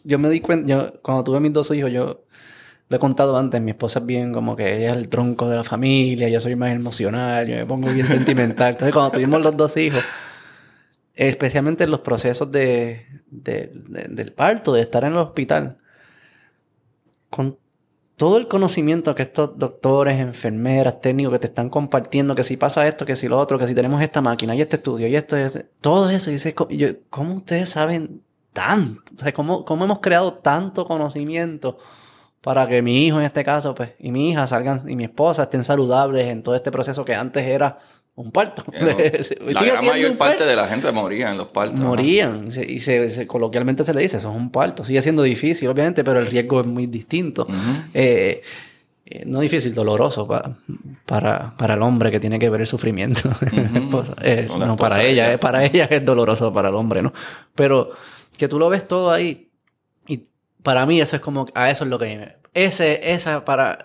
[0.05, 2.25] yo me di cuenta, yo cuando tuve mis dos hijos, yo
[2.89, 5.57] lo he contado antes, mi esposa es bien como que ella es el tronco de
[5.57, 8.73] la familia, yo soy más emocional, yo me pongo bien sentimental.
[8.73, 10.05] Entonces cuando tuvimos los dos hijos,
[11.15, 15.79] especialmente en los procesos de, de- de- del parto, de estar en el hospital,
[17.31, 17.59] con
[18.17, 22.87] todo el conocimiento que estos doctores, enfermeras, técnicos que te están compartiendo, que si pasa
[22.87, 25.37] esto, que si lo otro, que si tenemos esta máquina y este estudio y esto,
[25.37, 29.01] y este- todo eso, y dices, "Co- yo, ¿cómo ustedes saben tanto?
[29.17, 31.79] O sea, ¿cómo, ¿cómo hemos creado tanto conocimiento
[32.41, 35.45] para que mi hijo en este caso, pues, y mi hija salgan, y mi esposa
[35.45, 37.79] estén saludables en todo este proceso que antes era
[38.17, 38.65] un parto?
[38.73, 40.47] La gran mayor un parte parto.
[40.47, 41.81] de la gente moría en los partos.
[41.81, 42.49] Morían.
[42.69, 44.85] Y se, se- coloquialmente se le dice, eso es un parto.
[44.85, 47.47] Sigue siendo difícil, obviamente, pero el riesgo es muy distinto.
[47.93, 48.41] Eh,
[49.07, 50.57] eh, no difícil, doloroso pa-
[51.07, 53.31] para, para el hombre que tiene que ver el sufrimiento.
[54.23, 55.33] Eh, no, para ella, ella.
[55.35, 57.13] eh, para ella es doloroso, para el hombre, ¿no?
[57.55, 57.91] Pero
[58.39, 59.51] que tú lo ves todo ahí.
[60.07, 60.27] Y
[60.63, 62.37] para mí eso es como, a eso es lo que...
[62.55, 63.79] Ese, esa, para...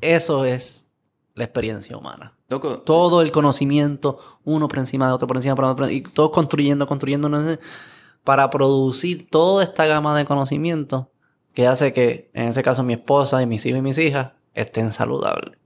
[0.00, 0.90] Eso es
[1.34, 5.62] la experiencia humana Loco, todo el conocimiento, uno por encima de otro, por encima de
[5.62, 7.30] otro, y todos construyendo, construyendo,
[8.24, 11.10] para producir toda esta gama de conocimiento
[11.54, 14.92] que hace que, en ese caso, mi esposa y mis hijos y mis hijas estén
[14.92, 15.58] saludables.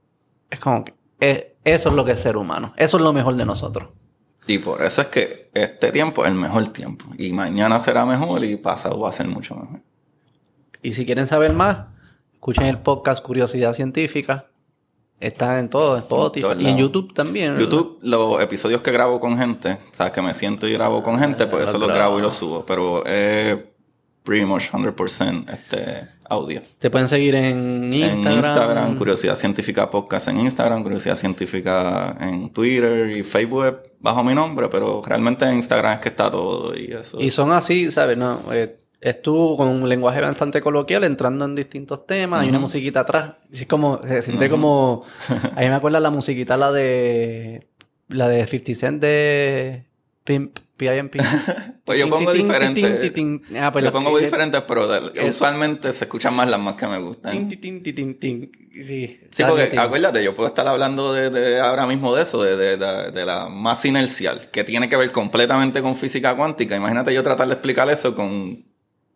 [0.49, 2.73] Es como que eh, eso es lo que es ser humano.
[2.77, 3.89] Eso es lo mejor de nosotros.
[4.47, 7.05] Y por eso es que este tiempo es el mejor tiempo.
[7.17, 9.81] Y mañana será mejor y pasado va a ser mucho mejor.
[10.83, 11.95] Y si quieren saber más,
[12.31, 14.51] escuchen el podcast Curiosidad Científica.
[15.19, 16.77] Está en todo, en Spotify todos y en.
[16.77, 17.53] YouTube también.
[17.53, 17.61] ¿verdad?
[17.61, 21.43] YouTube, los episodios que grabo con gente, sabes que me siento y grabo con gente,
[21.43, 22.19] ese pues eso lo grabo.
[22.19, 22.65] y lo subo.
[22.65, 23.57] Pero es
[24.23, 26.61] pretty much 100% este audio.
[26.79, 28.27] Te pueden seguir en Instagram.
[28.27, 34.33] En Instagram, Curiosidad Científica Podcast en Instagram, Curiosidad Científica en Twitter y Facebook bajo mi
[34.33, 37.21] nombre, pero realmente en Instagram es que está todo y eso.
[37.21, 38.17] Y son así, ¿sabes?
[38.17, 38.77] No, eh,
[39.07, 42.41] es tú con un lenguaje bastante coloquial entrando en distintos temas.
[42.41, 43.33] Hay una musiquita atrás.
[43.51, 45.03] Es como, se siente como...
[45.55, 47.67] A mí me acuerda la musiquita, la de...
[48.09, 49.85] La de 50 Cent de...
[50.23, 51.19] Pimp, P.I.M.P.
[51.85, 52.83] Pues yo pongo diferentes.
[53.61, 54.87] Ah, pues Yo pongo diferentes, pero
[55.29, 57.31] usualmente se escuchan más las más que me gustan.
[58.83, 62.57] Sí, Sí, porque acuérdate, yo puedo estar hablando de, de ahora mismo de eso, de,
[62.57, 66.75] de- de- de la masa inercial, que tiene que ver completamente con física cuántica.
[66.75, 68.65] Imagínate yo tratar de explicar eso con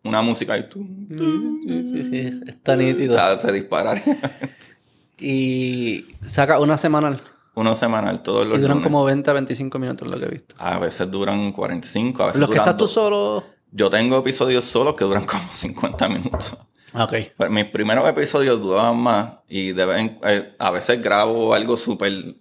[0.04, 3.16] una música y tú, Sí, está nítido.
[3.38, 4.00] se disparar.
[5.18, 7.20] Y saca una semanal.
[7.54, 8.86] Uno semanal, todos los Y duran lunes.
[8.90, 10.54] como 20 a 25 minutos lo que he visto.
[10.58, 12.92] A veces duran 45, a veces Los que duran estás tú dos.
[12.92, 13.44] solo...
[13.72, 16.56] Yo tengo episodios solos que duran como 50 minutos.
[16.94, 17.12] Ok.
[17.36, 21.76] Pero mis primeros episodios duraban más y de vez en- eh, a veces grabo algo
[21.76, 22.36] súper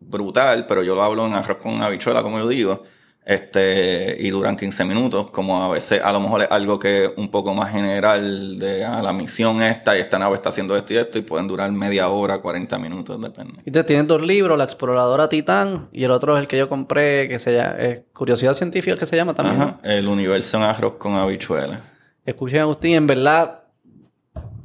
[0.00, 2.82] brutal, pero yo lo hablo en arroz con habichuela, como yo digo,
[3.26, 7.10] este, y duran 15 minutos, como a veces a lo mejor es algo que es
[7.16, 10.94] un poco más general de ah, la misión esta y esta nave está haciendo esto
[10.94, 13.62] y esto y pueden durar media hora, 40 minutos, depende.
[13.64, 16.68] Y te tienes dos libros, La exploradora Titán y el otro es el que yo
[16.68, 17.74] compré, que se llama
[18.12, 19.60] Curiosidad Científica, que se llama también.
[19.60, 21.80] Ajá, el universo en arroz con habichuela.
[22.24, 23.64] Escuchen Agustín, en verdad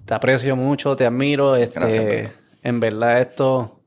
[0.05, 1.55] te aprecio mucho, te admiro.
[1.55, 2.31] Este, Gracias,
[2.61, 3.80] en verdad esto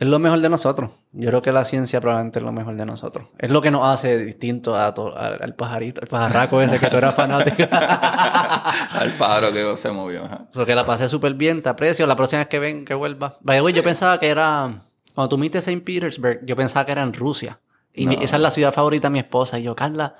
[0.00, 0.90] es lo mejor de nosotros.
[1.12, 3.28] Yo creo que la ciencia probablemente es lo mejor de nosotros.
[3.38, 6.88] Es lo que nos hace distinto a to- al, al pajarito, al pajarraco ese que
[6.88, 7.56] tú eras fanático.
[7.70, 10.22] Al pájaro que se movió.
[10.52, 12.06] Porque la pasé súper bien, te aprecio.
[12.06, 13.38] La próxima vez que ven, que vuelva.
[13.44, 14.80] The way, yo pensaba que era.
[15.14, 15.80] Cuando tú viste St.
[15.82, 17.58] Petersburg, yo pensaba que era en Rusia.
[17.94, 19.58] Y mi- esa es la ciudad favorita de mi esposa.
[19.58, 20.14] Y yo, Carla,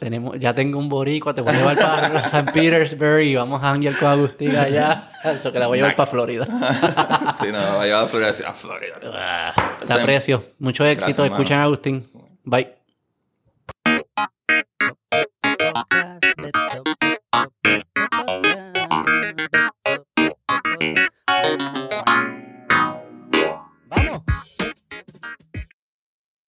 [0.00, 2.50] tenemos, ya tengo un boricua, te voy a llevar para St.
[2.52, 5.10] Petersburg y vamos a hangar con Agustín allá.
[5.24, 6.46] Eso que la voy a llevar para Florida.
[7.40, 8.48] sí, no, va a llevar a Florida.
[8.48, 9.54] a Florida.
[9.78, 10.42] te Ese- aprecio.
[10.58, 11.22] Mucho éxito.
[11.22, 12.10] Gracias, Escuchen a Agustín.
[12.42, 12.74] Bye.